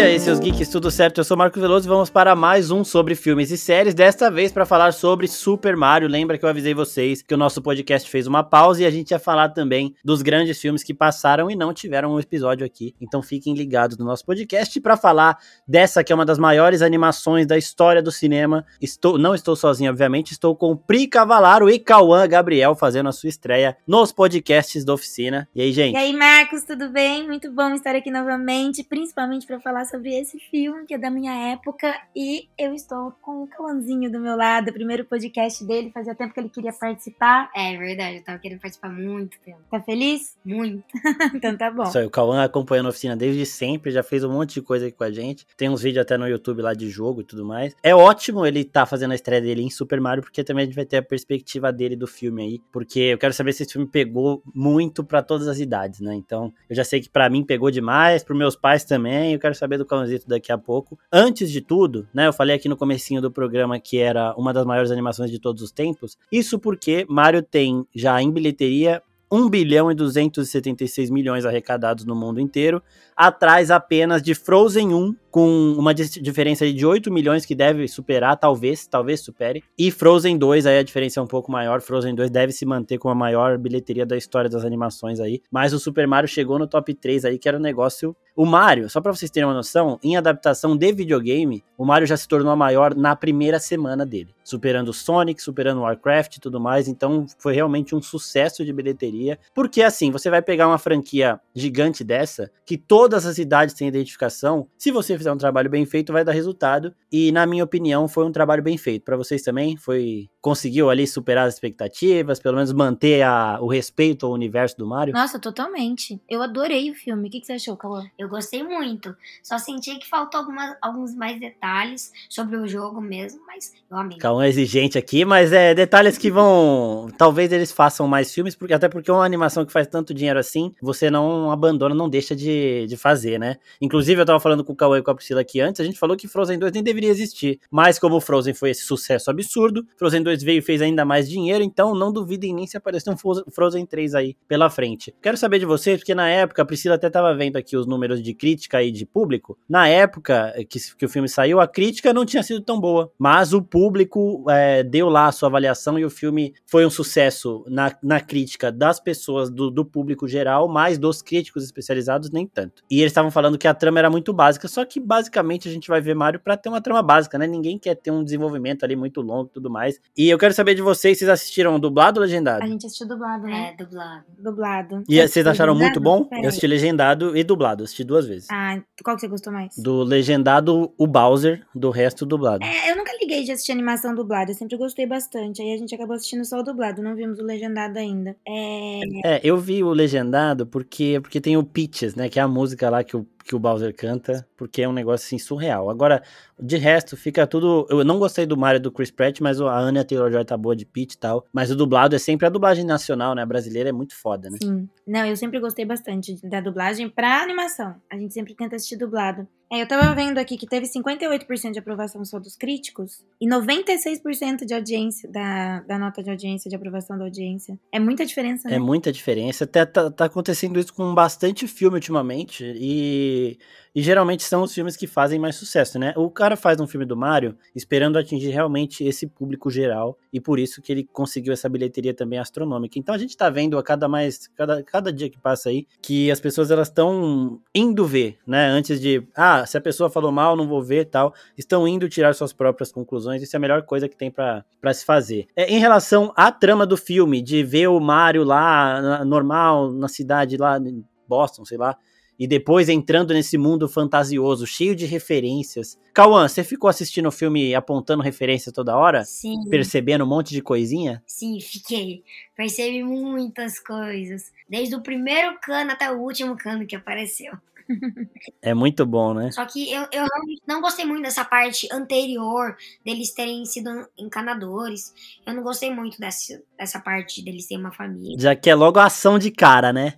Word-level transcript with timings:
E 0.00 0.02
aí, 0.02 0.18
seus 0.18 0.40
geeks, 0.40 0.70
tudo 0.70 0.90
certo? 0.90 1.18
Eu 1.18 1.24
sou 1.24 1.36
Marco 1.36 1.60
Veloso 1.60 1.86
e 1.86 1.90
vamos 1.90 2.08
para 2.08 2.34
mais 2.34 2.70
um 2.70 2.82
sobre 2.82 3.14
filmes 3.14 3.50
e 3.50 3.58
séries, 3.58 3.92
desta 3.92 4.30
vez 4.30 4.50
para 4.50 4.64
falar 4.64 4.94
sobre 4.94 5.28
Super 5.28 5.76
Mario. 5.76 6.08
Lembra 6.08 6.38
que 6.38 6.44
eu 6.46 6.48
avisei 6.48 6.72
vocês 6.72 7.20
que 7.20 7.34
o 7.34 7.36
nosso 7.36 7.60
podcast 7.60 8.10
fez 8.10 8.26
uma 8.26 8.42
pausa 8.42 8.82
e 8.82 8.86
a 8.86 8.90
gente 8.90 9.10
ia 9.10 9.18
falar 9.18 9.50
também 9.50 9.94
dos 10.02 10.22
grandes 10.22 10.58
filmes 10.58 10.82
que 10.82 10.94
passaram 10.94 11.50
e 11.50 11.54
não 11.54 11.74
tiveram 11.74 12.14
um 12.14 12.18
episódio 12.18 12.64
aqui. 12.64 12.94
Então 12.98 13.20
fiquem 13.20 13.52
ligados 13.52 13.98
no 13.98 14.06
nosso 14.06 14.24
podcast 14.24 14.80
para 14.80 14.96
falar 14.96 15.36
dessa 15.68 16.02
que 16.02 16.10
é 16.10 16.16
uma 16.16 16.24
das 16.24 16.38
maiores 16.38 16.80
animações 16.80 17.46
da 17.46 17.58
história 17.58 18.02
do 18.02 18.10
cinema. 18.10 18.64
Estou, 18.80 19.18
não 19.18 19.34
estou 19.34 19.54
sozinho, 19.54 19.90
obviamente, 19.90 20.32
estou 20.32 20.56
com 20.56 20.74
Pri 20.74 21.08
Cavalaro 21.08 21.68
e 21.68 21.78
Cauã 21.78 22.26
Gabriel 22.26 22.74
fazendo 22.74 23.10
a 23.10 23.12
sua 23.12 23.28
estreia 23.28 23.76
nos 23.86 24.12
podcasts 24.12 24.82
da 24.82 24.94
oficina. 24.94 25.46
E 25.54 25.60
aí, 25.60 25.72
gente? 25.72 25.92
E 25.92 25.98
aí, 25.98 26.16
Marcos, 26.16 26.64
tudo 26.64 26.88
bem? 26.88 27.26
Muito 27.26 27.52
bom 27.52 27.74
estar 27.74 27.94
aqui 27.94 28.10
novamente, 28.10 28.82
principalmente 28.82 29.46
para 29.46 29.60
falar 29.60 29.89
sobre 29.90 30.14
esse 30.14 30.38
filme 30.38 30.86
que 30.86 30.94
é 30.94 30.98
da 30.98 31.10
minha 31.10 31.52
época 31.52 32.00
e 32.14 32.48
eu 32.56 32.72
estou 32.72 33.12
com 33.20 33.42
o 33.42 33.46
Cauãzinho 33.48 34.10
do 34.10 34.20
meu 34.20 34.36
lado, 34.36 34.70
o 34.70 34.72
primeiro 34.72 35.04
podcast 35.04 35.64
dele, 35.64 35.90
fazia 35.92 36.14
tempo 36.14 36.32
que 36.32 36.40
ele 36.40 36.48
queria 36.48 36.72
participar. 36.72 37.50
É 37.54 37.76
verdade, 37.76 38.18
eu 38.18 38.24
tava 38.24 38.38
querendo 38.38 38.60
participar 38.60 38.88
há 38.88 38.92
muito 38.92 39.38
tempo. 39.40 39.60
Tá 39.70 39.80
feliz? 39.80 40.38
Muito. 40.44 40.84
então 41.34 41.56
tá 41.56 41.70
bom. 41.70 41.82
Isso 41.82 41.98
aí, 41.98 42.06
o 42.06 42.10
Cauã 42.10 42.44
acompanhando 42.44 42.86
a 42.86 42.90
oficina 42.90 43.16
desde 43.16 43.44
sempre, 43.44 43.90
já 43.90 44.02
fez 44.02 44.22
um 44.22 44.32
monte 44.32 44.54
de 44.54 44.62
coisa 44.62 44.86
aqui 44.86 44.96
com 44.96 45.04
a 45.04 45.10
gente. 45.10 45.46
Tem 45.56 45.68
uns 45.68 45.82
vídeos 45.82 46.02
até 46.02 46.16
no 46.16 46.28
YouTube 46.28 46.62
lá 46.62 46.72
de 46.72 46.88
jogo 46.88 47.22
e 47.22 47.24
tudo 47.24 47.44
mais. 47.44 47.74
É 47.82 47.94
ótimo 47.94 48.46
ele 48.46 48.64
tá 48.64 48.86
fazendo 48.86 49.12
a 49.12 49.14
estreia 49.14 49.42
dele 49.42 49.62
em 49.62 49.70
Super 49.70 50.00
Mario, 50.00 50.22
porque 50.22 50.44
também 50.44 50.62
a 50.62 50.66
gente 50.66 50.76
vai 50.76 50.84
ter 50.84 50.98
a 50.98 51.02
perspectiva 51.02 51.72
dele 51.72 51.96
do 51.96 52.06
filme 52.06 52.42
aí. 52.42 52.60
Porque 52.70 53.00
eu 53.00 53.18
quero 53.18 53.34
saber 53.34 53.52
se 53.52 53.64
esse 53.64 53.72
filme 53.72 53.88
pegou 53.88 54.42
muito 54.54 55.02
para 55.02 55.22
todas 55.22 55.48
as 55.48 55.58
idades, 55.58 56.00
né? 56.00 56.14
Então, 56.14 56.52
eu 56.68 56.76
já 56.76 56.84
sei 56.84 57.00
que 57.00 57.08
para 57.08 57.28
mim 57.28 57.44
pegou 57.44 57.70
demais, 57.70 58.22
pros 58.22 58.38
meus 58.38 58.54
pais 58.54 58.84
também. 58.84 59.32
Eu 59.32 59.38
quero 59.38 59.54
saber 59.54 59.69
do 59.78 59.86
Cauãzito 59.86 60.28
daqui 60.28 60.52
a 60.52 60.58
pouco. 60.58 60.98
Antes 61.12 61.50
de 61.50 61.60
tudo, 61.60 62.08
né? 62.12 62.26
Eu 62.26 62.32
falei 62.32 62.56
aqui 62.56 62.68
no 62.68 62.76
comecinho 62.76 63.20
do 63.20 63.30
programa 63.30 63.78
que 63.78 63.98
era 63.98 64.34
uma 64.36 64.52
das 64.52 64.64
maiores 64.64 64.90
animações 64.90 65.30
de 65.30 65.38
todos 65.38 65.62
os 65.62 65.70
tempos. 65.70 66.16
Isso 66.30 66.58
porque 66.58 67.06
Mario 67.08 67.42
tem 67.42 67.86
já 67.94 68.20
em 68.20 68.30
bilheteria 68.30 69.02
1 69.30 69.48
bilhão 69.48 69.90
e 69.92 69.94
276 69.94 71.08
milhões 71.08 71.44
arrecadados 71.44 72.04
no 72.04 72.16
mundo 72.16 72.40
inteiro, 72.40 72.82
atrás 73.16 73.70
apenas 73.70 74.20
de 74.22 74.34
Frozen 74.34 74.92
1, 74.92 75.14
com 75.30 75.74
uma 75.78 75.94
diferença 75.94 76.70
de 76.70 76.84
8 76.84 77.12
milhões 77.12 77.46
que 77.46 77.54
deve 77.54 77.86
superar, 77.86 78.36
talvez, 78.36 78.88
talvez 78.88 79.20
supere. 79.20 79.62
E 79.78 79.90
Frozen 79.92 80.36
2, 80.36 80.66
aí 80.66 80.78
a 80.78 80.82
diferença 80.82 81.20
é 81.20 81.22
um 81.22 81.26
pouco 81.26 81.52
maior. 81.52 81.80
Frozen 81.80 82.14
2 82.16 82.28
deve 82.28 82.52
se 82.52 82.66
manter 82.66 82.98
com 82.98 83.08
a 83.08 83.14
maior 83.14 83.56
bilheteria 83.56 84.04
da 84.04 84.16
história 84.16 84.50
das 84.50 84.64
animações 84.64 85.20
aí. 85.20 85.40
Mas 85.50 85.72
o 85.72 85.78
Super 85.78 86.08
Mario 86.08 86.28
chegou 86.28 86.58
no 86.58 86.66
top 86.66 86.92
3 86.92 87.24
aí, 87.26 87.38
que 87.38 87.48
era 87.48 87.56
um 87.56 87.60
negócio. 87.60 88.16
O 88.36 88.46
Mario, 88.46 88.88
só 88.88 89.00
pra 89.00 89.12
vocês 89.12 89.30
terem 89.30 89.46
uma 89.46 89.54
noção, 89.54 89.98
em 90.02 90.16
adaptação 90.16 90.76
de 90.76 90.92
videogame, 90.92 91.62
o 91.76 91.84
Mario 91.84 92.06
já 92.06 92.16
se 92.16 92.28
tornou 92.28 92.52
a 92.52 92.56
maior 92.56 92.94
na 92.94 93.16
primeira 93.16 93.58
semana 93.58 94.04
dele. 94.04 94.34
Superando 94.44 94.92
Sonic, 94.92 95.42
superando 95.42 95.80
Warcraft 95.80 96.36
e 96.36 96.40
tudo 96.40 96.60
mais. 96.60 96.88
Então 96.88 97.26
foi 97.38 97.54
realmente 97.54 97.94
um 97.94 98.02
sucesso 98.02 98.64
de 98.64 98.72
bilheteria. 98.72 99.38
Porque 99.54 99.82
assim, 99.82 100.10
você 100.10 100.28
vai 100.28 100.42
pegar 100.42 100.68
uma 100.68 100.78
franquia 100.78 101.40
gigante 101.54 102.02
dessa, 102.02 102.50
que 102.66 102.76
todas 102.76 103.26
as 103.26 103.38
idades 103.38 103.74
têm 103.74 103.88
identificação. 103.88 104.66
Se 104.76 104.90
você 104.90 105.16
fizer 105.16 105.32
um 105.32 105.36
trabalho 105.36 105.70
bem 105.70 105.86
feito, 105.86 106.12
vai 106.12 106.24
dar 106.24 106.32
resultado. 106.32 106.94
E, 107.10 107.32
na 107.32 107.46
minha 107.46 107.64
opinião, 107.64 108.08
foi 108.08 108.24
um 108.24 108.32
trabalho 108.32 108.62
bem 108.62 108.76
feito. 108.76 109.04
Para 109.04 109.16
vocês 109.16 109.42
também, 109.42 109.76
foi. 109.76 110.28
Conseguiu 110.40 110.88
ali 110.88 111.06
superar 111.06 111.46
as 111.46 111.54
expectativas, 111.54 112.40
pelo 112.40 112.56
menos 112.56 112.72
manter 112.72 113.22
a, 113.22 113.58
o 113.60 113.68
respeito 113.68 114.24
ao 114.24 114.32
universo 114.32 114.76
do 114.78 114.86
Mario? 114.86 115.12
Nossa, 115.12 115.38
totalmente. 115.38 116.20
Eu 116.28 116.42
adorei 116.42 116.90
o 116.90 116.94
filme. 116.94 117.28
O 117.28 117.30
que, 117.30 117.44
você 117.44 117.54
achou, 117.54 117.76
Cauã? 117.76 118.04
Eu 118.20 118.28
gostei 118.28 118.62
muito. 118.62 119.16
Só 119.42 119.56
senti 119.56 119.98
que 119.98 120.06
faltou 120.06 120.40
algumas, 120.40 120.76
alguns 120.82 121.14
mais 121.14 121.40
detalhes 121.40 122.12
sobre 122.28 122.54
o 122.58 122.68
jogo 122.68 123.00
mesmo, 123.00 123.40
mas 123.46 123.72
eu 123.90 123.96
amei. 123.96 124.18
É 124.22 124.48
exigente 124.48 124.98
aqui, 124.98 125.24
mas 125.24 125.54
é 125.54 125.72
detalhes 125.74 126.18
que 126.18 126.30
vão. 126.30 127.08
Talvez 127.16 127.50
eles 127.50 127.72
façam 127.72 128.06
mais 128.06 128.30
filmes, 128.30 128.54
porque 128.54 128.74
até 128.74 128.90
porque 128.90 129.10
uma 129.10 129.24
animação 129.24 129.64
que 129.64 129.72
faz 129.72 129.86
tanto 129.86 130.12
dinheiro 130.12 130.38
assim, 130.38 130.74
você 130.82 131.08
não 131.08 131.50
abandona, 131.50 131.94
não 131.94 132.10
deixa 132.10 132.36
de, 132.36 132.86
de 132.86 132.94
fazer, 132.94 133.40
né? 133.40 133.56
Inclusive, 133.80 134.20
eu 134.20 134.26
tava 134.26 134.38
falando 134.38 134.62
com 134.62 134.74
o 134.74 134.76
Cauã 134.76 134.98
e 134.98 135.02
com 135.02 135.10
a 135.10 135.14
Priscila 135.14 135.40
aqui 135.40 135.58
antes, 135.58 135.80
a 135.80 135.84
gente 135.84 135.98
falou 135.98 136.14
que 136.14 136.28
Frozen 136.28 136.58
2 136.58 136.72
nem 136.72 136.82
deveria 136.82 137.08
existir. 137.08 137.58
Mas 137.70 137.98
como 137.98 138.20
Frozen 138.20 138.52
foi 138.52 138.68
esse 138.68 138.82
sucesso 138.82 139.30
absurdo, 139.30 139.86
Frozen 139.96 140.22
2 140.22 140.42
veio 140.42 140.58
e 140.58 140.62
fez 140.62 140.82
ainda 140.82 141.06
mais 141.06 141.26
dinheiro, 141.26 141.64
então 141.64 141.94
não 141.94 142.12
duvidem 142.12 142.54
nem 142.54 142.66
se 142.66 142.76
aparecer 142.76 143.08
um 143.08 143.16
Frozen 143.16 143.86
3 143.86 144.14
aí 144.14 144.36
pela 144.46 144.68
frente. 144.68 145.14
Quero 145.22 145.38
saber 145.38 145.58
de 145.58 145.64
vocês, 145.64 146.00
porque 146.00 146.14
na 146.14 146.28
época, 146.28 146.60
a 146.60 146.66
Priscila 146.66 146.96
até 146.96 147.08
tava 147.08 147.34
vendo 147.34 147.56
aqui 147.56 147.78
os 147.78 147.86
números 147.86 148.09
de 148.16 148.34
crítica 148.34 148.82
e 148.82 148.90
de 148.90 149.04
público. 149.04 149.58
Na 149.68 149.88
época 149.88 150.54
que, 150.68 150.78
que 150.96 151.04
o 151.04 151.08
filme 151.08 151.28
saiu, 151.28 151.60
a 151.60 151.68
crítica 151.68 152.12
não 152.12 152.24
tinha 152.24 152.42
sido 152.42 152.60
tão 152.60 152.80
boa, 152.80 153.12
mas 153.18 153.52
o 153.52 153.62
público 153.62 154.44
é, 154.48 154.82
deu 154.82 155.08
lá 155.08 155.26
a 155.26 155.32
sua 155.32 155.48
avaliação 155.48 155.98
e 155.98 156.04
o 156.04 156.10
filme 156.10 156.54
foi 156.66 156.86
um 156.86 156.90
sucesso 156.90 157.64
na, 157.68 157.94
na 158.02 158.20
crítica 158.20 158.70
das 158.72 159.00
pessoas, 159.00 159.50
do, 159.50 159.70
do 159.70 159.84
público 159.84 160.26
geral, 160.28 160.68
mas 160.68 160.98
dos 160.98 161.22
críticos 161.22 161.64
especializados 161.64 162.30
nem 162.30 162.46
tanto. 162.46 162.82
E 162.90 163.00
eles 163.00 163.10
estavam 163.10 163.30
falando 163.30 163.58
que 163.58 163.68
a 163.68 163.74
trama 163.74 163.98
era 163.98 164.10
muito 164.10 164.32
básica, 164.32 164.68
só 164.68 164.84
que 164.84 165.00
basicamente 165.00 165.68
a 165.68 165.72
gente 165.72 165.88
vai 165.88 166.00
ver 166.00 166.14
Mario 166.14 166.40
para 166.40 166.56
ter 166.56 166.68
uma 166.68 166.80
trama 166.80 167.02
básica, 167.02 167.38
né? 167.38 167.46
Ninguém 167.46 167.78
quer 167.78 167.94
ter 167.94 168.10
um 168.10 168.22
desenvolvimento 168.24 168.84
ali 168.84 168.96
muito 168.96 169.20
longo 169.20 169.48
e 169.50 169.54
tudo 169.54 169.70
mais. 169.70 170.00
E 170.16 170.28
eu 170.28 170.38
quero 170.38 170.54
saber 170.54 170.74
de 170.74 170.82
vocês, 170.82 171.18
vocês 171.18 171.28
assistiram 171.28 171.78
dublado 171.78 172.20
ou 172.20 172.26
legendado? 172.26 172.62
A 172.62 172.66
gente 172.66 172.86
assistiu 172.86 173.08
dublado, 173.08 173.44
né? 173.44 173.74
É, 173.74 173.84
dublado. 173.84 174.24
Dublado. 174.38 175.04
E 175.08 175.20
vocês 175.26 175.46
acharam 175.46 175.72
legendado? 175.74 176.00
muito 176.00 176.00
bom? 176.00 176.24
Peraí. 176.24 176.44
Eu 176.44 176.48
assisti 176.48 176.66
legendado 176.66 177.36
e 177.36 177.44
dublado, 177.44 177.84
assisti 178.00 178.04
duas 178.04 178.26
vezes. 178.26 178.48
Ah, 178.50 178.80
qual 179.02 179.16
que 179.16 179.22
você 179.22 179.28
gostou 179.28 179.52
mais? 179.52 179.76
Do 179.76 180.02
legendado, 180.02 180.92
o 180.96 181.06
Bowser, 181.06 181.64
do 181.74 181.90
resto, 181.90 182.26
dublado. 182.26 182.64
É, 182.64 182.90
eu 182.90 182.96
nunca 182.96 183.12
liguei 183.20 183.44
de 183.44 183.52
assistir 183.52 183.72
animação 183.72 184.14
dublada, 184.14 184.50
eu 184.50 184.54
sempre 184.54 184.76
gostei 184.76 185.06
bastante. 185.06 185.62
Aí 185.62 185.72
a 185.72 185.76
gente 185.76 185.94
acabou 185.94 186.16
assistindo 186.16 186.44
só 186.44 186.60
o 186.60 186.62
dublado, 186.62 187.02
não 187.02 187.14
vimos 187.14 187.38
o 187.38 187.44
legendado 187.44 187.98
ainda. 187.98 188.36
É. 188.46 189.00
É, 189.24 189.40
eu 189.42 189.56
vi 189.58 189.82
o 189.82 189.92
legendado 189.92 190.66
porque, 190.66 191.18
porque 191.20 191.40
tem 191.40 191.56
o 191.56 191.64
Peaches, 191.64 192.14
né? 192.14 192.28
Que 192.28 192.38
é 192.38 192.42
a 192.42 192.48
música 192.48 192.88
lá 192.90 193.04
que 193.04 193.16
o, 193.16 193.26
que 193.50 193.56
o 193.56 193.58
Bowser 193.58 193.92
canta, 193.92 194.46
porque 194.56 194.80
é 194.80 194.88
um 194.88 194.92
negócio 194.92 195.26
assim 195.26 195.36
surreal. 195.36 195.90
Agora, 195.90 196.22
de 196.56 196.76
resto, 196.76 197.16
fica 197.16 197.44
tudo. 197.48 197.84
Eu 197.90 198.04
não 198.04 198.16
gostei 198.16 198.46
do 198.46 198.56
Mario 198.56 198.80
do 198.80 198.92
Chris 198.92 199.10
Pratt, 199.10 199.40
mas 199.40 199.60
a 199.60 199.76
Anya 199.76 200.04
Taylor 200.04 200.30
Joy 200.30 200.44
tá 200.44 200.56
boa 200.56 200.76
de 200.76 200.86
Peach 200.86 201.14
e 201.14 201.18
tal. 201.18 201.44
Mas 201.52 201.68
o 201.68 201.74
dublado 201.74 202.14
é 202.14 202.18
sempre 202.20 202.46
a 202.46 202.48
dublagem 202.48 202.84
nacional, 202.84 203.34
né? 203.34 203.42
A 203.42 203.46
brasileira 203.46 203.88
é 203.88 203.92
muito 203.92 204.14
foda, 204.14 204.48
né? 204.48 204.58
Sim. 204.62 204.88
Não, 205.04 205.26
eu 205.26 205.36
sempre 205.36 205.58
gostei 205.58 205.84
bastante 205.84 206.40
da 206.46 206.60
dublagem 206.60 207.08
pra 207.08 207.42
animação. 207.42 207.96
A 208.08 208.16
gente 208.16 208.32
sempre 208.32 208.54
tenta 208.54 208.76
assistir 208.76 208.96
dublado. 208.96 209.48
É, 209.72 209.82
eu 209.82 209.86
tava 209.86 210.12
vendo 210.16 210.38
aqui 210.38 210.56
que 210.56 210.66
teve 210.66 210.86
58% 210.86 211.70
de 211.70 211.78
aprovação 211.78 212.24
só 212.24 212.40
dos 212.40 212.56
críticos 212.56 213.24
e 213.40 213.48
96% 213.48 214.66
de 214.66 214.74
audiência, 214.74 215.30
da, 215.30 215.80
da 215.80 215.96
nota 215.96 216.22
de 216.24 216.28
audiência, 216.28 216.68
de 216.68 216.74
aprovação 216.74 217.16
da 217.16 217.24
audiência. 217.24 217.78
É 217.92 218.00
muita 218.00 218.26
diferença, 218.26 218.68
né? 218.68 218.74
É 218.74 218.78
muita 218.80 219.12
diferença. 219.12 219.62
Até 219.62 219.86
tá, 219.86 220.10
tá 220.10 220.24
acontecendo 220.24 220.78
isso 220.80 220.92
com 220.92 221.14
bastante 221.14 221.68
filme 221.68 221.96
ultimamente. 221.98 222.64
E, 222.64 223.58
e 223.94 224.02
geralmente 224.02 224.42
são 224.44 224.62
os 224.62 224.72
filmes 224.72 224.96
que 224.96 225.06
fazem 225.06 225.38
mais 225.38 225.56
sucesso, 225.56 225.98
né? 225.98 226.12
O 226.16 226.30
cara 226.30 226.56
faz 226.56 226.80
um 226.80 226.86
filme 226.86 227.04
do 227.04 227.16
Mario 227.16 227.56
esperando 227.74 228.18
atingir 228.18 228.50
realmente 228.50 229.02
esse 229.04 229.26
público 229.26 229.70
geral. 229.70 230.16
E 230.32 230.40
por 230.40 230.58
isso 230.58 230.80
que 230.80 230.92
ele 230.92 231.04
conseguiu 231.12 231.52
essa 231.52 231.68
bilheteria 231.68 232.14
também 232.14 232.38
astronômica. 232.38 232.98
Então 232.98 233.14
a 233.14 233.18
gente 233.18 233.36
tá 233.36 233.50
vendo 233.50 233.76
a 233.78 233.82
cada 233.82 234.06
mais. 234.08 234.46
Cada, 234.48 234.82
cada 234.82 235.12
dia 235.12 235.28
que 235.28 235.38
passa 235.38 235.70
aí 235.70 235.86
que 236.00 236.30
as 236.30 236.40
pessoas 236.40 236.70
elas 236.70 236.88
estão 236.88 237.60
indo 237.74 238.04
ver, 238.06 238.38
né? 238.46 238.66
Antes 238.68 239.00
de. 239.00 239.26
Ah, 239.34 239.66
se 239.66 239.76
a 239.76 239.80
pessoa 239.80 240.08
falou 240.08 240.30
mal, 240.30 240.56
não 240.56 240.68
vou 240.68 240.82
ver 240.82 241.06
tal. 241.06 241.34
Estão 241.58 241.86
indo 241.88 242.08
tirar 242.08 242.34
suas 242.34 242.52
próprias 242.52 242.92
conclusões. 242.92 243.42
Isso 243.42 243.56
é 243.56 243.58
a 243.58 243.60
melhor 243.60 243.82
coisa 243.82 244.08
que 244.08 244.16
tem 244.16 244.30
para 244.30 244.64
se 244.94 245.04
fazer. 245.04 245.46
É, 245.56 245.66
em 245.72 245.78
relação 245.78 246.32
à 246.36 246.52
trama 246.52 246.86
do 246.86 246.96
filme, 246.96 247.42
de 247.42 247.64
ver 247.64 247.88
o 247.88 247.98
Mario 247.98 248.44
lá, 248.44 249.00
na- 249.02 249.24
normal, 249.24 249.90
na 249.92 250.06
cidade 250.08 250.56
lá 250.56 250.78
em 250.78 251.04
Boston, 251.26 251.64
sei 251.64 251.78
lá. 251.78 251.96
E 252.40 252.46
depois 252.46 252.88
entrando 252.88 253.34
nesse 253.34 253.58
mundo 253.58 253.86
fantasioso, 253.86 254.66
cheio 254.66 254.96
de 254.96 255.04
referências. 255.04 256.00
Cauã, 256.14 256.48
você 256.48 256.64
ficou 256.64 256.88
assistindo 256.88 257.26
o 257.26 257.30
filme 257.30 257.74
apontando 257.74 258.22
referência 258.22 258.72
toda 258.72 258.96
hora? 258.96 259.26
Sim, 259.26 259.68
Percebendo 259.68 260.24
um 260.24 260.26
monte 260.26 260.54
de 260.54 260.62
coisinha? 260.62 261.22
sim, 261.26 261.60
fiquei. 261.60 262.24
Percebi 262.56 263.04
muitas 263.04 263.78
coisas. 263.78 264.50
Desde 264.66 264.96
o 264.96 265.02
primeiro 265.02 265.58
cano 265.60 265.90
até 265.90 266.10
o 266.10 266.18
último 266.18 266.56
cano 266.56 266.86
que 266.86 266.96
apareceu. 266.96 267.52
É 268.62 268.72
muito 268.72 269.04
bom, 269.04 269.34
né? 269.34 269.50
Só 269.50 269.66
que 269.66 269.90
eu, 269.90 270.02
eu 270.12 270.24
realmente 270.24 270.62
não 270.66 270.80
gostei 270.80 271.04
muito 271.04 271.22
dessa 271.22 271.44
parte 271.44 271.88
anterior 271.92 272.76
deles 273.04 273.34
terem 273.34 273.64
sido 273.64 273.90
encanadores. 274.16 275.12
Eu 275.44 275.54
não 275.54 275.62
gostei 275.62 275.92
muito 275.92 276.18
dessa, 276.20 276.62
dessa 276.78 277.00
parte 277.00 277.42
deles 277.44 277.66
terem 277.66 277.82
uma 277.82 277.92
família. 277.92 278.38
Já 278.38 278.54
que 278.54 278.70
é 278.70 278.74
logo 278.74 278.98
a 278.98 279.06
ação 279.06 279.38
de 279.38 279.50
cara, 279.50 279.92
né? 279.92 280.14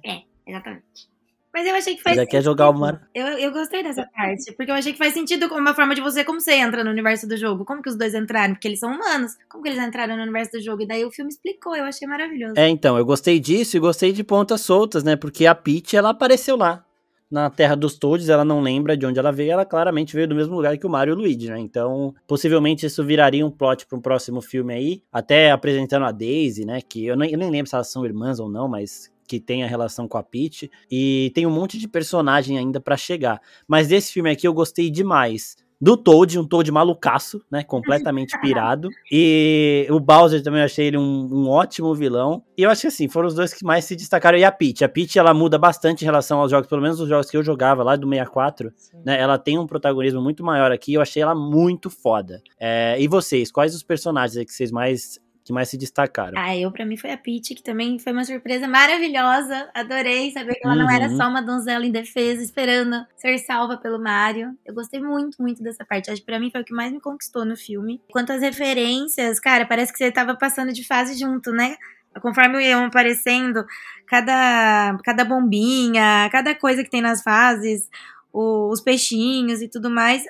Exatamente. 0.46 1.11
Mas 1.54 1.66
eu 1.66 1.74
achei 1.74 1.94
que 1.94 2.02
faz 2.02 2.16
Já 2.16 2.24
quer 2.24 2.42
jogar 2.42 2.70
o 2.70 2.72
Mario. 2.72 3.00
Eu, 3.14 3.26
eu 3.26 3.52
gostei 3.52 3.82
dessa 3.82 4.06
parte, 4.06 4.52
porque 4.56 4.70
eu 4.70 4.74
achei 4.74 4.92
que 4.92 4.98
faz 4.98 5.12
sentido 5.12 5.48
como 5.48 5.60
uma 5.60 5.74
forma 5.74 5.94
de 5.94 6.00
você, 6.00 6.24
como 6.24 6.40
você 6.40 6.54
entra 6.54 6.82
no 6.82 6.90
universo 6.90 7.28
do 7.28 7.36
jogo. 7.36 7.64
Como 7.64 7.82
que 7.82 7.90
os 7.90 7.96
dois 7.96 8.14
entraram? 8.14 8.54
Porque 8.54 8.68
eles 8.68 8.80
são 8.80 8.90
humanos. 8.90 9.32
Como 9.50 9.62
que 9.62 9.68
eles 9.68 9.82
entraram 9.82 10.16
no 10.16 10.22
universo 10.22 10.52
do 10.52 10.62
jogo? 10.62 10.82
E 10.82 10.86
daí 10.86 11.04
o 11.04 11.10
filme 11.10 11.30
explicou, 11.30 11.76
eu 11.76 11.84
achei 11.84 12.08
maravilhoso. 12.08 12.54
É, 12.56 12.68
então, 12.68 12.96
eu 12.96 13.04
gostei 13.04 13.38
disso 13.38 13.76
e 13.76 13.80
gostei 13.80 14.12
de 14.12 14.24
pontas 14.24 14.62
soltas, 14.62 15.04
né? 15.04 15.14
Porque 15.14 15.44
a 15.44 15.54
Peach, 15.54 15.94
ela 15.94 16.10
apareceu 16.10 16.56
lá. 16.56 16.84
na 17.30 17.48
Terra 17.48 17.74
dos 17.74 17.98
Toads, 17.98 18.28
ela 18.28 18.44
não 18.44 18.60
lembra 18.60 18.96
de 18.96 19.06
onde 19.06 19.18
ela 19.18 19.32
veio, 19.32 19.52
ela 19.52 19.64
claramente 19.64 20.14
veio 20.14 20.28
do 20.28 20.34
mesmo 20.34 20.54
lugar 20.54 20.76
que 20.76 20.86
o 20.86 20.90
Mario 20.90 21.12
e 21.12 21.14
o 21.14 21.18
Luigi, 21.18 21.48
né? 21.48 21.58
Então, 21.58 22.14
possivelmente 22.26 22.84
isso 22.86 23.04
viraria 23.04 23.44
um 23.44 23.50
plot 23.50 23.86
para 23.86 23.98
um 23.98 24.02
próximo 24.02 24.40
filme 24.40 24.72
aí, 24.74 25.02
até 25.12 25.50
apresentando 25.50 26.04
a 26.04 26.12
Daisy, 26.12 26.64
né? 26.64 26.80
Que 26.80 27.06
eu 27.06 27.16
nem, 27.16 27.30
eu 27.30 27.38
nem 27.38 27.50
lembro 27.50 27.68
se 27.68 27.74
elas 27.74 27.90
são 27.90 28.04
irmãs 28.06 28.38
ou 28.40 28.48
não, 28.50 28.68
mas 28.68 29.11
que 29.32 29.40
tem 29.40 29.64
a 29.64 29.66
relação 29.66 30.06
com 30.06 30.18
a 30.18 30.22
Peach 30.22 30.70
e 30.90 31.32
tem 31.34 31.46
um 31.46 31.50
monte 31.50 31.78
de 31.78 31.88
personagem 31.88 32.58
ainda 32.58 32.78
para 32.78 32.98
chegar. 32.98 33.40
Mas 33.66 33.88
desse 33.88 34.12
filme 34.12 34.30
aqui 34.30 34.46
eu 34.46 34.52
gostei 34.52 34.90
demais 34.90 35.56
do 35.80 35.96
Toad, 35.96 36.38
um 36.38 36.44
Toad 36.44 36.70
malucaço, 36.70 37.42
né? 37.50 37.64
Completamente 37.64 38.38
pirado. 38.40 38.88
E 39.10 39.86
o 39.90 39.98
Bowser 39.98 40.42
também 40.42 40.60
eu 40.60 40.66
achei 40.66 40.86
ele 40.86 40.98
um, 40.98 41.28
um, 41.32 41.48
ótimo 41.48 41.94
vilão. 41.94 42.44
E 42.56 42.62
eu 42.62 42.70
acho 42.70 42.82
que 42.82 42.86
assim, 42.86 43.08
foram 43.08 43.26
os 43.26 43.34
dois 43.34 43.54
que 43.54 43.64
mais 43.64 43.86
se 43.86 43.96
destacaram. 43.96 44.38
E 44.38 44.44
a 44.44 44.52
Peach. 44.52 44.84
A 44.84 44.88
Peach, 44.88 45.18
ela 45.18 45.32
muda 45.34 45.58
bastante 45.58 46.02
em 46.02 46.04
relação 46.04 46.38
aos 46.38 46.50
jogos, 46.50 46.68
pelo 46.68 46.82
menos 46.82 47.00
os 47.00 47.08
jogos 47.08 47.28
que 47.28 47.36
eu 47.36 47.42
jogava 47.42 47.82
lá 47.82 47.96
do 47.96 48.06
64, 48.06 48.70
né? 49.04 49.18
Ela 49.18 49.38
tem 49.38 49.58
um 49.58 49.66
protagonismo 49.66 50.20
muito 50.20 50.44
maior 50.44 50.70
aqui. 50.70 50.92
Eu 50.92 51.00
achei 51.00 51.22
ela 51.22 51.34
muito 51.34 51.88
foda. 51.88 52.40
É, 52.60 52.96
e 53.00 53.08
vocês, 53.08 53.50
quais 53.50 53.74
os 53.74 53.82
personagens 53.82 54.44
que 54.44 54.52
vocês 54.52 54.70
mais 54.70 55.18
que 55.44 55.52
mais 55.52 55.68
se 55.68 55.76
destacaram? 55.76 56.34
Ah, 56.36 56.56
eu 56.56 56.70
para 56.70 56.84
mim 56.84 56.96
foi 56.96 57.10
a 57.10 57.16
Peach, 57.16 57.54
que 57.54 57.62
também 57.62 57.98
foi 57.98 58.12
uma 58.12 58.24
surpresa 58.24 58.68
maravilhosa. 58.68 59.70
Adorei 59.74 60.30
saber 60.30 60.54
que 60.54 60.66
ela 60.66 60.74
uhum. 60.74 60.82
não 60.82 60.90
era 60.90 61.08
uhum. 61.08 61.16
só 61.16 61.28
uma 61.28 61.42
donzela 61.42 61.84
indefesa 61.84 62.42
esperando 62.42 63.04
ser 63.16 63.38
salva 63.38 63.76
pelo 63.76 63.98
Mario. 64.02 64.56
Eu 64.64 64.74
gostei 64.74 65.00
muito, 65.00 65.40
muito 65.40 65.62
dessa 65.62 65.84
parte. 65.84 66.10
Acho 66.10 66.20
que 66.20 66.26
pra 66.26 66.38
mim 66.38 66.50
foi 66.50 66.62
o 66.62 66.64
que 66.64 66.74
mais 66.74 66.92
me 66.92 67.00
conquistou 67.00 67.44
no 67.44 67.56
filme. 67.56 68.00
Quanto 68.10 68.32
às 68.32 68.40
referências, 68.40 69.40
cara, 69.40 69.66
parece 69.66 69.92
que 69.92 69.98
você 69.98 70.10
tava 70.12 70.36
passando 70.36 70.72
de 70.72 70.86
fase 70.86 71.18
junto, 71.18 71.50
né? 71.50 71.76
Conforme 72.20 72.62
iam 72.62 72.84
aparecendo, 72.84 73.64
cada, 74.06 74.98
cada 75.02 75.24
bombinha, 75.24 76.28
cada 76.30 76.54
coisa 76.54 76.84
que 76.84 76.90
tem 76.90 77.00
nas 77.00 77.22
fases, 77.22 77.88
os 78.32 78.80
peixinhos 78.80 79.62
e 79.62 79.68
tudo 79.68 79.90
mais, 79.90 80.24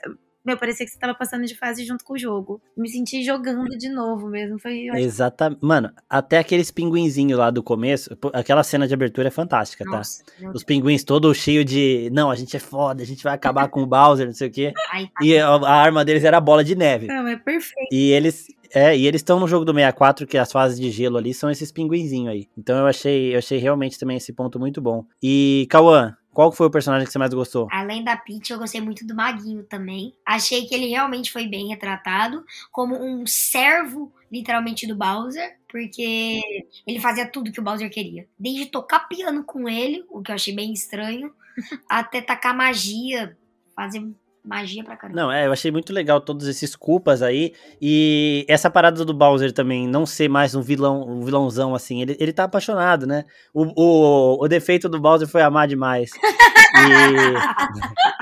meu, 0.45 0.57
parecia 0.57 0.85
que 0.85 0.91
você 0.91 0.99
tava 0.99 1.15
passando 1.15 1.47
de 1.47 1.57
fase 1.57 1.85
junto 1.85 2.05
com 2.05 2.15
o 2.15 2.19
jogo. 2.19 2.61
Me 2.77 2.89
senti 2.89 3.23
jogando 3.23 3.79
de 3.79 3.89
novo 3.89 4.29
mesmo. 4.29 4.59
Foi 4.59 4.89
Exatamente. 4.95 5.61
Mano, 5.63 5.93
até 6.11 6.39
aqueles 6.39 6.71
pinguinzinhos 6.71 7.39
lá 7.39 7.51
do 7.51 7.63
começo, 7.63 8.17
aquela 8.33 8.65
cena 8.65 8.89
de 8.89 8.95
abertura 8.95 9.29
é 9.29 9.31
fantástica, 9.31 9.85
tá? 9.85 9.99
Nossa, 9.99 10.25
tá? 10.25 10.51
Os 10.53 10.65
pinguins 10.65 11.05
todos 11.05 11.37
cheios 11.37 11.65
de. 11.65 12.11
Não, 12.13 12.31
a 12.31 12.35
gente 12.35 12.57
é 12.57 12.61
foda, 12.61 13.03
a 13.03 13.07
gente 13.07 13.23
vai 13.23 13.35
acabar 13.35 13.69
com 13.69 13.83
o 13.83 13.87
Bowser, 13.87 14.27
não 14.27 14.35
sei 14.35 14.49
o 14.49 14.51
quê. 14.51 14.73
Ai, 14.93 15.07
tá. 15.07 15.25
E 15.25 15.39
a, 15.39 15.47
a, 15.49 15.75
arma 15.75 16.05
deles 16.05 16.25
era 16.25 16.39
a 16.39 16.41
bola 16.41 16.65
de 16.65 16.75
neve. 16.75 17.07
Não, 17.07 17.29
é 17.29 17.37
perfeito. 17.37 17.89
E 17.93 18.11
eles. 18.11 18.49
É, 18.75 18.97
e 18.97 19.07
eles 19.07 19.21
estão 19.21 19.39
no 19.39 19.47
jogo 19.47 19.67
do 19.67 19.73
64, 19.73 20.27
que 20.27 20.39
as 20.39 20.51
fases 20.51 20.81
de 20.81 20.91
gelo 20.91 21.19
ali 21.19 21.35
são 21.35 21.51
esses 21.51 21.71
pinguinzinhos 21.71 22.33
aí. 22.33 22.49
Então 22.57 22.79
eu 22.79 22.87
achei, 22.87 23.35
eu 23.35 23.39
achei 23.39 23.59
realmente 23.59 23.99
também 23.99 24.17
esse 24.17 24.33
ponto 24.33 24.59
muito 24.59 24.81
bom. 24.81 25.05
E, 25.23 25.67
Cauã, 25.69 26.17
qual 26.33 26.51
foi 26.51 26.67
o 26.67 26.71
personagem 26.71 27.07
que 27.07 27.13
você 27.13 27.19
mais 27.19 27.33
gostou? 27.35 27.69
Além 27.71 28.03
da 28.03 28.17
Peach, 28.17 28.51
eu 28.51 28.59
gostei 28.59 28.81
muito 28.81 29.07
do 29.07 29.15
Maguinho 29.15 29.65
também. 29.65 30.15
Achei 30.25 30.67
que 30.67 30.75
ele 30.75 30.89
realmente 30.89 31.31
foi 31.31 31.47
bem 31.47 31.69
retratado 31.69 32.45
como 32.71 32.97
um 32.97 33.27
servo, 33.27 34.13
literalmente, 34.31 34.87
do 34.87 34.97
Bowser. 34.97 35.59
Porque 35.69 36.41
ele 36.87 37.01
fazia 37.01 37.27
tudo 37.27 37.53
que 37.53 37.61
o 37.61 37.63
Bowser 37.63 37.91
queria. 37.91 38.27
Desde 38.39 38.67
tocar 38.67 39.09
piano 39.09 39.45
com 39.45 39.69
ele, 39.69 40.05
o 40.09 40.23
que 40.23 40.31
eu 40.31 40.35
achei 40.35 40.55
bem 40.55 40.73
estranho, 40.73 41.33
até 41.89 42.23
tacar 42.23 42.57
magia, 42.57 43.37
fazer 43.77 44.01
magia 44.45 44.83
pra 44.83 44.97
caramba. 44.97 45.21
Não, 45.21 45.33
é, 45.33 45.47
eu 45.47 45.53
achei 45.53 45.71
muito 45.71 45.93
legal 45.93 46.21
todos 46.21 46.47
esses 46.47 46.75
culpas 46.75 47.23
aí. 47.23 47.53
E 47.81 48.45
essa 48.49 48.71
parada 48.71 49.05
do 49.05 49.15
Bowser 49.15 49.53
também, 49.53 49.87
não 49.87 50.05
ser 50.05 50.29
mais 50.29 50.55
um 50.55 50.61
vilão, 50.61 51.03
um 51.09 51.25
vilãozão 51.25 51.75
assim. 51.75 52.03
Ele, 52.03 52.17
ele 52.19 52.33
tá 52.33 52.45
apaixonado, 52.45 53.07
né? 53.07 53.25
O, 53.55 53.65
o, 53.77 54.45
o 54.45 54.49
defeito 54.49 54.89
do 54.89 55.01
Bowser 55.01 55.29
foi 55.29 55.43
amar 55.43 55.69
demais. 55.69 56.11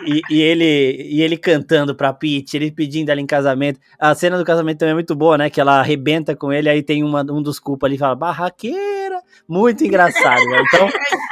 E, 0.06 0.10
e, 0.12 0.22
e, 0.30 0.42
ele, 0.42 1.08
e 1.10 1.22
ele 1.22 1.36
cantando 1.36 1.94
pra 1.94 2.12
Peach, 2.12 2.54
ele 2.56 2.70
pedindo 2.70 3.10
ela 3.10 3.20
em 3.20 3.26
casamento. 3.26 3.80
A 3.98 4.14
cena 4.14 4.36
do 4.36 4.44
casamento 4.44 4.78
também 4.78 4.92
é 4.92 4.94
muito 4.94 5.14
boa, 5.14 5.38
né? 5.38 5.48
Que 5.48 5.60
ela 5.60 5.80
arrebenta 5.80 6.36
com 6.36 6.52
ele, 6.52 6.68
aí 6.68 6.82
tem 6.82 7.02
uma, 7.02 7.22
um 7.22 7.42
dos 7.42 7.58
culpas 7.58 7.88
ali 7.88 7.96
e 7.96 7.98
fala, 7.98 8.14
barraqueira. 8.14 9.20
Muito 9.48 9.84
engraçado, 9.84 10.44
né? 10.44 10.62
Então, 10.66 10.88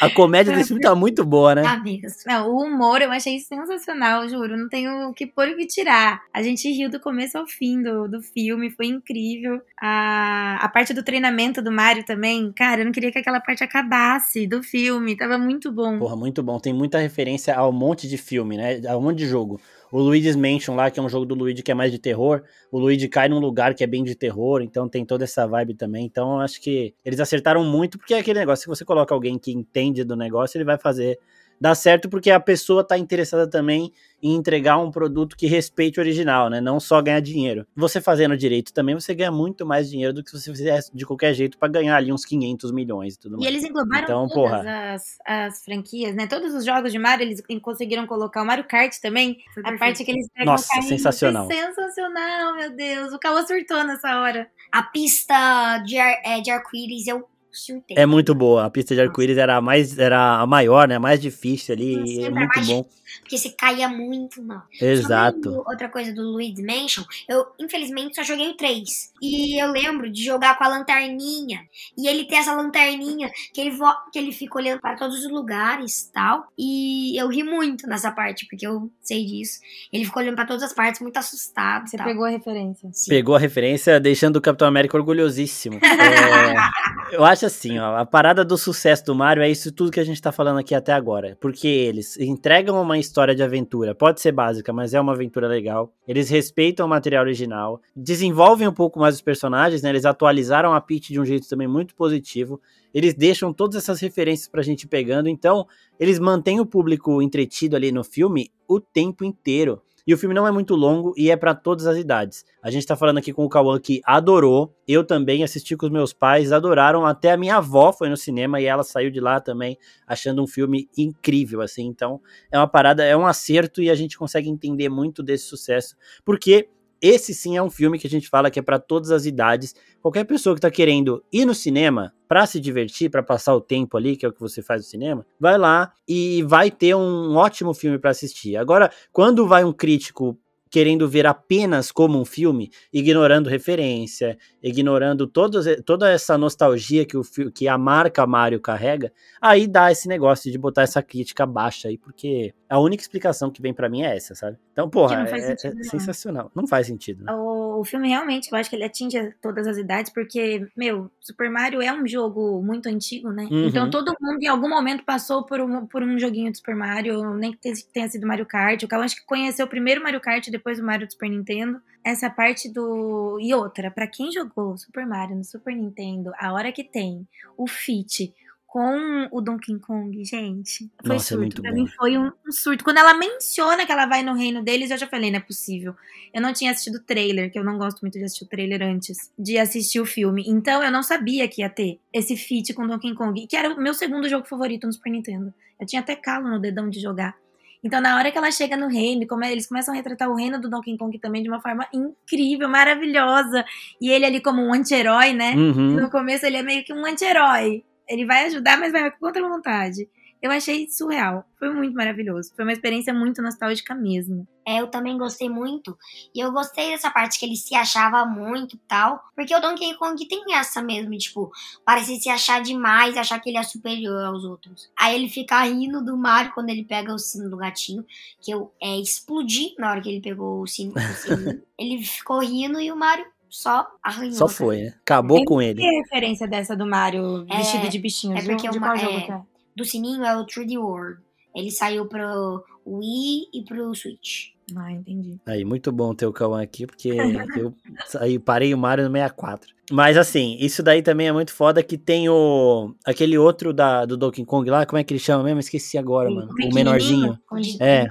a 0.00 0.08
comédia 0.08 0.54
desse 0.54 0.68
filme 0.68 0.82
tá 0.82 0.94
muito 0.94 1.24
boa, 1.24 1.54
né? 1.54 1.62
Tá 1.62 1.78
mesmo. 1.78 2.08
Não, 2.26 2.48
o 2.48 2.64
humor 2.64 3.02
eu 3.02 3.10
achei 3.10 3.38
sensacional, 3.38 4.28
juro. 4.28 4.56
Não 4.56 4.68
tenho 4.68 5.08
o 5.08 5.12
que 5.12 5.26
pôr 5.26 5.48
o 5.48 5.56
que 5.56 5.66
tirar. 5.66 6.22
A 6.32 6.42
gente 6.42 6.70
riu 6.70 6.88
do 6.88 6.98
começo 6.98 7.36
ao 7.36 7.46
fim 7.46 7.82
do, 7.82 8.08
do 8.08 8.22
filme, 8.22 8.70
foi 8.70 8.86
incrível. 8.86 9.60
A, 9.80 10.58
a 10.60 10.68
parte 10.68 10.94
do 10.94 11.02
treinamento 11.02 11.60
do 11.60 11.70
Mario 11.70 12.04
também, 12.04 12.52
cara, 12.52 12.80
eu 12.80 12.84
não 12.84 12.92
queria 12.92 13.12
que 13.12 13.18
aquela 13.18 13.40
parte 13.40 13.62
acabasse 13.62 14.46
do 14.46 14.62
filme. 14.62 15.16
Tava 15.16 15.36
muito 15.36 15.70
bom. 15.70 15.98
Porra, 15.98 16.16
muito 16.16 16.42
bom. 16.42 16.58
Tem 16.58 16.72
muita 16.72 16.98
referência 16.98 17.54
a 17.54 17.68
um 17.68 17.72
monte 17.72 18.08
de 18.08 18.16
filme, 18.16 18.56
né? 18.56 18.80
A 18.88 18.96
um 18.96 19.02
monte 19.02 19.18
de 19.18 19.26
jogo. 19.26 19.60
O 19.92 19.98
Luigi's 19.98 20.36
Mansion 20.36 20.76
lá, 20.76 20.90
que 20.90 21.00
é 21.00 21.02
um 21.02 21.08
jogo 21.08 21.26
do 21.26 21.34
Luigi 21.34 21.62
que 21.62 21.70
é 21.70 21.74
mais 21.74 21.90
de 21.90 21.98
terror, 21.98 22.42
o 22.70 22.78
Luigi 22.78 23.08
cai 23.08 23.28
num 23.28 23.38
lugar 23.38 23.74
que 23.74 23.82
é 23.82 23.86
bem 23.86 24.04
de 24.04 24.14
terror, 24.14 24.62
então 24.62 24.88
tem 24.88 25.04
toda 25.04 25.24
essa 25.24 25.46
vibe 25.46 25.74
também. 25.74 26.04
Então 26.04 26.40
acho 26.40 26.60
que 26.60 26.94
eles 27.04 27.18
acertaram 27.18 27.64
muito, 27.64 27.98
porque 27.98 28.14
é 28.14 28.18
aquele 28.18 28.38
negócio, 28.38 28.62
se 28.62 28.68
você 28.68 28.84
coloca 28.84 29.14
alguém 29.14 29.38
que 29.38 29.52
entende 29.52 30.04
do 30.04 30.16
negócio, 30.16 30.56
ele 30.56 30.64
vai 30.64 30.78
fazer 30.78 31.18
dá 31.60 31.74
certo 31.74 32.08
porque 32.08 32.30
a 32.30 32.40
pessoa 32.40 32.80
está 32.80 32.96
interessada 32.96 33.46
também 33.48 33.92
em 34.22 34.34
entregar 34.34 34.78
um 34.78 34.90
produto 34.90 35.36
que 35.36 35.46
respeite 35.46 35.98
o 35.98 36.02
original, 36.02 36.50
né? 36.50 36.60
Não 36.60 36.78
só 36.78 37.00
ganhar 37.00 37.20
dinheiro. 37.20 37.66
Você 37.74 38.00
fazendo 38.00 38.36
direito 38.36 38.72
também, 38.72 38.94
você 38.94 39.14
ganha 39.14 39.32
muito 39.32 39.64
mais 39.64 39.90
dinheiro 39.90 40.12
do 40.12 40.22
que 40.22 40.30
se 40.30 40.38
você 40.38 40.50
fizesse 40.50 40.90
de 40.94 41.06
qualquer 41.06 41.32
jeito 41.32 41.58
para 41.58 41.68
ganhar 41.68 41.96
ali 41.96 42.12
uns 42.12 42.24
500 42.24 42.70
milhões 42.70 43.14
e 43.14 43.18
tudo 43.18 43.36
mais. 43.36 43.44
E 43.44 43.48
eles 43.48 43.64
englobaram 43.64 44.04
então, 44.04 44.28
todas 44.28 44.34
porra. 44.34 44.92
As, 44.94 45.18
as 45.26 45.64
franquias, 45.64 46.14
né? 46.14 46.26
Todos 46.26 46.54
os 46.54 46.64
jogos 46.64 46.92
de 46.92 46.98
Mario, 46.98 47.24
eles 47.24 47.42
conseguiram 47.62 48.06
colocar 48.06 48.42
o 48.42 48.46
Mario 48.46 48.64
Kart 48.64 48.94
também. 49.00 49.38
a 49.64 49.72
parte 49.78 50.04
que 50.04 50.10
eles 50.10 50.28
pegam 50.34 50.52
Nossa, 50.52 50.68
carrinho, 50.68 50.88
sensacional. 50.88 51.46
sensacional, 51.46 52.56
meu 52.56 52.76
Deus. 52.76 53.12
O 53.12 53.18
Cauã 53.18 53.46
surtou 53.46 53.84
nessa 53.84 54.20
hora. 54.20 54.48
A 54.70 54.82
pista 54.82 55.78
de, 55.78 55.98
ar, 55.98 56.20
é, 56.24 56.40
de 56.40 56.50
arco-íris, 56.50 57.06
eu 57.06 57.26
surtei. 57.52 57.96
É 57.96 58.06
muito 58.06 58.34
boa. 58.34 58.64
A 58.64 58.70
pista 58.70 58.94
de 58.94 59.00
arco-íris 59.00 59.38
era 59.38 59.56
a 59.56 59.60
mais, 59.60 59.98
era 59.98 60.40
a 60.40 60.46
maior, 60.46 60.88
né? 60.88 60.96
A 60.96 61.00
mais 61.00 61.20
difícil 61.20 61.74
ali. 61.74 62.24
é 62.24 62.30
muito 62.30 62.60
bom. 62.66 62.84
Porque 63.20 63.36
você 63.36 63.50
caía 63.50 63.88
muito, 63.88 64.42
não. 64.42 64.62
Exato. 64.80 65.62
outra 65.66 65.88
coisa 65.88 66.12
do 66.12 66.22
Luigi's 66.22 66.64
Mansion, 66.64 67.04
eu 67.28 67.46
infelizmente 67.58 68.14
só 68.14 68.22
joguei 68.22 68.50
o 68.50 68.56
3. 68.56 69.12
E 69.20 69.62
eu 69.62 69.70
lembro 69.70 70.10
de 70.10 70.24
jogar 70.24 70.56
com 70.56 70.64
a 70.64 70.68
lanterninha. 70.68 71.60
E 71.96 72.08
ele 72.08 72.24
tem 72.24 72.38
essa 72.38 72.54
lanterninha 72.54 73.30
que 73.52 73.60
ele, 73.60 73.76
que 74.12 74.18
ele 74.18 74.32
fica 74.32 74.58
olhando 74.58 74.80
para 74.80 74.96
todos 74.96 75.24
os 75.24 75.30
lugares 75.30 76.10
tal. 76.12 76.46
E 76.56 77.20
eu 77.20 77.28
ri 77.28 77.42
muito 77.42 77.86
nessa 77.86 78.10
parte, 78.10 78.46
porque 78.46 78.66
eu 78.66 78.90
sei 79.02 79.24
disso. 79.24 79.60
Ele 79.92 80.04
ficou 80.04 80.22
olhando 80.22 80.36
para 80.36 80.46
todas 80.46 80.62
as 80.62 80.72
partes, 80.72 81.00
muito 81.00 81.16
assustado. 81.16 81.88
Você 81.88 81.96
tal. 81.96 82.06
pegou 82.06 82.24
a 82.24 82.30
referência. 82.30 82.88
Sim. 82.92 83.10
Pegou 83.10 83.34
a 83.34 83.38
referência, 83.38 84.00
deixando 84.00 84.36
o 84.36 84.40
Capitão 84.40 84.68
América 84.68 84.96
orgulhosíssimo. 84.96 85.80
é, 85.84 87.16
eu 87.16 87.24
acho 87.24 87.39
assim, 87.44 87.78
ó, 87.78 87.96
a 87.96 88.06
parada 88.06 88.44
do 88.44 88.56
sucesso 88.56 89.04
do 89.04 89.14
Mario 89.14 89.42
é 89.42 89.50
isso 89.50 89.72
tudo 89.72 89.90
que 89.90 90.00
a 90.00 90.04
gente 90.04 90.20
tá 90.20 90.30
falando 90.32 90.58
aqui 90.58 90.74
até 90.74 90.92
agora. 90.92 91.36
Porque 91.40 91.66
eles 91.66 92.18
entregam 92.18 92.80
uma 92.80 92.98
história 92.98 93.34
de 93.34 93.42
aventura. 93.42 93.94
Pode 93.94 94.20
ser 94.20 94.32
básica, 94.32 94.72
mas 94.72 94.94
é 94.94 95.00
uma 95.00 95.12
aventura 95.12 95.48
legal. 95.48 95.92
Eles 96.06 96.28
respeitam 96.30 96.86
o 96.86 96.88
material 96.88 97.24
original, 97.24 97.80
desenvolvem 97.94 98.68
um 98.68 98.72
pouco 98.72 98.98
mais 98.98 99.16
os 99.16 99.20
personagens, 99.20 99.82
né? 99.82 99.90
Eles 99.90 100.04
atualizaram 100.04 100.72
a 100.72 100.80
Peach 100.80 101.12
de 101.12 101.20
um 101.20 101.24
jeito 101.24 101.48
também 101.48 101.68
muito 101.68 101.94
positivo. 101.94 102.60
Eles 102.92 103.14
deixam 103.14 103.52
todas 103.52 103.76
essas 103.76 104.00
referências 104.00 104.48
pra 104.48 104.62
gente 104.62 104.88
pegando, 104.88 105.28
então 105.28 105.66
eles 105.98 106.18
mantêm 106.18 106.60
o 106.60 106.66
público 106.66 107.22
entretido 107.22 107.76
ali 107.76 107.92
no 107.92 108.02
filme 108.02 108.50
o 108.66 108.80
tempo 108.80 109.24
inteiro. 109.24 109.82
E 110.06 110.14
o 110.14 110.18
filme 110.18 110.34
não 110.34 110.46
é 110.46 110.50
muito 110.50 110.74
longo 110.74 111.12
e 111.16 111.30
é 111.30 111.36
para 111.36 111.54
todas 111.54 111.86
as 111.86 111.96
idades. 111.96 112.44
A 112.62 112.70
gente 112.70 112.86
tá 112.86 112.96
falando 112.96 113.18
aqui 113.18 113.32
com 113.32 113.44
o 113.44 113.48
Cauã 113.48 113.78
que 113.78 114.00
adorou. 114.04 114.74
Eu 114.86 115.04
também 115.04 115.42
assisti 115.42 115.76
com 115.76 115.86
os 115.86 115.92
meus 115.92 116.12
pais, 116.12 116.52
adoraram. 116.52 117.06
Até 117.06 117.32
a 117.32 117.36
minha 117.36 117.56
avó 117.56 117.92
foi 117.92 118.08
no 118.08 118.16
cinema 118.16 118.60
e 118.60 118.64
ela 118.64 118.82
saiu 118.82 119.10
de 119.10 119.20
lá 119.20 119.40
também 119.40 119.78
achando 120.06 120.42
um 120.42 120.46
filme 120.46 120.88
incrível, 120.96 121.60
assim. 121.60 121.86
Então, 121.86 122.20
é 122.50 122.58
uma 122.58 122.68
parada, 122.68 123.04
é 123.04 123.16
um 123.16 123.26
acerto 123.26 123.82
e 123.82 123.90
a 123.90 123.94
gente 123.94 124.18
consegue 124.18 124.48
entender 124.48 124.88
muito 124.88 125.22
desse 125.22 125.44
sucesso. 125.44 125.96
Porque 126.24 126.68
esse 127.00 127.34
sim 127.34 127.56
é 127.56 127.62
um 127.62 127.70
filme 127.70 127.98
que 127.98 128.06
a 128.06 128.10
gente 128.10 128.28
fala 128.28 128.50
que 128.50 128.58
é 128.58 128.62
para 128.62 128.78
todas 128.78 129.10
as 129.10 129.24
idades. 129.24 129.74
Qualquer 130.02 130.24
pessoa 130.24 130.54
que 130.54 130.60
tá 130.60 130.70
querendo 130.70 131.22
ir 131.32 131.44
no 131.44 131.54
cinema 131.54 132.12
para 132.28 132.46
se 132.46 132.60
divertir, 132.60 133.10
para 133.10 133.22
passar 133.22 133.54
o 133.54 133.60
tempo 133.60 133.96
ali, 133.96 134.16
que 134.16 134.24
é 134.24 134.28
o 134.28 134.32
que 134.32 134.40
você 134.40 134.62
faz 134.62 134.82
no 134.82 134.88
cinema, 134.88 135.26
vai 135.38 135.58
lá 135.58 135.92
e 136.06 136.42
vai 136.44 136.70
ter 136.70 136.94
um 136.94 137.36
ótimo 137.36 137.74
filme 137.74 137.98
para 137.98 138.10
assistir. 138.10 138.56
Agora, 138.56 138.90
quando 139.12 139.46
vai 139.46 139.64
um 139.64 139.72
crítico 139.72 140.38
querendo 140.70 141.08
ver 141.08 141.26
apenas 141.26 141.90
como 141.90 142.20
um 142.20 142.24
filme, 142.24 142.70
ignorando 142.92 143.48
referência, 143.48 144.38
ignorando 144.62 145.26
todos, 145.26 145.66
toda 145.84 146.10
essa 146.10 146.38
nostalgia 146.38 147.04
que, 147.04 147.16
o, 147.16 147.22
que 147.52 147.66
a 147.66 147.76
marca 147.76 148.26
Mario 148.26 148.60
carrega, 148.60 149.12
aí 149.40 149.66
dá 149.66 149.90
esse 149.90 150.06
negócio 150.06 150.50
de 150.50 150.56
botar 150.56 150.82
essa 150.82 151.02
crítica 151.02 151.44
baixa 151.44 151.88
aí, 151.88 151.98
porque 151.98 152.54
a 152.70 152.78
única 152.78 153.02
explicação 153.02 153.50
que 153.50 153.60
vem 153.60 153.74
para 153.74 153.88
mim 153.88 154.02
é 154.02 154.16
essa, 154.16 154.32
sabe? 154.36 154.56
Então, 154.72 154.88
porra, 154.88 155.28
é, 155.28 155.52
é, 155.52 155.56
sensacional. 155.82 156.52
Não 156.54 156.68
faz 156.68 156.86
sentido. 156.86 157.24
Né? 157.24 157.32
O, 157.32 157.80
o, 157.80 157.84
filme 157.84 158.08
realmente, 158.08 158.48
eu 158.50 158.56
acho 158.56 158.70
que 158.70 158.76
ele 158.76 158.84
atinge 158.84 159.34
todas 159.42 159.66
as 159.66 159.76
idades, 159.76 160.12
porque, 160.12 160.68
meu, 160.76 161.10
Super 161.20 161.50
Mario 161.50 161.82
é 161.82 161.92
um 161.92 162.06
jogo 162.06 162.62
muito 162.62 162.88
antigo, 162.88 163.30
né? 163.30 163.48
Uhum. 163.50 163.66
Então 163.66 163.90
todo 163.90 164.14
mundo 164.20 164.40
em 164.40 164.46
algum 164.46 164.68
momento 164.68 165.04
passou 165.04 165.44
por 165.44 165.60
um, 165.60 165.84
por 165.84 166.04
um 166.04 166.16
joguinho 166.16 166.52
de 166.52 166.58
Super 166.58 166.76
Mario, 166.76 167.34
nem 167.34 167.52
que 167.52 167.58
tenha 167.92 168.08
sido 168.08 168.24
Mario 168.24 168.46
Kart. 168.46 168.80
O 168.84 168.88
Cal 168.88 169.02
acho 169.02 169.16
que 169.16 169.26
conheceu 169.26 169.66
o 169.66 169.68
primeiro 169.68 170.00
Mario 170.00 170.20
Kart, 170.20 170.48
depois 170.48 170.59
o 170.64 170.84
Mario 170.84 171.06
do 171.06 171.12
Super 171.12 171.28
Nintendo. 171.28 171.80
Essa 172.04 172.30
parte 172.30 172.68
do. 172.68 173.38
E 173.40 173.54
outra, 173.54 173.90
para 173.90 174.06
quem 174.06 174.32
jogou 174.32 174.76
Super 174.76 175.06
Mario 175.06 175.36
no 175.36 175.44
Super 175.44 175.74
Nintendo, 175.74 176.32
a 176.38 176.52
hora 176.52 176.72
que 176.72 176.84
tem 176.84 177.26
o 177.56 177.66
Fit 177.66 178.34
com 178.70 179.28
o 179.32 179.40
Donkey 179.40 179.80
Kong, 179.80 180.24
gente. 180.24 180.88
Foi 181.04 181.16
Nossa, 181.16 181.34
é 181.34 181.36
surto. 181.36 181.60
É 181.60 181.62
pra 181.62 181.72
bom. 181.72 181.76
mim 181.76 181.88
foi 181.88 182.16
um, 182.16 182.30
um, 182.46 182.52
surto. 182.52 182.84
Quando 182.84 182.98
ela 182.98 183.14
menciona 183.14 183.84
que 183.84 183.90
ela 183.90 184.06
vai 184.06 184.22
no 184.22 184.32
reino 184.32 184.62
deles, 184.62 184.92
eu 184.92 184.96
já 184.96 185.08
falei, 185.08 185.28
não 185.28 185.38
é 185.38 185.42
possível. 185.42 185.92
Eu 186.32 186.40
não 186.40 186.52
tinha 186.52 186.70
assistido 186.70 186.94
o 186.94 187.02
trailer, 187.02 187.50
que 187.50 187.58
eu 187.58 187.64
não 187.64 187.76
gosto 187.76 188.00
muito 188.00 188.16
de 188.16 188.24
assistir 188.24 188.44
o 188.44 188.48
trailer 188.48 188.80
antes 188.80 189.32
de 189.36 189.58
assistir 189.58 189.98
o 189.98 190.06
filme. 190.06 190.44
Então 190.46 190.84
eu 190.84 190.92
não 190.92 191.02
sabia 191.02 191.48
que 191.48 191.62
ia 191.62 191.68
ter 191.68 191.98
esse 192.12 192.36
feat 192.36 192.72
com 192.72 192.86
Donkey 192.86 193.12
Kong, 193.12 193.44
que 193.48 193.56
era 193.56 193.74
o 193.74 193.80
meu 193.80 193.92
segundo 193.92 194.28
jogo 194.28 194.46
favorito 194.46 194.86
no 194.86 194.92
Super 194.92 195.10
Nintendo. 195.10 195.52
Eu 195.80 195.84
tinha 195.84 196.00
até 196.00 196.14
calo 196.14 196.48
no 196.48 196.60
dedão 196.60 196.88
de 196.88 197.00
jogar. 197.00 197.36
Então, 197.82 198.00
na 198.00 198.16
hora 198.16 198.30
que 198.30 198.36
ela 198.36 198.50
chega 198.50 198.76
no 198.76 198.88
reino, 198.88 199.26
como 199.26 199.44
eles 199.44 199.66
começam 199.66 199.94
a 199.94 199.96
retratar 199.96 200.28
o 200.28 200.34
reino 200.34 200.60
do 200.60 200.68
Donkey 200.68 200.98
Kong 200.98 201.18
também 201.18 201.42
de 201.42 201.48
uma 201.48 201.60
forma 201.60 201.86
incrível, 201.92 202.68
maravilhosa. 202.68 203.64
E 204.00 204.10
ele 204.10 204.26
ali 204.26 204.40
como 204.40 204.62
um 204.62 204.72
anti-herói, 204.72 205.32
né? 205.32 205.54
Uhum. 205.54 206.00
No 206.00 206.10
começo 206.10 206.44
ele 206.44 206.58
é 206.58 206.62
meio 206.62 206.84
que 206.84 206.92
um 206.92 207.06
anti-herói. 207.06 207.82
Ele 208.06 208.26
vai 208.26 208.46
ajudar, 208.46 208.78
mas 208.78 208.92
vai 208.92 209.10
contra 209.12 209.44
a 209.44 209.48
vontade. 209.48 210.08
Eu 210.42 210.50
achei 210.50 210.88
surreal. 210.88 211.44
Foi 211.58 211.72
muito 211.72 211.94
maravilhoso. 211.94 212.52
Foi 212.56 212.64
uma 212.64 212.72
experiência 212.72 213.12
muito 213.12 213.42
nostálgica 213.42 213.94
mesmo. 213.94 214.48
É, 214.66 214.80
eu 214.80 214.86
também 214.86 215.18
gostei 215.18 215.48
muito. 215.48 215.98
E 216.34 216.40
eu 216.40 216.50
gostei 216.50 216.90
dessa 216.90 217.10
parte 217.10 217.38
que 217.38 217.44
ele 217.44 217.56
se 217.56 217.74
achava 217.74 218.24
muito 218.24 218.76
e 218.76 218.78
tal. 218.88 219.22
Porque 219.36 219.54
o 219.54 219.60
Donkey 219.60 219.94
Kong 219.96 220.26
tem 220.26 220.54
essa 220.54 220.80
mesmo, 220.80 221.16
tipo, 221.18 221.50
parecer 221.84 222.16
se 222.16 222.30
achar 222.30 222.62
demais, 222.62 223.16
achar 223.16 223.38
que 223.38 223.50
ele 223.50 223.58
é 223.58 223.62
superior 223.62 224.24
aos 224.24 224.44
outros. 224.44 224.90
Aí 224.98 225.14
ele 225.14 225.28
fica 225.28 225.62
rindo 225.62 226.02
do 226.02 226.16
Mario 226.16 226.52
quando 226.54 226.70
ele 226.70 226.84
pega 226.84 227.12
o 227.12 227.18
sino 227.18 227.50
do 227.50 227.58
gatinho. 227.58 228.04
Que 228.40 228.52
eu 228.52 228.72
é, 228.80 228.96
explodi 228.98 229.74
na 229.78 229.90
hora 229.90 230.00
que 230.00 230.08
ele 230.08 230.22
pegou 230.22 230.62
o 230.62 230.66
sino. 230.66 230.94
O 230.94 231.14
sino. 231.14 231.62
ele 231.76 232.02
ficou 232.02 232.40
rindo 232.40 232.80
e 232.80 232.90
o 232.90 232.96
Mario 232.96 233.26
só 233.50 233.86
arranhou. 234.02 234.34
Só 234.34 234.48
foi, 234.48 234.84
né? 234.84 234.94
Acabou 235.02 235.38
Tem 235.38 235.44
com 235.44 235.60
ele. 235.60 235.82
Tem 235.82 236.02
referência 236.02 236.46
dessa 236.46 236.76
do 236.76 236.86
Mario 236.86 237.44
é, 237.50 237.56
vestido 237.58 237.88
de 237.88 237.98
bichinho? 237.98 238.38
É 238.38 238.42
porque 238.42 238.68
de 238.70 238.78
uma, 238.78 238.96
é, 238.96 239.42
do 239.80 239.84
sininho 239.86 240.24
é 240.24 240.36
o 240.36 240.44
3D 240.44 240.78
World. 240.78 241.22
Ele 241.54 241.70
saiu 241.70 242.06
pro 242.06 242.62
Wii 242.86 243.48
e 243.52 243.64
pro 243.64 243.94
Switch. 243.94 244.50
Ah, 244.76 244.92
entendi. 244.92 245.38
Aí, 245.46 245.64
muito 245.64 245.90
bom 245.90 246.14
ter 246.14 246.26
o 246.26 246.32
Cauã 246.32 246.62
aqui, 246.62 246.86
porque 246.86 247.08
eu 247.58 247.74
aí 248.20 248.38
parei 248.38 248.72
o 248.72 248.78
Mario 248.78 249.04
no 249.04 249.10
64. 249.10 249.80
Mas 249.90 250.16
assim, 250.16 250.56
isso 250.60 250.82
daí 250.84 251.02
também 251.02 251.26
é 251.26 251.32
muito 251.32 251.52
foda 251.52 251.82
que 251.82 251.98
tem 251.98 252.28
o. 252.28 252.94
aquele 253.04 253.36
outro 253.36 253.72
da, 253.72 254.04
do 254.04 254.16
Donkey 254.16 254.44
Kong 254.44 254.70
lá, 254.70 254.86
como 254.86 254.98
é 254.98 255.04
que 255.04 255.12
ele 255.12 255.18
chama 255.18 255.42
mesmo? 255.42 255.58
Esqueci 255.58 255.98
agora, 255.98 256.30
mano. 256.30 256.48
O 256.64 256.72
menorzinho. 256.72 257.36
É. 257.80 258.06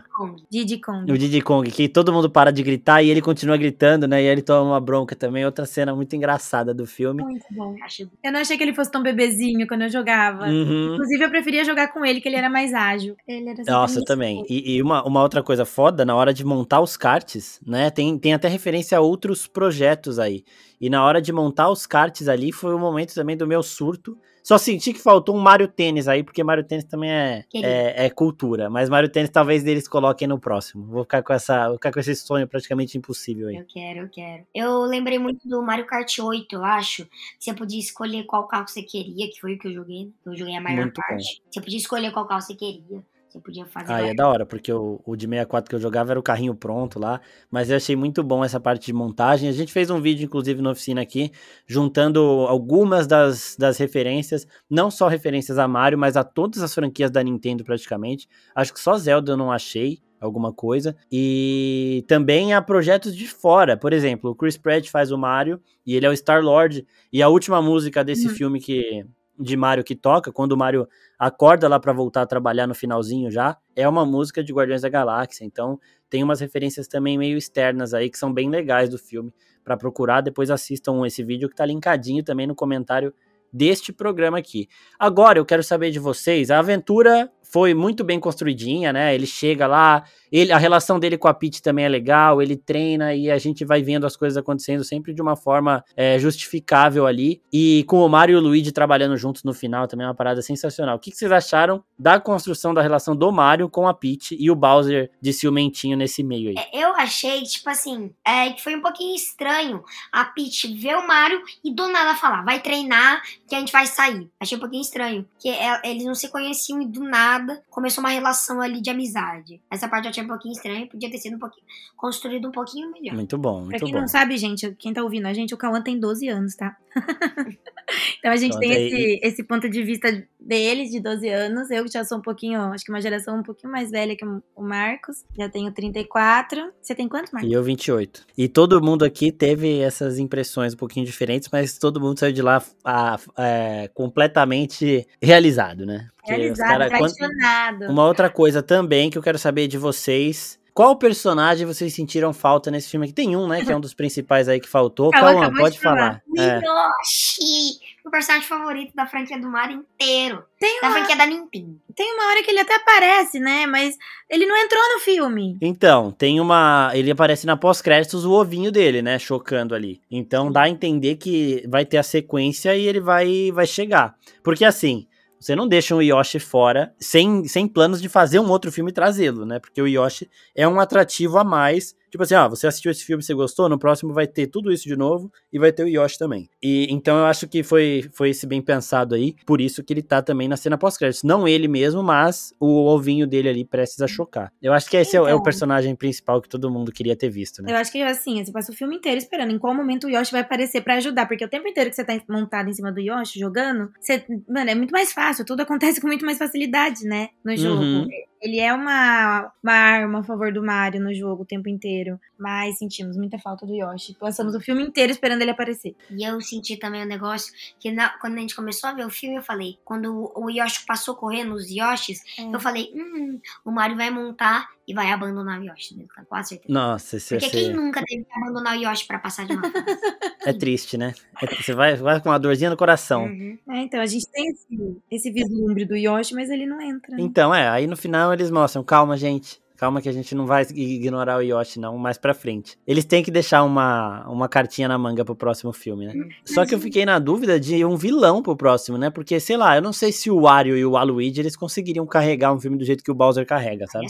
Diddy 0.52 0.80
Kong. 0.82 1.12
O 1.12 1.18
Diddy 1.18 1.42
Kong, 1.42 1.72
que 1.72 1.88
todo 1.88 2.12
mundo 2.12 2.30
para 2.30 2.52
de 2.52 2.62
gritar 2.62 3.02
e 3.02 3.10
ele 3.10 3.22
continua 3.22 3.56
gritando, 3.56 4.08
né? 4.08 4.22
E 4.22 4.26
ele 4.26 4.42
toma 4.42 4.72
uma 4.72 4.80
bronca 4.82 5.16
também. 5.16 5.46
Outra 5.46 5.66
cena 5.66 5.96
muito 5.96 6.14
engraçada 6.16 6.74
do 6.74 6.86
filme. 6.86 7.24
Muito 7.24 7.46
bom. 7.52 7.74
Eu 8.22 8.32
não 8.34 8.42
achei 8.42 8.58
que 8.58 8.64
ele 8.64 8.74
fosse 8.74 8.92
tão 8.92 9.02
bebezinho 9.02 9.66
quando 9.66 9.84
eu 9.84 9.90
jogava. 9.90 10.48
Uhum. 10.48 10.96
Inclusive, 10.96 11.24
eu 11.24 11.30
preferia 11.30 11.64
jogar 11.64 11.94
com 11.94 12.06
ele, 12.06 12.20
que 12.20 12.28
ele 12.28 12.36
era 12.36 12.50
mais 12.50 12.74
ágil. 12.74 13.16
Ele 13.26 13.50
era 13.50 13.64
Nossa, 13.66 14.04
também. 14.04 14.44
E, 14.50 14.59
e, 14.66 14.82
uma, 14.82 15.04
uma 15.06 15.22
outra 15.22 15.44
coisa 15.44 15.66
foda, 15.66 16.06
na 16.06 16.16
hora 16.16 16.34
de 16.34 16.46
montar 16.46 16.82
os 16.82 16.98
karts, 16.98 17.60
né? 17.66 17.90
Tem, 17.90 18.18
tem 18.18 18.34
até 18.34 18.48
referência 18.48 18.98
a 18.98 19.02
outros 19.02 19.48
projetos 19.48 20.20
aí. 20.20 20.44
E 20.80 20.90
na 20.90 21.04
hora 21.04 21.22
de 21.22 21.32
montar 21.34 21.70
os 21.70 21.86
karts 21.86 22.28
ali, 22.28 22.52
foi 22.52 22.74
o 22.74 22.80
momento 22.80 23.14
também 23.14 23.36
do 23.36 23.48
meu 23.48 23.62
surto. 23.62 24.18
Só 24.42 24.58
senti 24.58 24.94
que 24.94 25.00
faltou 25.00 25.36
um 25.36 25.40
Mario 25.40 25.68
Tênis 25.68 26.08
aí, 26.08 26.24
porque 26.24 26.44
Mario 26.44 26.64
Tênis 26.64 26.86
também 26.86 27.12
é, 27.12 27.46
é, 27.54 28.06
é, 28.06 28.10
cultura. 28.10 28.70
Mas 28.70 28.90
Mario 28.90 29.10
Tênis 29.10 29.30
talvez 29.30 29.66
eles 29.66 29.88
coloquem 29.88 30.28
no 30.28 30.40
próximo. 30.40 30.86
Vou 30.88 31.04
ficar 31.04 31.22
com 31.22 31.34
essa, 31.34 31.68
vou 31.68 31.76
ficar 31.76 31.92
com 31.92 32.00
esse 32.00 32.16
sonho 32.16 32.48
praticamente 32.48 32.98
impossível 32.98 33.50
aí. 33.50 33.58
Eu 33.58 33.66
quero, 33.68 34.00
eu 34.00 34.10
quero. 34.10 34.44
Eu 34.56 34.82
lembrei 34.82 35.20
muito 35.20 35.48
do 35.48 35.62
Mario 35.62 35.86
Kart 35.86 36.18
8, 36.18 36.56
eu 36.56 36.64
acho. 36.64 37.08
Você 37.38 37.54
podia 37.54 37.80
escolher 37.80 38.24
qual 38.24 38.48
carro 38.48 38.68
você 38.68 38.82
queria, 38.82 39.30
que 39.30 39.40
foi 39.40 39.54
o 39.54 39.60
que 39.60 39.68
eu 39.68 39.74
joguei. 39.74 40.12
Eu 40.26 40.36
joguei 40.36 40.56
a 40.56 40.62
maior 40.62 40.82
muito 40.82 41.00
parte. 41.00 41.42
Bom. 41.42 41.52
Você 41.52 41.62
podia 41.62 41.78
escolher 41.78 42.12
qual 42.12 42.26
carro 42.26 42.42
você 42.42 42.56
queria. 42.56 43.04
Você 43.30 43.40
podia 43.40 43.64
fazer. 43.68 43.94
Ah, 43.94 44.02
é 44.02 44.14
da 44.14 44.28
hora, 44.28 44.44
porque 44.44 44.74
o, 44.74 45.00
o 45.06 45.16
de 45.16 45.28
64 45.28 45.70
que 45.70 45.76
eu 45.76 45.80
jogava 45.80 46.12
era 46.12 46.20
o 46.20 46.24
carrinho 46.24 46.56
pronto 46.56 47.00
lá. 47.00 47.22
Mas 47.52 47.70
eu 47.70 47.78
achei 47.78 47.96
muito 47.96 48.24
bom 48.24 48.44
essa 48.44 48.60
parte 48.60 48.88
de 48.88 48.94
montagem. 48.94 49.48
A 49.48 49.52
gente 49.52 49.72
fez 49.72 49.92
um 49.92 50.02
vídeo, 50.02 50.26
inclusive, 50.26 50.60
na 50.64 50.72
oficina 50.72 51.02
aqui, 51.02 51.32
juntando 51.68 52.20
algumas 52.48 53.06
das, 53.06 53.56
das 53.58 53.78
referências, 53.78 54.48
não 54.68 54.90
só 54.90 55.08
referências 55.08 55.60
a 55.60 55.68
Mario, 55.68 55.98
mas 55.98 56.18
a 56.18 56.24
todas 56.24 56.64
as 56.64 56.74
franquias 56.74 57.12
da 57.12 57.22
Nintendo 57.22 57.64
praticamente. 57.64 58.28
Acho 58.56 58.74
que 58.74 58.80
só 58.80 58.98
Zelda 58.98 59.34
eu 59.34 59.38
não 59.38 59.52
achei 59.52 60.00
alguma 60.20 60.52
coisa. 60.52 60.96
E 61.12 62.04
também 62.08 62.54
há 62.54 62.62
projetos 62.64 63.16
de 63.16 63.28
fora. 63.28 63.78
Por 63.78 63.94
exemplo, 63.94 64.32
o 64.32 64.36
Chris 64.36 64.58
Pratt 64.58 64.90
faz 64.90 65.12
o 65.12 65.18
Mario 65.20 65.62
e 65.86 65.96
ele 65.96 66.08
é 66.08 66.10
o 66.10 66.14
Star-Lord. 66.14 66.84
E 67.14 67.22
a 67.22 67.30
última 67.30 67.62
música 67.62 68.04
desse 68.04 68.28
uhum. 68.28 68.34
filme 68.34 68.60
que 68.60 69.06
de 69.40 69.56
Mario 69.56 69.84
que 69.84 69.96
toca, 69.96 70.32
quando 70.32 70.52
o 70.52 70.58
Mario 70.58 70.88
acorda 71.18 71.68
lá 71.68 71.80
para 71.80 71.94
voltar 71.94 72.24
a 72.24 72.26
trabalhar 72.26 72.68
no 72.68 72.76
finalzinho 72.76 73.32
já, 73.32 73.58
é 73.76 73.88
uma 73.88 74.06
música 74.06 74.44
de 74.44 74.52
Guardiões 74.52 74.82
da 74.82 74.90
Galáxia. 74.90 75.46
Então, 75.46 75.80
tem 76.10 76.24
umas 76.24 76.42
referências 76.42 76.88
também 76.88 77.18
meio 77.18 77.38
externas 77.38 77.94
aí 77.94 78.10
que 78.10 78.18
são 78.18 78.34
bem 78.34 78.50
legais 78.50 78.90
do 78.90 78.98
filme 78.98 79.34
para 79.64 79.78
procurar. 79.78 80.22
Depois 80.22 80.52
assistam 80.52 81.06
esse 81.06 81.24
vídeo 81.24 81.48
que 81.48 81.56
tá 81.56 81.66
linkadinho 81.66 82.24
também 82.24 82.48
no 82.48 82.56
comentário 82.56 83.14
deste 83.52 83.94
programa 83.94 84.38
aqui. 84.38 84.68
Agora 84.98 85.40
eu 85.40 85.46
quero 85.46 85.64
saber 85.64 85.92
de 85.92 86.00
vocês, 86.00 86.52
a 86.52 86.60
aventura 86.60 87.32
foi 87.52 87.74
muito 87.74 88.04
bem 88.04 88.20
construidinha, 88.20 88.94
né? 88.94 89.14
Ele 89.14 89.26
chega 89.26 89.66
lá, 89.66 90.04
ele, 90.32 90.52
a 90.52 90.58
relação 90.58 91.00
dele 91.00 91.18
com 91.18 91.28
a 91.28 91.34
Pete 91.34 91.62
também 91.62 91.84
é 91.84 91.90
legal, 91.90 92.42
ele 92.42 92.56
treina 92.56 93.16
e 93.16 93.30
a 93.32 93.40
gente 93.40 93.66
vai 93.66 93.82
vendo 93.82 94.06
as 94.06 94.16
coisas 94.16 94.38
acontecendo 94.38 94.84
sempre 94.84 95.14
de 95.14 95.22
uma 95.22 95.36
forma 95.36 95.84
é, 95.98 96.20
justificável 96.20 97.08
ali. 97.08 97.42
E 97.52 97.84
com 97.88 98.06
o 98.06 98.10
Mario 98.10 98.34
e 98.34 98.38
o 98.38 98.40
Luigi 98.42 98.72
trabalhando 98.72 99.18
juntos 99.18 99.44
no 99.44 99.54
final 99.54 99.88
também 99.88 100.06
é 100.06 100.10
uma 100.10 100.16
parada 100.16 100.42
sensacional. 100.44 100.96
O 100.96 101.00
que, 101.00 101.10
que 101.10 101.18
vocês 101.18 101.32
acharam 101.32 101.84
da 101.98 102.20
construção 102.20 102.72
da 102.72 102.84
relação 102.84 103.16
do 103.16 103.32
Mario 103.32 103.68
com 103.68 103.88
a 103.88 103.94
Peach 103.96 104.38
e 104.40 104.52
o 104.52 104.56
Bowser 104.56 105.10
de 105.20 105.34
ciumentinho 105.34 105.98
nesse 105.98 106.24
meio 106.24 106.50
aí? 106.50 106.56
É, 106.58 106.84
eu 106.84 106.94
achei, 106.94 107.42
tipo 107.42 107.70
assim, 107.70 108.12
é, 108.24 108.52
que 108.52 108.64
foi 108.64 108.76
um 108.76 108.82
pouquinho 108.82 109.16
estranho 109.16 109.84
a 110.12 110.24
Peach 110.24 110.68
ver 110.76 110.96
o 110.98 111.08
Mario 111.08 111.42
e 111.64 111.74
do 111.74 111.88
nada 111.88 112.16
falar, 112.16 112.44
vai 112.44 112.62
treinar 112.62 113.24
que 113.48 113.56
a 113.56 113.60
gente 113.60 113.72
vai 113.72 113.88
sair. 113.88 114.30
Achei 114.40 114.56
um 114.56 114.62
pouquinho 114.62 114.82
estranho, 114.82 115.26
que 115.40 115.50
é, 115.50 115.82
eles 115.84 116.06
não 116.06 116.14
se 116.14 116.30
conheciam 116.30 116.80
e 116.82 116.86
do 116.86 117.04
nada 117.04 117.39
começou 117.70 118.04
uma 118.04 118.10
relação 118.10 118.62
ali 118.62 118.82
de 118.82 118.90
amizade. 118.90 119.62
Essa 119.70 119.88
parte 119.88 120.06
eu 120.06 120.10
achei 120.12 120.24
um 120.24 120.28
pouquinho 120.28 120.54
estranho, 120.54 120.88
podia 120.88 121.10
ter 121.10 121.18
sido 121.18 121.36
um 121.36 121.40
pouquinho 121.40 121.66
construído 121.96 122.48
um 122.48 122.52
pouquinho 122.52 122.92
melhor. 122.92 123.16
Muito 123.16 123.38
bom, 123.38 123.60
muito 123.60 123.70
pra 123.70 123.80
quem 123.80 123.94
bom. 123.94 124.02
não 124.02 124.08
sabe, 124.08 124.38
gente, 124.38 124.76
quem 124.76 124.94
tá 124.94 125.04
ouvindo 125.04 125.28
a 125.28 125.34
gente, 125.34 125.54
o 125.54 125.58
Cauã 125.58 125.82
tem 125.82 126.00
12 126.00 126.28
anos, 126.28 126.56
tá? 126.56 126.78
então 128.20 128.32
a 128.32 128.38
gente 128.38 128.58
tem 128.60 128.72
esse, 128.72 129.20
esse 129.24 129.44
ponto 129.44 129.70
de 129.70 129.84
vista 129.84 130.28
dele, 130.50 130.90
de 130.90 131.00
12 131.00 131.30
anos. 131.30 131.70
Eu 131.70 131.86
que 131.86 131.92
já 131.92 132.04
sou 132.04 132.18
um 132.18 132.22
pouquinho, 132.22 132.60
acho 132.74 132.84
que 132.84 132.92
uma 132.92 133.00
geração 133.00 133.38
um 133.38 133.44
pouquinho 133.44 133.72
mais 133.72 133.92
velha 133.92 134.16
que 134.16 134.26
o 134.26 134.62
Marcos. 134.62 135.24
Já 135.38 135.48
tenho 135.48 135.72
34. 135.72 136.72
Você 136.82 136.96
tem 136.96 137.08
quanto, 137.08 137.32
Marcos? 137.32 137.50
E 137.50 137.54
eu 137.54 137.64
28. 137.64 138.26
E 138.36 138.50
todo 138.50 138.82
mundo 138.82 139.06
aqui 139.06 139.32
teve 139.32 139.80
essas 139.80 140.18
impressões 140.18 140.74
um 140.74 140.78
pouquinho 140.78 141.06
diferentes, 141.06 141.48
mas 141.52 141.78
todo 141.78 142.02
mundo 142.02 142.20
saiu 142.20 142.34
de 142.34 142.42
lá 142.42 142.62
a, 142.84 143.16
a, 143.16 143.20
é, 143.38 143.88
completamente 143.94 145.08
realizado, 145.22 145.86
né? 145.86 146.08
Porque 146.18 146.32
Realizado, 146.32 146.90
cara, 146.90 147.90
Uma 147.90 148.06
outra 148.06 148.30
coisa 148.30 148.62
também 148.64 149.10
que 149.10 149.18
eu 149.18 149.22
quero 149.22 149.38
saber 149.38 149.68
de 149.68 149.78
vocês 149.78 150.59
qual 150.74 150.96
personagem 150.96 151.66
vocês 151.66 151.94
sentiram 151.94 152.34
falta 152.34 152.72
nesse 152.72 152.90
filme 152.90 153.06
aqui? 153.06 153.14
Tem 153.14 153.36
um, 153.36 153.48
né, 153.48 153.64
que 153.64 153.72
é 153.72 153.76
um 153.76 153.82
dos 153.82 153.94
principais 153.94 154.48
aí 154.48 154.60
que 154.60 154.70
faltou. 154.70 155.12
Qual 155.12 155.38
um? 155.38 155.54
Pode 155.54 155.80
falar. 155.80 156.22
falar. 156.36 156.62
Yoshi! 156.62 157.80
É. 157.86 158.08
O 158.08 158.10
personagem 158.10 158.48
favorito 158.48 158.96
da 158.96 159.06
franquia 159.06 159.40
do 159.40 159.48
Mario 159.48 159.86
inteiro. 159.94 160.44
Tem 160.60 160.82
da 160.82 160.88
uma... 160.88 160.98
franquia 160.98 161.16
da 161.16 161.26
Nintendo. 161.26 161.80
Tem 161.96 162.14
uma 162.14 162.30
hora 162.30 162.42
que 162.42 162.50
ele 162.50 162.60
até 162.60 162.76
aparece, 162.76 163.40
né? 163.40 163.68
Mas 163.68 163.98
ele 164.30 164.46
não 164.46 164.58
entrou 164.58 164.82
no 164.94 165.00
filme. 165.00 165.58
Então, 165.62 166.12
tem 166.12 166.40
uma. 166.40 166.92
Ele 166.94 167.12
aparece 167.12 167.46
na 167.46 167.58
pós-créditos 167.58 168.26
o 168.26 168.32
ovinho 168.32 168.72
dele, 168.72 169.02
né? 169.02 169.20
Chocando 169.20 169.76
ali. 169.76 170.02
Então 170.10 170.52
dá 170.52 170.64
a 170.64 170.70
entender 170.70 171.18
que 171.18 171.64
vai 171.68 171.86
ter 171.86 171.98
a 171.98 172.04
sequência 172.04 172.76
e 172.76 172.88
ele 172.88 173.00
vai, 173.00 173.52
vai 173.52 173.68
chegar. 173.68 174.16
Porque 174.42 174.64
assim. 174.64 175.09
Você 175.40 175.56
não 175.56 175.68
deixa 175.68 175.96
o 175.96 176.02
Yoshi 176.02 176.40
fora 176.40 176.94
sem, 177.00 177.48
sem 177.48 177.68
planos 177.68 178.02
de 178.02 178.10
fazer 178.10 178.40
um 178.40 178.50
outro 178.50 178.72
filme 178.72 178.92
e 178.92 178.94
trazê-lo, 178.94 179.46
né? 179.46 179.60
Porque 179.60 179.82
o 179.82 179.88
Yoshi 179.88 180.30
é 180.54 180.68
um 180.68 180.80
atrativo 180.80 181.38
a 181.38 181.44
mais 181.44 181.96
Tipo 182.10 182.24
assim, 182.24 182.36
ó, 182.36 182.48
você 182.50 182.68
assistiu 182.68 182.92
esse 182.92 183.04
filme, 183.06 183.22
você 183.24 183.34
gostou, 183.34 183.70
no 183.70 183.78
próximo 183.80 184.14
vai 184.14 184.28
ter 184.28 184.48
tudo 184.48 184.72
isso 184.72 184.84
de 184.88 184.96
novo 184.96 185.32
e 185.54 185.60
vai 185.60 185.72
ter 185.72 185.84
o 185.84 185.88
Yoshi 185.88 186.18
também. 186.18 186.50
E 186.62 186.88
então 186.92 187.18
eu 187.18 187.26
acho 187.26 187.48
que 187.48 187.62
foi, 187.64 188.10
foi 188.14 188.30
esse 188.32 188.46
bem 188.48 188.62
pensado 188.62 189.16
aí, 189.16 189.36
por 189.46 189.62
isso 189.62 189.84
que 189.84 189.94
ele 189.94 190.02
tá 190.02 190.22
também 190.22 190.48
na 190.48 190.58
cena 190.58 190.78
pós-créditos. 190.78 191.24
Não 191.24 191.48
ele 191.48 191.68
mesmo, 191.68 192.02
mas 192.04 192.54
o 192.60 192.86
ovinho 192.86 193.28
dele 193.28 193.50
ali 193.50 193.66
prestes 193.66 194.02
a 194.02 194.08
chocar. 194.08 194.52
Eu 194.62 194.74
acho 194.74 194.90
que 194.90 194.98
esse 194.98 195.16
é 195.16 195.22
o- 195.22 195.28
é, 195.28 195.34
o 195.34 195.36
Então. 195.36 195.44
personagem 195.44 195.96
principal 195.96 196.42
que 196.42 196.50
todo 196.50 196.70
mundo 196.70 196.92
queria 196.92 197.16
ter 197.16 197.30
visto, 197.30 197.62
né? 197.62 197.72
Eu 197.72 197.76
acho 197.78 197.92
que 197.92 198.02
assim, 198.02 198.44
você 198.44 198.52
passa 198.52 198.72
o 198.72 198.76
filme 198.76 198.96
inteiro 198.96 199.18
esperando 199.18 199.52
em 199.52 199.60
qual 199.60 199.74
momento 199.74 200.08
o 200.08 200.10
Yoshi 200.10 200.32
vai 200.32 200.42
aparecer 200.42 200.82
pra 200.82 200.96
ajudar. 200.96 201.28
Porque 201.28 201.46
o 201.46 201.50
tempo 201.50 201.68
inteiro 201.68 201.90
que 201.90 201.96
você 201.96 202.04
tá 202.04 202.20
montado 202.30 202.70
em 202.70 202.74
cima 202.74 202.92
do 202.92 203.00
Yoshi 203.00 203.40
jogando, 203.40 203.92
você, 204.00 204.26
mano, 204.48 204.70
é 204.70 204.76
muito 204.76 204.92
mais 204.92 205.12
fácil. 205.14 205.46
Tudo 205.46 205.62
acontece 205.62 206.02
com 206.02 206.08
muito 206.08 206.26
mais 206.26 206.38
facilidade, 206.38 207.04
né? 207.06 207.30
No 207.44 207.56
jogo. 207.56 207.82
Uhum. 207.84 208.08
Ele 208.42 208.60
é 208.60 208.74
uma, 208.74 209.52
uma 209.62 209.74
arma 209.74 210.20
a 210.20 210.24
favor 210.24 210.52
do 210.54 210.64
Mario 210.64 211.02
no 211.02 211.14
jogo 211.14 211.44
o 211.44 211.46
tempo 211.46 211.68
inteiro. 211.70 212.20
Mas 212.38 212.78
sentimos 212.78 213.18
muita 213.18 213.38
falta 213.38 213.66
do 213.66 213.74
Yoshi. 213.74 214.16
Passamos 214.18 214.56
o 214.56 214.62
filme 214.62 214.82
inteiro 214.84 215.12
esperando 215.12 215.42
ele 215.42 215.52
aparecer. 215.52 215.96
E 216.10 216.24
eu 216.24 216.40
senti 216.42 216.78
também 216.78 217.04
um 217.04 217.08
negócio 217.08 217.54
que 217.80 217.92
na- 217.92 218.10
quando 218.20 218.38
a 218.38 218.40
gente 218.40 218.56
começou 218.56 218.90
a 218.90 218.94
ver 218.94 219.06
o 219.06 219.10
filme, 219.10 219.36
eu 219.36 219.44
falei, 219.44 219.78
quando 219.84 220.32
o, 220.36 220.46
o 220.46 220.50
Yoshi 220.50 220.86
passou 220.86 221.16
correndo, 221.16 221.54
os 221.54 221.70
Yoshis, 221.70 222.20
É. 222.38 222.44
eu 222.44 222.60
falei, 222.60 222.92
hum, 222.96 223.40
o 223.66 223.72
Mario 223.72 223.98
vai 223.98 224.10
montar 224.10 224.70
e 224.90 224.94
vai 224.96 225.12
abandonar 225.12 225.60
o 225.62 225.64
Yoshi, 225.64 225.96
né? 225.96 226.06
Com 226.16 226.26
quase 226.26 226.50
certeza. 226.50 226.74
Nossa, 226.74 227.18
esse 227.18 227.36
Porque 227.38 227.52
quem 227.52 227.66
ser... 227.68 227.74
nunca 227.76 228.04
teve 228.04 228.24
que 228.24 228.40
abandonar 228.40 228.76
o 228.76 228.82
Yoshi 228.82 229.06
pra 229.06 229.20
passar 229.20 229.46
de 229.46 229.54
uma 229.54 229.62
fase? 229.62 229.86
é 230.48 230.52
triste, 230.52 230.98
né? 230.98 231.14
É- 231.40 231.56
Você 231.56 231.74
vai, 231.76 231.96
vai 231.96 232.20
com 232.20 232.30
uma 232.30 232.40
dorzinha 232.40 232.72
no 232.72 232.76
coração. 232.78 233.26
Uhum. 233.26 233.56
É, 233.70 233.82
então, 233.84 234.02
a 234.02 234.06
gente 234.08 234.28
tem 234.32 234.50
esse, 234.50 234.98
esse 235.12 235.32
vislumbre 235.32 235.86
do 235.86 235.96
Yoshi, 235.96 236.34
mas 236.34 236.50
ele 236.50 236.66
não 236.66 236.82
entra. 236.82 237.16
né? 237.16 237.22
Então, 237.22 237.54
é, 237.54 237.70
aí 237.70 237.86
no 237.86 237.96
final 237.96 238.34
eles 238.34 238.50
mostram, 238.50 238.84
calma, 238.84 239.16
gente. 239.16 239.62
Calma 239.78 240.02
que 240.02 240.10
a 240.10 240.12
gente 240.12 240.36
não 240.36 240.46
vai 240.46 240.64
ignorar 240.76 241.38
o 241.38 241.42
Yoshi, 241.42 241.80
não, 241.80 241.98
mais 241.98 242.18
pra 242.18 242.34
frente. 242.34 242.78
Eles 242.86 243.06
têm 243.06 243.24
que 243.24 243.32
deixar 243.32 243.64
uma, 243.64 244.28
uma 244.28 244.50
cartinha 244.50 244.90
na 244.90 244.98
manga 244.98 245.24
pro 245.24 245.34
próximo 245.38 245.72
filme, 245.72 246.06
né? 246.06 246.14
Só 246.44 246.66
que 246.66 246.76
eu 246.76 246.80
fiquei 246.82 247.06
na 247.06 247.18
dúvida 247.18 247.58
de 247.58 247.86
um 247.86 247.96
vilão 247.96 248.44
pro 248.44 248.58
próximo, 248.58 248.98
né? 248.98 249.10
Porque, 249.10 249.40
sei 249.40 249.56
lá, 249.56 249.78
eu 249.78 249.82
não 249.82 249.94
sei 249.94 250.12
se 250.12 250.30
o 250.30 250.42
Wario 250.42 250.76
e 250.76 250.84
o 250.84 250.92
Waluigi, 250.92 251.40
eles 251.40 251.56
conseguiriam 251.56 252.06
carregar 252.06 252.52
um 252.54 252.60
filme 252.60 252.78
do 252.78 252.84
jeito 252.84 253.02
que 253.02 253.10
o 253.10 253.16
Bowser 253.16 253.46
carrega, 253.46 253.88
sabe? 253.88 254.06
É 254.06 254.10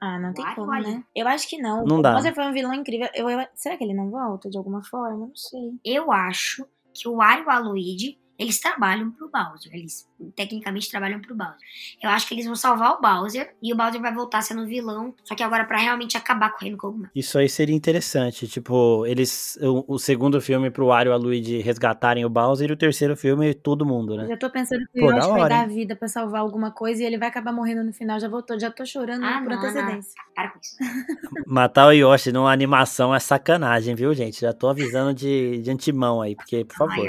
Ah, 0.00 0.18
não 0.18 0.32
tem 0.32 0.44
Vai, 0.44 0.54
como, 0.54 0.72
né? 0.72 1.04
Eu 1.14 1.26
acho 1.28 1.48
que 1.48 1.58
não. 1.60 1.84
Não 1.84 1.98
o 1.98 2.02
dá. 2.02 2.12
Bowser 2.14 2.34
foi 2.34 2.46
um 2.46 2.52
vilão 2.52 2.74
incrível. 2.74 3.08
Eu, 3.14 3.28
eu- 3.30 3.46
será 3.54 3.76
que 3.76 3.84
ele 3.84 3.94
não 3.94 4.10
volta 4.10 4.48
de 4.50 4.56
alguma 4.58 4.82
forma? 4.84 5.26
Não 5.26 5.36
sei. 5.36 5.72
Eu 5.84 6.10
acho 6.12 6.66
que 6.94 7.08
o 7.08 7.16
Wario 7.16 7.42
e 7.42 7.46
o 7.46 7.48
Waluigi, 7.48 8.18
eles 8.40 8.58
trabalham 8.58 9.10
pro 9.10 9.28
Bowser. 9.30 9.70
Eles 9.74 10.08
tecnicamente 10.34 10.90
trabalham 10.90 11.20
pro 11.20 11.34
Bowser. 11.34 11.58
Eu 12.02 12.08
acho 12.08 12.26
que 12.26 12.34
eles 12.34 12.46
vão 12.46 12.56
salvar 12.56 12.92
o 12.94 13.00
Bowser 13.00 13.54
e 13.62 13.72
o 13.72 13.76
Bowser 13.76 14.00
vai 14.00 14.14
voltar 14.14 14.40
sendo 14.40 14.66
vilão, 14.66 15.14
só 15.24 15.34
que 15.34 15.42
agora 15.42 15.64
pra 15.64 15.76
realmente 15.78 16.16
acabar 16.16 16.50
com 16.50 16.56
o 16.56 16.60
Reino 16.62 16.78
Cogumelo. 16.78 17.10
Isso 17.14 17.38
aí 17.38 17.48
seria 17.48 17.76
interessante, 17.76 18.48
tipo, 18.48 19.04
eles, 19.06 19.58
o, 19.60 19.84
o 19.94 19.98
segundo 19.98 20.40
filme 20.40 20.70
pro 20.70 20.86
Wario 20.86 21.10
e 21.10 21.12
o 21.12 21.16
Waluigi 21.18 21.60
resgatarem 21.60 22.24
o 22.24 22.30
Bowser 22.30 22.70
e 22.70 22.72
o 22.72 22.76
terceiro 22.76 23.16
filme 23.16 23.52
todo 23.52 23.84
mundo, 23.84 24.16
né? 24.16 24.24
Eu 24.24 24.28
já 24.28 24.36
tô 24.36 24.48
pensando 24.50 24.80
que 24.92 25.00
o 25.02 25.10
Yoshi 25.10 25.28
vai 25.28 25.40
hora, 25.40 25.48
dar 25.48 25.68
vida 25.68 25.94
pra 25.94 26.08
salvar 26.08 26.40
alguma 26.40 26.70
coisa 26.70 27.02
e 27.02 27.06
ele 27.06 27.18
vai 27.18 27.28
acabar 27.28 27.52
morrendo 27.52 27.84
no 27.84 27.92
final. 27.92 28.18
Já 28.18 28.28
voltou, 28.28 28.58
já 28.58 28.70
tô 28.70 28.86
chorando 28.86 29.24
Ah, 29.24 29.40
por 29.42 29.50
não, 29.50 29.58
antecedência. 29.58 30.12
Para 30.34 30.48
com 30.50 30.58
isso. 30.58 30.76
Matar 31.46 31.88
o 31.88 31.92
Yoshi 31.92 32.32
numa 32.32 32.50
animação 32.52 33.14
é 33.14 33.18
sacanagem, 33.18 33.94
viu, 33.94 34.14
gente? 34.14 34.40
Já 34.40 34.52
tô 34.52 34.68
avisando 34.68 35.12
de, 35.12 35.58
de 35.62 35.70
antemão 35.70 36.22
aí, 36.22 36.34
porque, 36.34 36.64
por 36.64 36.74
A 36.74 36.88
favor. 36.88 37.06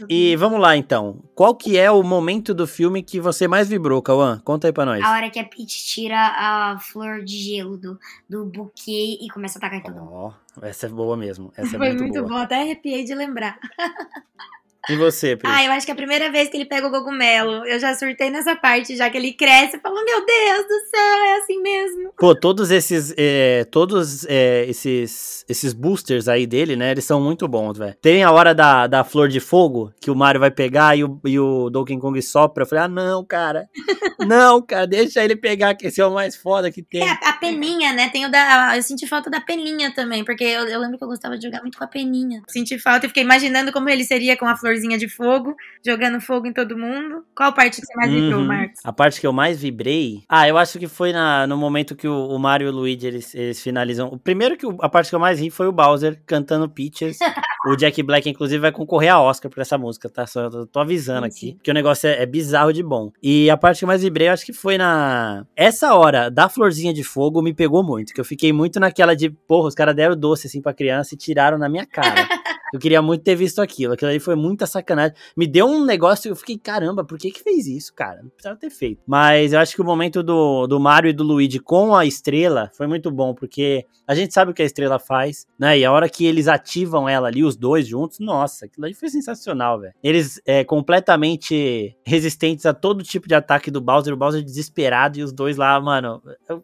do 0.00 0.06
E 0.08 0.36
vamos 0.36 0.60
lá, 0.60 0.65
então. 0.74 1.22
Qual 1.34 1.54
que 1.54 1.76
é 1.76 1.90
o 1.90 2.02
momento 2.02 2.54
do 2.54 2.66
filme 2.66 3.02
que 3.02 3.20
você 3.20 3.46
mais 3.46 3.68
vibrou, 3.68 4.00
Cauã? 4.00 4.40
Conta 4.42 4.66
aí 4.66 4.72
pra 4.72 4.86
nós. 4.86 5.04
A 5.04 5.12
hora 5.12 5.28
que 5.30 5.38
a 5.38 5.44
Peach 5.44 5.84
tira 5.84 6.16
a 6.18 6.78
flor 6.80 7.22
de 7.22 7.36
gelo 7.36 7.76
do, 7.76 7.98
do 8.28 8.46
buquê 8.46 9.18
e 9.20 9.28
começa 9.28 9.58
a 9.58 9.60
atacar 9.60 9.78
em 9.78 9.82
todo 9.82 10.00
mundo. 10.00 10.10
Ó, 10.10 10.32
essa 10.62 10.86
é 10.86 10.88
boa 10.88 11.16
mesmo. 11.16 11.52
Essa 11.56 11.76
é 11.76 11.78
Foi 11.78 11.88
muito, 11.88 12.02
muito, 12.04 12.22
boa. 12.22 12.28
bom, 12.28 12.36
até 12.36 12.62
arrepiei 12.62 13.04
de 13.04 13.14
lembrar. 13.14 13.58
E 14.88 14.96
você, 14.96 15.36
Pri? 15.36 15.50
Ah, 15.50 15.64
eu 15.64 15.72
acho 15.72 15.84
que 15.84 15.90
é 15.90 15.94
a 15.94 15.96
primeira 15.96 16.30
vez 16.30 16.48
que 16.48 16.56
ele 16.56 16.64
pega 16.64 16.86
o 16.86 16.90
cogumelo, 16.90 17.64
eu 17.66 17.78
já 17.78 17.94
surtei 17.94 18.30
nessa 18.30 18.54
parte, 18.54 18.96
já 18.96 19.10
que 19.10 19.16
ele 19.16 19.32
cresce 19.32 19.76
e 19.76 19.80
falo, 19.80 19.96
meu 19.96 20.24
Deus 20.24 20.66
do 20.66 20.90
céu, 20.90 21.24
é 21.24 21.38
assim 21.38 21.60
mesmo. 21.62 22.12
Pô, 22.16 22.34
todos 22.34 22.70
esses, 22.70 23.12
é, 23.16 23.64
todos 23.64 24.24
é, 24.26 24.64
esses, 24.68 25.44
esses 25.48 25.72
boosters 25.72 26.28
aí 26.28 26.46
dele, 26.46 26.76
né? 26.76 26.90
Eles 26.92 27.04
são 27.04 27.20
muito 27.20 27.48
bons, 27.48 27.78
velho. 27.78 27.96
Tem 28.00 28.22
a 28.22 28.30
hora 28.30 28.54
da, 28.54 28.86
da 28.86 29.04
flor 29.04 29.28
de 29.28 29.40
fogo 29.40 29.92
que 30.00 30.10
o 30.10 30.16
Mario 30.16 30.40
vai 30.40 30.50
pegar 30.50 30.96
e 30.96 31.04
o, 31.04 31.20
e 31.24 31.38
o 31.38 31.68
Donkey 31.70 31.98
Kong 31.98 32.20
sopra. 32.22 32.62
Eu 32.62 32.68
falei, 32.68 32.84
ah, 32.84 32.88
não, 32.88 33.24
cara. 33.24 33.68
Não, 34.26 34.62
cara, 34.62 34.86
deixa 34.86 35.22
ele 35.22 35.36
pegar, 35.36 35.74
que 35.74 35.86
esse 35.86 36.00
é 36.00 36.06
o 36.06 36.12
mais 36.12 36.34
foda 36.34 36.70
que 36.70 36.82
tem. 36.82 37.02
É, 37.02 37.10
a, 37.10 37.30
a 37.30 37.32
peninha, 37.34 37.92
né? 37.92 38.08
Tem 38.08 38.24
o 38.24 38.30
da. 38.30 38.74
Eu 38.74 38.82
senti 38.82 39.06
falta 39.06 39.28
da 39.28 39.40
peninha 39.40 39.92
também, 39.94 40.24
porque 40.24 40.42
eu, 40.42 40.66
eu 40.66 40.80
lembro 40.80 40.96
que 40.96 41.04
eu 41.04 41.08
gostava 41.08 41.36
de 41.36 41.44
jogar 41.44 41.60
muito 41.60 41.76
com 41.76 41.84
a 41.84 41.86
peninha. 41.86 42.42
Senti 42.48 42.78
falta 42.78 43.06
e 43.06 43.08
fiquei 43.08 43.22
imaginando 43.22 43.70
como 43.72 43.88
ele 43.88 44.04
seria 44.04 44.36
com 44.36 44.46
a 44.46 44.56
florzinha 44.76 44.98
de 44.98 45.08
fogo, 45.08 45.54
jogando 45.84 46.20
fogo 46.20 46.46
em 46.46 46.52
todo 46.52 46.76
mundo. 46.76 47.24
Qual 47.34 47.52
parte 47.52 47.80
que 47.80 47.86
você 47.86 47.94
mais 47.96 48.10
vibrou, 48.12 48.40
Uhum. 48.40 48.46
Marcos? 48.46 48.80
A 48.84 48.92
parte 48.92 49.20
que 49.20 49.26
eu 49.26 49.32
mais 49.32 49.60
vibrei. 49.60 50.22
Ah, 50.28 50.46
eu 50.48 50.58
acho 50.58 50.78
que 50.78 50.86
foi 50.86 51.12
na, 51.12 51.46
no 51.46 51.56
momento 51.56 51.96
que 51.96 52.06
o, 52.06 52.28
o 52.28 52.38
Mario 52.38 52.66
e 52.66 52.70
o 52.70 52.72
Luigi 52.74 53.06
eles, 53.06 53.34
eles 53.34 53.62
finalizam. 53.62 54.08
O 54.08 54.18
primeiro 54.18 54.56
que 54.56 54.66
o- 54.66 54.76
a 54.80 54.88
parte 54.88 55.08
que 55.08 55.14
eu 55.14 55.20
mais 55.20 55.40
ri 55.40 55.50
foi 55.50 55.66
o 55.66 55.72
Bowser 55.72 56.20
cantando 56.26 56.68
Peaches. 56.68 57.18
o 57.66 57.76
Jack 57.76 58.02
Black, 58.02 58.28
inclusive, 58.28 58.60
vai 58.60 58.72
concorrer 58.72 59.12
a 59.12 59.20
Oscar 59.20 59.50
por 59.50 59.60
essa 59.60 59.78
música, 59.78 60.08
tá? 60.08 60.26
Só 60.26 60.42
eu 60.42 60.66
tô 60.66 60.78
avisando 60.80 61.22
Sim, 61.22 61.26
aqui. 61.50 61.54
Porque 61.56 61.70
o 61.70 61.74
negócio 61.74 62.08
é, 62.08 62.22
é 62.22 62.26
bizarro 62.26 62.72
de 62.72 62.82
bom. 62.82 63.10
E 63.22 63.48
a 63.50 63.56
parte 63.56 63.78
que 63.78 63.84
eu 63.84 63.88
mais 63.88 64.02
vibrei, 64.02 64.28
eu 64.28 64.32
acho 64.32 64.44
que 64.44 64.52
foi 64.52 64.76
na. 64.78 65.44
Essa 65.56 65.94
hora 65.94 66.30
da 66.30 66.48
florzinha 66.48 66.92
de 66.92 67.02
fogo 67.02 67.40
me 67.42 67.54
pegou 67.54 67.82
muito. 67.82 68.12
Que 68.12 68.20
eu 68.20 68.24
fiquei 68.24 68.52
muito 68.52 68.78
naquela 68.78 69.14
de, 69.16 69.30
porra, 69.30 69.68
os 69.68 69.74
caras 69.74 69.94
deram 69.96 70.16
doce 70.16 70.46
assim 70.46 70.60
pra 70.60 70.74
criança 70.74 71.14
e 71.14 71.18
tiraram 71.18 71.58
na 71.58 71.68
minha 71.68 71.86
cara. 71.86 72.26
Eu 72.72 72.80
queria 72.80 73.00
muito 73.00 73.22
ter 73.22 73.34
visto 73.34 73.60
aquilo. 73.60 73.94
Aquilo 73.94 74.10
ali 74.10 74.20
foi 74.20 74.34
muita 74.34 74.66
sacanagem. 74.66 75.16
Me 75.36 75.46
deu 75.46 75.66
um 75.66 75.84
negócio, 75.84 76.28
eu 76.28 76.36
fiquei, 76.36 76.58
caramba, 76.58 77.04
por 77.04 77.18
que 77.18 77.30
que 77.30 77.42
fez 77.42 77.66
isso, 77.66 77.94
cara? 77.94 78.22
Não 78.22 78.30
precisava 78.30 78.58
ter 78.58 78.70
feito. 78.70 79.02
Mas 79.06 79.52
eu 79.52 79.60
acho 79.60 79.74
que 79.74 79.80
o 79.80 79.84
momento 79.84 80.22
do, 80.22 80.66
do 80.66 80.80
Mario 80.80 81.10
e 81.10 81.12
do 81.12 81.22
Luigi 81.22 81.58
com 81.58 81.94
a 81.94 82.04
estrela 82.04 82.70
foi 82.74 82.86
muito 82.86 83.10
bom, 83.10 83.34
porque 83.34 83.86
a 84.06 84.14
gente 84.14 84.32
sabe 84.32 84.50
o 84.50 84.54
que 84.54 84.62
a 84.62 84.66
estrela 84.66 84.98
faz, 84.98 85.46
né? 85.58 85.78
E 85.78 85.84
a 85.84 85.92
hora 85.92 86.08
que 86.08 86.24
eles 86.24 86.48
ativam 86.48 87.08
ela 87.08 87.28
ali, 87.28 87.44
os 87.44 87.56
dois 87.56 87.86
juntos, 87.86 88.18
nossa, 88.18 88.66
aquilo 88.66 88.86
ali 88.86 88.94
foi 88.94 89.08
sensacional, 89.08 89.80
velho. 89.80 89.94
Eles 90.02 90.40
é, 90.44 90.64
completamente 90.64 91.96
resistentes 92.04 92.66
a 92.66 92.74
todo 92.74 93.02
tipo 93.02 93.28
de 93.28 93.34
ataque 93.34 93.70
do 93.70 93.80
Bowser, 93.80 94.14
o 94.14 94.16
Bowser 94.16 94.42
desesperado 94.42 95.18
e 95.18 95.22
os 95.22 95.32
dois 95.32 95.56
lá, 95.56 95.80
mano, 95.80 96.22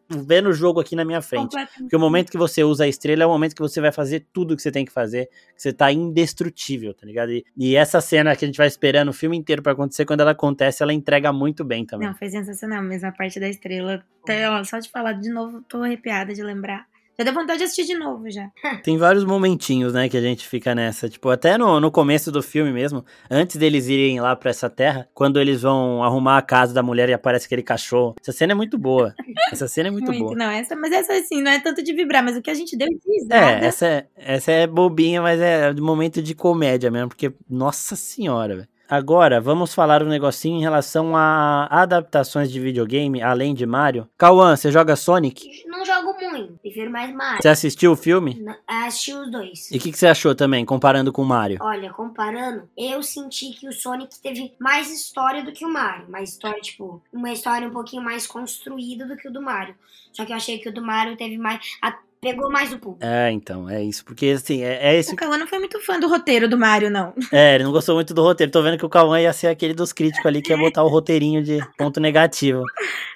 vendo 0.09 0.49
o 0.49 0.53
jogo 0.53 0.81
aqui 0.81 0.97
na 0.97 1.05
minha 1.05 1.23
frente. 1.23 1.57
Porque 1.79 1.97
o 1.97 2.01
momento 2.01 2.31
que 2.31 2.39
você 2.39 2.65
usa 2.65 2.85
a 2.85 2.89
estrela 2.89 3.23
é 3.23 3.27
o 3.27 3.31
momento 3.31 3.55
que 3.55 3.63
você 3.63 3.81
vai 3.81 3.93
fazer 3.93 4.27
tudo 4.33 4.57
que 4.57 4.63
você 4.63 4.71
tem 4.71 4.85
que 4.85 4.93
fazer, 4.93 5.27
que 5.55 5.63
você 5.63 5.73
tá 5.73 5.92
indestrutível, 5.93 6.95
tá 6.95 7.07
ligado? 7.07 7.31
E, 7.33 7.45
e 7.57 7.77
essa 7.77 8.01
cena 8.01 8.35
que 8.35 8.45
a 8.45 8.49
gente 8.49 8.57
vai 8.57 8.67
esperando 8.67 9.09
o 9.09 9.13
filme 9.13 9.37
inteiro 9.37 9.63
pra 9.63 9.73
acontecer, 9.73 10.05
quando 10.05 10.21
ela 10.21 10.33
acontece, 10.33 10.83
ela 10.83 10.93
entrega 10.93 11.33
muito 11.33 11.65
bem 11.65 11.85
também. 11.85 12.09
Não, 12.09 12.17
foi 12.17 12.29
sensacional 12.29 12.83
mesmo 12.83 13.09
a 13.09 13.13
parte 13.13 13.39
da 13.39 13.49
estrela. 13.49 14.05
Até, 14.23 14.49
ó, 14.49 14.63
só 14.65 14.79
de 14.79 14.91
falar 14.91 15.13
de 15.15 15.31
novo, 15.31 15.63
tô 15.63 15.83
arrepiada 15.83 16.35
de 16.35 16.43
lembrar. 16.43 16.87
Já 17.19 17.25
deu 17.25 17.35
vontade 17.35 17.59
de 17.59 17.65
assistir 17.65 17.85
de 17.85 17.95
novo 17.95 18.31
já. 18.31 18.49
Tem 18.83 18.97
vários 18.97 19.25
momentinhos, 19.25 19.93
né, 19.93 20.09
que 20.09 20.17
a 20.17 20.21
gente 20.21 20.47
fica 20.49 20.75
nessa. 20.75 21.09
Tipo, 21.09 21.29
até 21.29 21.59
no, 21.59 21.79
no 21.79 21.91
começo 21.91 22.33
do 22.33 22.43
filme 22.43 22.73
mesmo, 22.73 23.05
antes 23.31 23.57
deles 23.57 23.87
irem 23.89 24.21
lá 24.21 24.35
pra 24.35 24.51
essa 24.51 24.71
terra, 24.71 25.09
quando 25.15 25.39
eles 25.39 25.63
vão 25.63 26.03
arrumar 26.03 26.39
a 26.39 26.43
casa 26.43 26.73
da 26.73 26.83
mulher 26.83 27.09
e 27.09 27.13
aparece 27.13 27.47
aquele 27.47 27.63
cachorro. 27.63 28.15
Essa 28.21 28.33
cena 28.33 28.53
é 28.53 28.55
muito 28.55 28.79
boa. 28.79 29.15
Essa 29.53 29.69
cena 29.69 29.89
é 29.89 29.91
muito, 29.91 30.11
boa. 30.11 30.35
Não, 30.35 30.51
essa, 30.51 30.75
mas 30.75 30.93
essa 30.93 31.13
assim, 31.13 31.43
não 31.43 31.51
é 31.51 31.61
tanto 31.61 31.83
de 31.83 31.93
vibrar, 31.93 32.25
mas 32.25 32.37
o 32.37 32.43
que 32.43 32.51
a 32.51 32.55
gente 32.55 32.77
deu 32.77 32.89
de 32.89 32.95
É, 32.95 33.15
risada. 33.21 33.67
essa 33.67 33.87
é, 33.87 34.07
essa 34.17 34.51
é 34.53 34.67
bobinha, 34.67 35.21
mas 35.21 35.41
é 35.41 35.73
de 35.73 35.81
momento 35.83 36.23
de 36.23 36.35
comédia 36.35 36.91
mesmo, 36.91 37.09
porque, 37.09 37.33
nossa 37.49 37.95
senhora, 37.95 38.57
velho. 38.57 38.69
Agora, 38.97 39.41
vamos 39.41 39.73
falar 39.73 40.03
um 40.03 40.07
negocinho 40.07 40.59
em 40.59 40.61
relação 40.61 41.17
a 41.17 41.67
adaptações 41.71 42.53
de 42.53 42.61
videogame, 42.61 43.23
além 43.23 43.55
de 43.55 43.65
Mario. 43.65 44.07
Cauã, 44.19 44.55
você 44.55 44.71
joga 44.71 44.97
Sonic? 44.97 45.65
Não 45.67 45.83
jogo 45.83 46.13
muito, 46.21 46.59
prefiro 46.59 46.91
mais 46.91 47.11
Mario. 47.15 47.41
Você 47.41 47.49
assistiu 47.49 47.93
o 47.93 47.97
filme? 47.97 48.39
Não, 48.39 48.55
Assisti 48.69 49.15
os 49.15 49.31
dois. 49.31 49.71
E 49.71 49.79
o 49.79 49.81
que, 49.81 49.91
que 49.93 49.97
você 49.99 50.07
achou 50.09 50.35
também, 50.35 50.63
comparando 50.67 51.11
com 51.11 51.23
o 51.23 51.25
Mario? 51.25 51.57
Olha, 51.63 51.91
comparando, 51.91 52.69
eu 52.77 53.03
senti 53.03 53.53
que 53.53 53.67
o 53.67 53.73
Sonic 53.73 54.21
teve 54.21 54.53
mais 54.61 54.91
história 54.91 55.43
do 55.43 55.53
que 55.53 55.65
o 55.65 55.73
Mario. 55.73 56.11
Mais 56.11 56.29
história, 56.29 56.61
tipo, 56.61 57.03
uma 57.11 57.33
história 57.33 57.67
um 57.67 57.73
pouquinho 57.73 58.03
mais 58.03 58.27
construída 58.27 59.07
do 59.07 59.17
que 59.17 59.27
o 59.27 59.33
do 59.33 59.41
Mario. 59.41 59.75
Só 60.13 60.27
que 60.27 60.33
eu 60.33 60.37
achei 60.37 60.59
que 60.59 60.69
o 60.69 60.75
do 60.75 60.83
Mario 60.83 61.17
teve 61.17 61.39
mais. 61.39 61.61
a- 61.81 61.97
pegou 62.23 62.49
mais 62.49 62.73
o 62.73 62.79
público. 62.79 63.05
É, 63.05 63.33
então, 63.33 63.69
é 63.69 63.83
isso. 63.83 64.05
Porque, 64.05 64.27
assim, 64.27 64.63
é, 64.63 64.79
é 64.81 64.97
esse. 64.97 65.13
O 65.13 65.17
Cauã 65.17 65.37
não 65.37 65.47
foi 65.47 65.59
muito 65.59 65.81
fã 65.81 65.99
do 65.99 66.09
roteiro 66.09 66.49
do 66.49 66.57
Mario, 66.57 66.89
não. 66.89 67.13
É, 67.33 67.57
ele 67.57 67.65
não 67.65 67.73
gostou 67.73 67.97
muito 67.97 68.15
do 68.15 68.23
roteiro. 68.23 68.53
Tô 68.53 68.63
vendo 68.63 68.79
que 68.79 68.87
o 68.87 68.89
Cauã 68.89 69.21
ia 69.21 69.33
ser 69.33 69.49
aquele 69.49 69.75
dos 69.75 69.93
críticos 69.93 70.25
ali 70.25 70.41
que 70.41 70.53
ia 70.53 70.57
botar 70.57 70.85
o 70.85 70.89
roteirinho 70.89 71.43
de 71.43 71.59
ponto 71.77 71.99
negativo. 71.99 72.63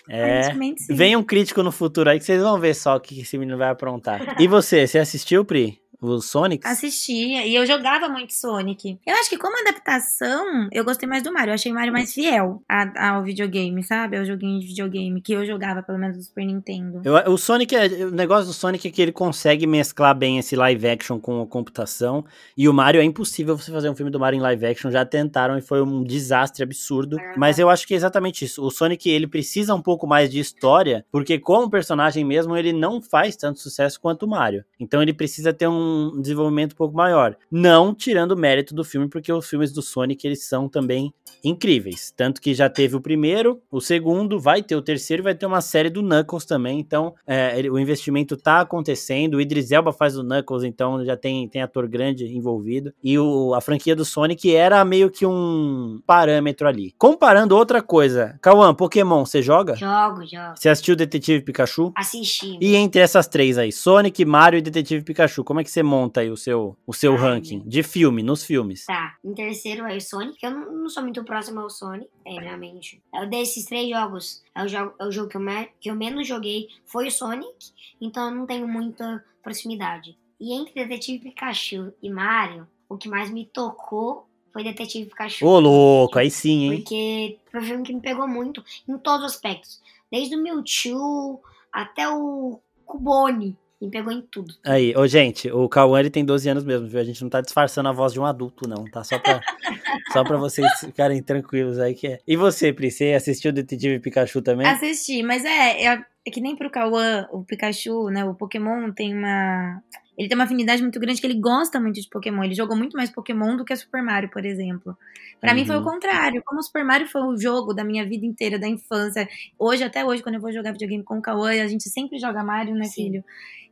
É. 0.08 0.52
Vem 0.90 1.14
um 1.14 1.22
crítico 1.22 1.62
no 1.62 1.70
futuro 1.70 2.10
aí 2.10 2.18
que 2.18 2.24
vocês 2.24 2.42
vão 2.42 2.58
ver 2.58 2.74
só 2.74 2.96
o 2.96 3.00
que 3.00 3.20
esse 3.20 3.38
menino 3.38 3.56
vai 3.56 3.70
aprontar. 3.70 4.40
E 4.40 4.48
você, 4.48 4.86
você 4.86 4.98
assistiu, 4.98 5.44
Pri? 5.44 5.80
Os 6.00 6.26
Sonics? 6.30 6.70
Assistia. 6.70 7.46
E 7.46 7.54
eu 7.54 7.64
jogava 7.66 8.08
muito 8.08 8.32
Sonic. 8.34 8.98
Eu 9.06 9.14
acho 9.14 9.30
que 9.30 9.38
como 9.38 9.56
adaptação, 9.60 10.68
eu 10.72 10.84
gostei 10.84 11.08
mais 11.08 11.22
do 11.22 11.32
Mario. 11.32 11.50
Eu 11.50 11.54
achei 11.54 11.70
o 11.72 11.74
Mario 11.74 11.92
mais 11.92 12.12
fiel 12.12 12.62
a- 12.68 13.10
ao 13.14 13.22
videogame, 13.22 13.82
sabe? 13.82 14.16
Ao 14.16 14.24
joguinho 14.24 14.60
de 14.60 14.66
videogame. 14.66 15.20
Que 15.20 15.32
eu 15.32 15.44
jogava, 15.46 15.82
pelo 15.82 15.98
menos, 15.98 16.16
do 16.16 16.22
Super 16.22 16.44
Nintendo. 16.44 17.00
Eu- 17.04 17.32
o 17.32 17.38
Sonic, 17.38 17.74
é, 17.74 17.86
o 18.04 18.10
negócio 18.10 18.46
do 18.46 18.52
Sonic 18.52 18.86
é 18.88 18.90
que 18.90 19.00
ele 19.02 19.12
consegue 19.12 19.66
mesclar 19.66 20.14
bem 20.14 20.38
esse 20.38 20.54
live 20.56 20.86
action 20.88 21.18
com 21.18 21.42
a 21.42 21.46
computação. 21.46 22.24
E 22.56 22.68
o 22.68 22.74
Mario 22.74 23.00
é 23.00 23.04
impossível 23.04 23.56
você 23.56 23.70
fazer 23.72 23.88
um 23.88 23.94
filme 23.94 24.10
do 24.10 24.20
Mario 24.20 24.38
em 24.38 24.42
live 24.42 24.66
action. 24.66 24.90
Já 24.90 25.04
tentaram 25.04 25.56
e 25.58 25.62
foi 25.62 25.82
um 25.82 26.02
desastre 26.02 26.62
absurdo. 26.62 27.18
É. 27.18 27.34
Mas 27.36 27.58
eu 27.58 27.68
acho 27.70 27.86
que 27.86 27.94
é 27.94 27.96
exatamente 27.96 28.44
isso. 28.44 28.62
O 28.64 28.70
Sonic, 28.70 29.08
ele 29.08 29.26
precisa 29.26 29.74
um 29.74 29.82
pouco 29.82 30.06
mais 30.06 30.30
de 30.30 30.38
história, 30.38 31.04
porque 31.10 31.38
como 31.38 31.70
personagem 31.70 32.24
mesmo, 32.24 32.56
ele 32.56 32.72
não 32.72 33.00
faz 33.00 33.36
tanto 33.36 33.60
sucesso 33.60 34.00
quanto 34.00 34.24
o 34.24 34.28
Mario. 34.28 34.64
Então 34.78 35.02
ele 35.02 35.12
precisa 35.12 35.52
ter 35.52 35.68
um 35.68 35.85
desenvolvimento 36.20 36.72
um 36.72 36.76
pouco 36.76 36.96
maior. 36.96 37.36
Não 37.50 37.94
tirando 37.94 38.32
o 38.32 38.36
mérito 38.36 38.74
do 38.74 38.84
filme, 38.84 39.08
porque 39.08 39.32
os 39.32 39.48
filmes 39.48 39.72
do 39.72 39.82
Sonic, 39.82 40.26
eles 40.26 40.44
são 40.44 40.68
também 40.68 41.12
incríveis. 41.44 42.12
Tanto 42.16 42.40
que 42.40 42.54
já 42.54 42.68
teve 42.68 42.96
o 42.96 43.00
primeiro, 43.00 43.60
o 43.70 43.80
segundo, 43.80 44.38
vai 44.40 44.62
ter 44.62 44.74
o 44.74 44.82
terceiro 44.82 45.22
e 45.22 45.24
vai 45.24 45.34
ter 45.34 45.46
uma 45.46 45.60
série 45.60 45.88
do 45.90 46.02
Knuckles 46.02 46.44
também. 46.44 46.78
Então, 46.80 47.14
é, 47.26 47.58
ele- 47.58 47.70
o 47.70 47.78
investimento 47.78 48.36
tá 48.36 48.60
acontecendo. 48.60 49.34
O 49.34 49.40
Idris 49.40 49.70
Elba 49.70 49.92
faz 49.92 50.16
o 50.16 50.22
Knuckles, 50.24 50.64
então 50.64 51.04
já 51.04 51.16
tem, 51.16 51.48
tem 51.48 51.62
ator 51.62 51.86
grande 51.86 52.24
envolvido. 52.36 52.92
E 53.02 53.18
o, 53.18 53.54
a 53.54 53.60
franquia 53.60 53.94
do 53.94 54.04
Sonic 54.04 54.54
era 54.54 54.84
meio 54.84 55.10
que 55.10 55.24
um 55.26 56.00
parâmetro 56.06 56.66
ali. 56.66 56.92
Comparando 56.98 57.56
outra 57.56 57.80
coisa, 57.82 58.38
Cauã, 58.42 58.74
Pokémon, 58.74 59.24
você 59.24 59.40
joga? 59.42 59.76
Jogo, 59.76 60.22
jogo. 60.26 60.54
Você 60.56 60.68
assistiu 60.68 60.96
Detetive 60.96 61.44
Pikachu? 61.44 61.92
Assisti. 61.94 62.58
E 62.60 62.74
entre 62.74 63.00
essas 63.00 63.26
três 63.28 63.58
aí, 63.58 63.70
Sonic, 63.70 64.24
Mario 64.24 64.58
e 64.58 64.62
Detetive 64.62 65.04
Pikachu, 65.04 65.44
como 65.44 65.60
é 65.60 65.64
que 65.64 65.70
você 65.76 65.82
monta 65.82 66.20
aí 66.20 66.30
o 66.30 66.36
seu, 66.36 66.76
o 66.86 66.94
seu 66.94 67.12
Ai, 67.12 67.18
ranking 67.18 67.62
de 67.66 67.82
filme, 67.82 68.22
nos 68.22 68.42
filmes? 68.42 68.86
Tá, 68.86 69.16
em 69.22 69.34
terceiro 69.34 69.86
é 69.86 69.96
o 69.96 70.00
Sonic, 70.00 70.38
eu 70.42 70.50
não, 70.50 70.72
não 70.72 70.88
sou 70.88 71.02
muito 71.02 71.22
próximo 71.22 71.60
ao 71.60 71.68
Sonic, 71.68 72.08
é, 72.24 72.40
realmente. 72.40 73.02
É 73.14 73.26
desses 73.26 73.66
três 73.66 73.90
jogos, 73.90 74.42
é 74.54 74.64
o 74.64 74.68
jogo, 74.68 74.94
é 74.98 75.04
o 75.04 75.12
jogo 75.12 75.28
que, 75.28 75.36
eu 75.36 75.42
que 75.78 75.90
eu 75.90 75.94
menos 75.94 76.26
joguei 76.26 76.68
foi 76.86 77.08
o 77.08 77.10
Sonic, 77.10 77.72
então 78.00 78.30
eu 78.30 78.34
não 78.34 78.46
tenho 78.46 78.66
muita 78.66 79.22
proximidade. 79.42 80.16
E 80.40 80.54
entre 80.54 80.72
Detetive 80.74 81.24
Pikachu 81.24 81.92
e 82.02 82.08
Mario, 82.08 82.66
o 82.88 82.96
que 82.96 83.08
mais 83.08 83.30
me 83.30 83.44
tocou 83.44 84.26
foi 84.52 84.64
Detetive 84.64 85.10
Pikachu. 85.10 85.46
Ô, 85.46 85.60
louco, 85.60 86.18
aí 86.18 86.30
sim, 86.30 86.64
hein? 86.64 86.76
Porque 86.76 87.38
foi 87.50 87.60
um 87.60 87.64
filme 87.64 87.84
que 87.84 87.92
me 87.92 88.00
pegou 88.00 88.26
muito 88.26 88.64
em 88.88 88.96
todos 88.96 89.26
os 89.26 89.32
aspectos. 89.34 89.82
Desde 90.10 90.36
o 90.36 90.42
Mewtwo 90.42 91.42
até 91.70 92.08
o 92.08 92.60
Cubone. 92.86 93.56
Me 93.80 93.90
pegou 93.90 94.10
em 94.12 94.22
tudo. 94.22 94.54
Aí, 94.64 94.94
ô, 94.96 95.06
gente, 95.06 95.50
o 95.50 95.68
Cauã 95.68 96.00
ele 96.00 96.08
tem 96.08 96.24
12 96.24 96.48
anos 96.48 96.64
mesmo, 96.64 96.88
viu? 96.88 96.98
A 96.98 97.04
gente 97.04 97.20
não 97.22 97.28
tá 97.28 97.42
disfarçando 97.42 97.88
a 97.88 97.92
voz 97.92 98.12
de 98.12 98.18
um 98.18 98.24
adulto, 98.24 98.66
não, 98.66 98.84
tá? 98.84 99.04
Só 99.04 99.18
pra, 99.18 99.38
só 100.14 100.24
pra 100.24 100.38
vocês 100.38 100.66
ficarem 100.80 101.22
tranquilos 101.22 101.78
aí 101.78 101.94
que 101.94 102.06
é. 102.06 102.20
E 102.26 102.36
você, 102.36 102.72
Pri, 102.72 102.90
você 102.90 103.12
assistiu 103.12 103.52
Detetive 103.52 104.00
Pikachu 104.00 104.40
também? 104.40 104.66
Assisti, 104.66 105.22
mas 105.22 105.44
é, 105.44 105.84
é, 105.84 106.02
é 106.26 106.30
que 106.30 106.40
nem 106.40 106.56
pro 106.56 106.70
Cauã, 106.70 107.26
o 107.30 107.44
Pikachu, 107.44 108.08
né? 108.08 108.24
O 108.24 108.34
Pokémon 108.34 108.90
tem 108.92 109.14
uma. 109.14 109.82
Ele 110.16 110.28
tem 110.28 110.34
uma 110.38 110.44
afinidade 110.44 110.80
muito 110.80 110.98
grande 110.98 111.20
que 111.20 111.26
ele 111.26 111.38
gosta 111.38 111.78
muito 111.78 112.00
de 112.00 112.08
Pokémon. 112.08 112.42
Ele 112.44 112.54
jogou 112.54 112.74
muito 112.74 112.96
mais 112.96 113.10
Pokémon 113.10 113.54
do 113.58 113.64
que 113.66 113.76
Super 113.76 114.02
Mario, 114.02 114.30
por 114.30 114.46
exemplo. 114.46 114.96
Pra 115.42 115.52
mim 115.52 115.66
foi 115.66 115.76
o 115.76 115.80
Uhum. 115.80 115.84
contrário. 115.84 116.42
Como 116.46 116.58
o 116.58 116.62
Super 116.62 116.82
Mario 116.82 117.06
foi 117.06 117.20
o 117.20 117.36
jogo 117.36 117.74
da 117.74 117.84
minha 117.84 118.06
vida 118.08 118.24
inteira, 118.24 118.58
da 118.58 118.66
infância. 118.66 119.28
Hoje, 119.58 119.84
até 119.84 120.02
hoje, 120.06 120.22
quando 120.22 120.36
eu 120.36 120.40
vou 120.40 120.50
jogar 120.50 120.72
videogame 120.72 121.04
com 121.04 121.18
o 121.18 121.20
Cauã, 121.22 121.50
a 121.50 121.68
gente 121.68 121.90
sempre 121.90 122.18
joga 122.18 122.42
Mario, 122.42 122.74
né, 122.74 122.84
Sim. 122.86 123.02
filho? 123.10 123.24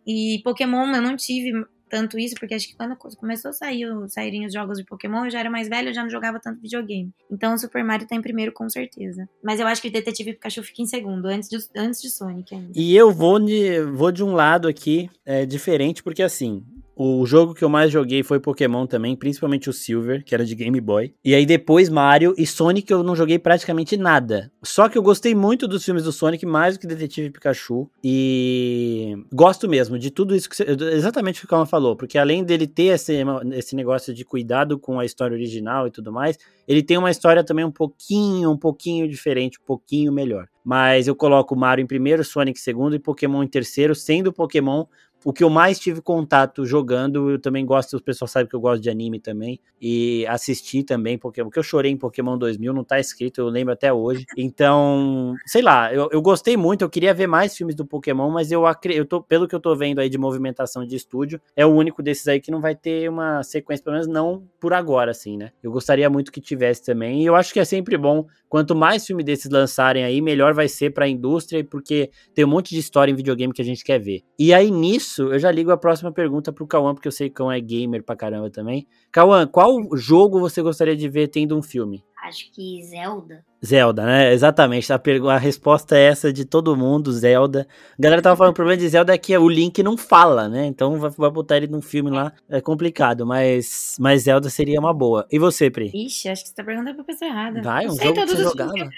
E 0.06 0.40
Pokémon 0.44 0.94
eu 0.94 1.02
não 1.02 1.16
tive 1.16 1.52
tanto 1.88 2.18
isso, 2.18 2.34
porque 2.34 2.54
acho 2.54 2.66
que 2.66 2.76
quando 2.76 2.96
começou 2.96 3.50
a 3.50 3.52
sair, 3.52 3.86
saírem 4.08 4.44
os 4.44 4.52
jogos 4.52 4.78
de 4.78 4.84
Pokémon, 4.84 5.26
eu 5.26 5.30
já 5.30 5.38
era 5.38 5.48
mais 5.48 5.68
velha, 5.68 5.90
eu 5.90 5.94
já 5.94 6.02
não 6.02 6.10
jogava 6.10 6.40
tanto 6.40 6.60
videogame. 6.60 7.12
Então 7.30 7.54
o 7.54 7.58
Super 7.58 7.84
Mario 7.84 8.06
tá 8.06 8.16
em 8.16 8.20
primeiro, 8.20 8.52
com 8.52 8.68
certeza. 8.68 9.28
Mas 9.42 9.60
eu 9.60 9.66
acho 9.66 9.80
que 9.80 9.88
o 9.88 9.92
Detetive 9.92 10.32
Pikachu 10.32 10.64
fica 10.64 10.82
em 10.82 10.86
segundo, 10.86 11.26
antes 11.26 11.48
de, 11.48 11.56
antes 11.76 12.02
de 12.02 12.10
Sonic 12.10 12.52
ainda. 12.52 12.72
E 12.74 12.96
eu 12.96 13.12
vou 13.12 13.38
de, 13.38 13.80
vou 13.82 14.10
de 14.10 14.24
um 14.24 14.32
lado 14.32 14.66
aqui 14.66 15.08
é, 15.24 15.46
diferente, 15.46 16.02
porque 16.02 16.22
assim, 16.22 16.64
o 16.96 17.26
jogo 17.26 17.54
que 17.54 17.64
eu 17.64 17.68
mais 17.68 17.90
joguei 17.90 18.22
foi 18.22 18.38
Pokémon 18.38 18.86
também, 18.86 19.16
principalmente 19.16 19.68
o 19.68 19.72
Silver, 19.72 20.24
que 20.24 20.34
era 20.34 20.44
de 20.44 20.54
Game 20.54 20.80
Boy. 20.80 21.14
E 21.24 21.34
aí 21.34 21.44
depois 21.44 21.88
Mario 21.88 22.34
e 22.38 22.46
Sonic 22.46 22.90
eu 22.90 23.02
não 23.02 23.16
joguei 23.16 23.38
praticamente 23.38 23.96
nada. 23.96 24.50
Só 24.62 24.88
que 24.88 24.96
eu 24.96 25.02
gostei 25.02 25.34
muito 25.34 25.66
dos 25.66 25.84
filmes 25.84 26.04
do 26.04 26.12
Sonic, 26.12 26.46
mais 26.46 26.74
do 26.74 26.80
que 26.80 26.86
Detetive 26.86 27.30
Pikachu. 27.30 27.90
E 28.02 29.16
gosto 29.32 29.68
mesmo 29.68 29.98
de 29.98 30.10
tudo 30.10 30.34
isso 30.36 30.48
que 30.48 30.56
você, 30.56 30.64
exatamente 30.92 31.38
o 31.38 31.40
que 31.40 31.46
o 31.46 31.48
Calma 31.48 31.66
falou, 31.66 31.96
porque 31.96 32.18
além 32.18 32.44
dele 32.44 32.66
ter 32.66 32.94
esse, 32.94 33.24
esse 33.52 33.74
negócio 33.74 34.14
de 34.14 34.24
cuidado 34.24 34.78
com 34.78 34.98
a 35.00 35.04
história 35.04 35.34
original 35.34 35.86
e 35.86 35.90
tudo 35.90 36.12
mais, 36.12 36.38
ele 36.66 36.82
tem 36.82 36.96
uma 36.96 37.10
história 37.10 37.42
também 37.42 37.64
um 37.64 37.70
pouquinho, 37.70 38.50
um 38.50 38.56
pouquinho 38.56 39.08
diferente, 39.08 39.58
um 39.60 39.64
pouquinho 39.64 40.12
melhor. 40.12 40.46
Mas 40.64 41.06
eu 41.06 41.14
coloco 41.14 41.54
Mario 41.54 41.82
em 41.82 41.86
primeiro, 41.86 42.24
Sonic 42.24 42.58
em 42.58 42.62
segundo 42.62 42.94
e 42.94 42.98
Pokémon 42.98 43.42
em 43.42 43.48
terceiro, 43.48 43.94
sendo 43.94 44.32
Pokémon 44.32 44.86
o 45.24 45.32
que 45.32 45.42
eu 45.42 45.50
mais 45.50 45.78
tive 45.78 46.00
contato 46.00 46.66
jogando. 46.66 47.30
Eu 47.30 47.38
também 47.38 47.64
gosto, 47.64 47.96
o 47.96 48.02
pessoal 48.02 48.28
sabe 48.28 48.48
que 48.48 48.54
eu 48.54 48.60
gosto 48.60 48.82
de 48.82 48.90
anime 48.90 49.18
também. 49.18 49.58
E 49.80 50.26
assisti 50.26 50.82
também 50.82 51.18
Pokémon, 51.18 51.48
porque 51.48 51.58
eu 51.58 51.62
chorei 51.62 51.90
em 51.90 51.96
Pokémon 51.96 52.38
2000, 52.38 52.72
não 52.72 52.84
tá 52.84 52.98
escrito, 52.98 53.40
eu 53.40 53.48
lembro 53.48 53.72
até 53.72 53.92
hoje. 53.92 54.24
Então, 54.36 55.34
sei 55.46 55.62
lá, 55.62 55.92
eu, 55.92 56.08
eu 56.12 56.22
gostei 56.22 56.56
muito, 56.56 56.82
eu 56.82 56.90
queria 56.90 57.14
ver 57.14 57.26
mais 57.26 57.56
filmes 57.56 57.74
do 57.74 57.86
Pokémon, 57.86 58.30
mas 58.30 58.50
eu 58.50 58.62
eu 58.90 59.04
tô, 59.04 59.22
pelo 59.22 59.46
que 59.46 59.54
eu 59.54 59.60
tô 59.60 59.74
vendo 59.76 60.00
aí 60.00 60.08
de 60.08 60.18
movimentação 60.18 60.86
de 60.86 60.96
estúdio, 60.96 61.40
é 61.56 61.64
o 61.64 61.70
único 61.70 62.02
desses 62.02 62.26
aí 62.28 62.40
que 62.40 62.50
não 62.50 62.60
vai 62.60 62.74
ter 62.74 63.08
uma 63.08 63.42
sequência, 63.42 63.84
pelo 63.84 63.94
menos 63.94 64.08
não 64.08 64.46
por 64.58 64.72
agora, 64.72 65.10
assim, 65.10 65.36
né? 65.36 65.52
Eu 65.62 65.70
gostaria 65.70 66.08
muito 66.08 66.32
que 66.32 66.40
tivesse 66.40 66.82
também, 66.82 67.22
e 67.22 67.26
eu 67.26 67.34
acho 67.34 67.52
que 67.52 67.60
é 67.60 67.64
sempre 67.64 67.96
bom, 67.96 68.26
quanto 68.48 68.74
mais 68.74 69.06
filme 69.06 69.22
desses 69.22 69.50
lançarem 69.50 70.04
aí, 70.04 70.20
melhor 70.20 70.54
vai 70.54 70.68
ser 70.68 70.90
pra 70.90 71.08
indústria, 71.08 71.64
porque 71.64 72.10
tem 72.34 72.44
um 72.44 72.48
monte 72.48 72.70
de 72.70 72.78
história 72.78 73.12
em 73.12 73.14
videogame 73.14 73.52
que 73.52 73.62
a 73.62 73.64
gente 73.64 73.84
quer 73.84 73.98
ver. 73.98 74.22
E 74.38 74.52
aí, 74.54 74.70
nisso, 74.70 75.13
eu 75.18 75.38
já 75.38 75.50
ligo 75.50 75.70
a 75.70 75.76
próxima 75.76 76.12
pergunta 76.12 76.52
pro 76.52 76.66
Cauã, 76.66 76.94
porque 76.94 77.08
eu 77.08 77.12
sei 77.12 77.28
que 77.28 77.34
o 77.34 77.36
Cauã 77.36 77.56
é 77.56 77.60
gamer 77.60 78.02
pra 78.02 78.16
caramba 78.16 78.50
também. 78.50 78.86
Cauã, 79.10 79.46
qual 79.46 79.78
jogo 79.96 80.40
você 80.40 80.62
gostaria 80.62 80.96
de 80.96 81.08
ver 81.08 81.28
tendo 81.28 81.56
um 81.56 81.62
filme? 81.62 82.04
Acho 82.24 82.50
que 82.52 82.82
Zelda. 82.84 83.44
Zelda, 83.62 84.06
né? 84.06 84.32
Exatamente. 84.32 84.90
A, 84.90 85.00
a 85.30 85.36
resposta 85.36 85.94
é 85.94 86.04
essa 86.04 86.32
de 86.32 86.46
todo 86.46 86.74
mundo, 86.74 87.12
Zelda. 87.12 87.68
A 87.98 88.02
galera 88.02 88.22
tava 88.22 88.34
falando, 88.34 88.52
o 88.52 88.54
problema 88.54 88.78
de 88.78 88.88
Zelda 88.88 89.14
é 89.14 89.18
que 89.18 89.36
o 89.36 89.46
Link 89.46 89.82
não 89.82 89.94
fala, 89.98 90.48
né? 90.48 90.64
Então 90.64 90.98
vai, 90.98 91.10
vai 91.10 91.30
botar 91.30 91.58
ele 91.58 91.66
num 91.66 91.82
filme 91.82 92.10
lá, 92.10 92.32
é 92.48 92.62
complicado, 92.62 93.26
mas, 93.26 93.96
mas 94.00 94.22
Zelda 94.22 94.48
seria 94.48 94.80
uma 94.80 94.94
boa. 94.94 95.26
E 95.30 95.38
você, 95.38 95.70
Pri? 95.70 95.90
Ixi, 95.94 96.30
acho 96.30 96.44
que 96.44 96.48
você 96.48 96.54
tá 96.54 96.64
perguntando 96.64 96.96
pra 96.96 97.04
pessoa 97.04 97.30
errada. 97.30 97.60
Vai, 97.60 97.86
um 97.86 97.90
sei 97.90 98.06
jogo 98.06 98.20
que 98.20 98.26
você 98.26 98.34
os 98.34 98.42
jogava? 98.42 98.72
filmes 98.72 98.94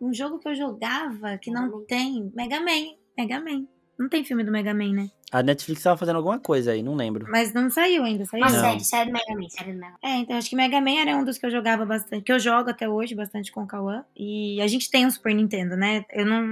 Um 0.00 0.12
jogo 0.12 0.38
que 0.38 0.48
eu 0.48 0.54
jogava 0.54 1.38
que 1.38 1.50
não 1.50 1.84
tem. 1.84 2.30
Mega 2.34 2.60
Man. 2.60 2.94
Mega 3.16 3.40
Man. 3.40 3.66
Não 3.98 4.08
tem 4.08 4.24
filme 4.24 4.44
do 4.44 4.52
Mega 4.52 4.74
Man, 4.74 4.92
né? 4.92 5.10
A 5.32 5.42
Netflix 5.42 5.82
tava 5.82 5.96
fazendo 5.96 6.16
alguma 6.16 6.38
coisa 6.38 6.72
aí, 6.72 6.82
não 6.82 6.94
lembro. 6.94 7.26
Mas 7.30 7.52
não 7.52 7.70
saiu 7.70 8.04
ainda, 8.04 8.24
saiu? 8.26 8.44
Uma 8.44 8.52
Não. 8.52 8.60
série, 8.60 8.84
série 8.84 9.10
do 9.10 9.12
Mega 9.12 9.34
Man, 9.34 9.48
série 9.48 9.72
do 9.72 9.78
Mega 9.78 9.92
Man. 9.92 10.08
É, 10.08 10.16
então 10.18 10.36
acho 10.36 10.50
que 10.50 10.56
Mega 10.56 10.80
Man 10.80 11.00
era 11.00 11.16
um 11.16 11.24
dos 11.24 11.38
que 11.38 11.46
eu 11.46 11.50
jogava 11.50 11.84
bastante, 11.84 12.22
que 12.22 12.32
eu 12.32 12.38
jogo 12.38 12.70
até 12.70 12.88
hoje 12.88 13.14
bastante 13.14 13.50
com 13.50 13.62
o 13.62 13.66
Kawan. 13.66 14.04
E 14.14 14.60
a 14.60 14.66
gente 14.66 14.90
tem 14.90 15.06
um 15.06 15.10
Super 15.10 15.34
Nintendo, 15.34 15.76
né? 15.76 16.04
Eu 16.10 16.26
não, 16.26 16.42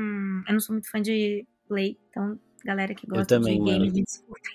eu 0.48 0.52
não 0.52 0.60
sou 0.60 0.74
muito 0.74 0.90
fã 0.90 1.00
de 1.00 1.46
Play, 1.68 1.98
então 2.10 2.38
galera 2.64 2.94
que 2.94 3.06
gosta 3.06 3.26
também, 3.26 3.62
de 3.62 3.70
games, 3.70 3.92
me 3.92 4.02
desculpem. 4.02 4.52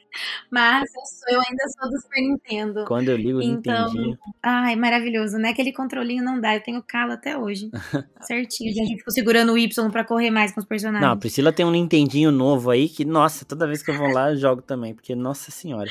Mas 0.52 0.84
eu, 0.96 1.02
sou- 1.06 1.36
eu 1.36 1.42
ainda 1.50 1.64
sou 1.80 1.90
do 1.90 2.02
Super 2.02 2.22
Nintendo. 2.22 2.86
Quando 2.86 3.10
eu 3.10 3.18
ligo 3.18 3.40
o 3.40 3.42
Então, 3.42 3.86
Nintendinho. 3.86 4.18
Ai, 4.44 4.76
maravilhoso, 4.76 5.38
né? 5.38 5.50
Aquele 5.50 5.72
controlinho 5.74 6.24
não 6.24 6.40
dá, 6.40 6.56
eu 6.56 6.62
tenho 6.64 6.84
calo 6.86 7.14
até 7.14 7.38
hoje. 7.38 7.70
Certinho, 8.22 8.74
já 8.74 8.84
fico 8.98 9.12
segurando 9.12 9.54
o 9.54 9.58
Y 9.58 9.90
pra 9.92 10.04
correr 10.04 10.30
mais 10.32 10.52
com 10.54 10.60
os 10.60 10.66
personagens. 10.66 11.06
Não, 11.06 11.14
a 11.14 11.18
Priscila 11.18 11.52
tem 11.54 11.66
um 11.66 11.72
Nintendinho 11.72 12.32
novo 12.32 12.70
aí 12.70 12.90
que, 12.90 13.06
nossa, 13.06 13.46
toda 13.46 13.68
vez 13.68 13.82
que 13.84 13.92
eu 13.92 13.98
vou 13.98 14.08
lá 14.10 14.32
eu 14.32 14.38
jogo 14.38 14.62
também, 14.62 14.94
porque, 14.94 15.16
nossa 15.16 15.52
senhora. 15.52 15.90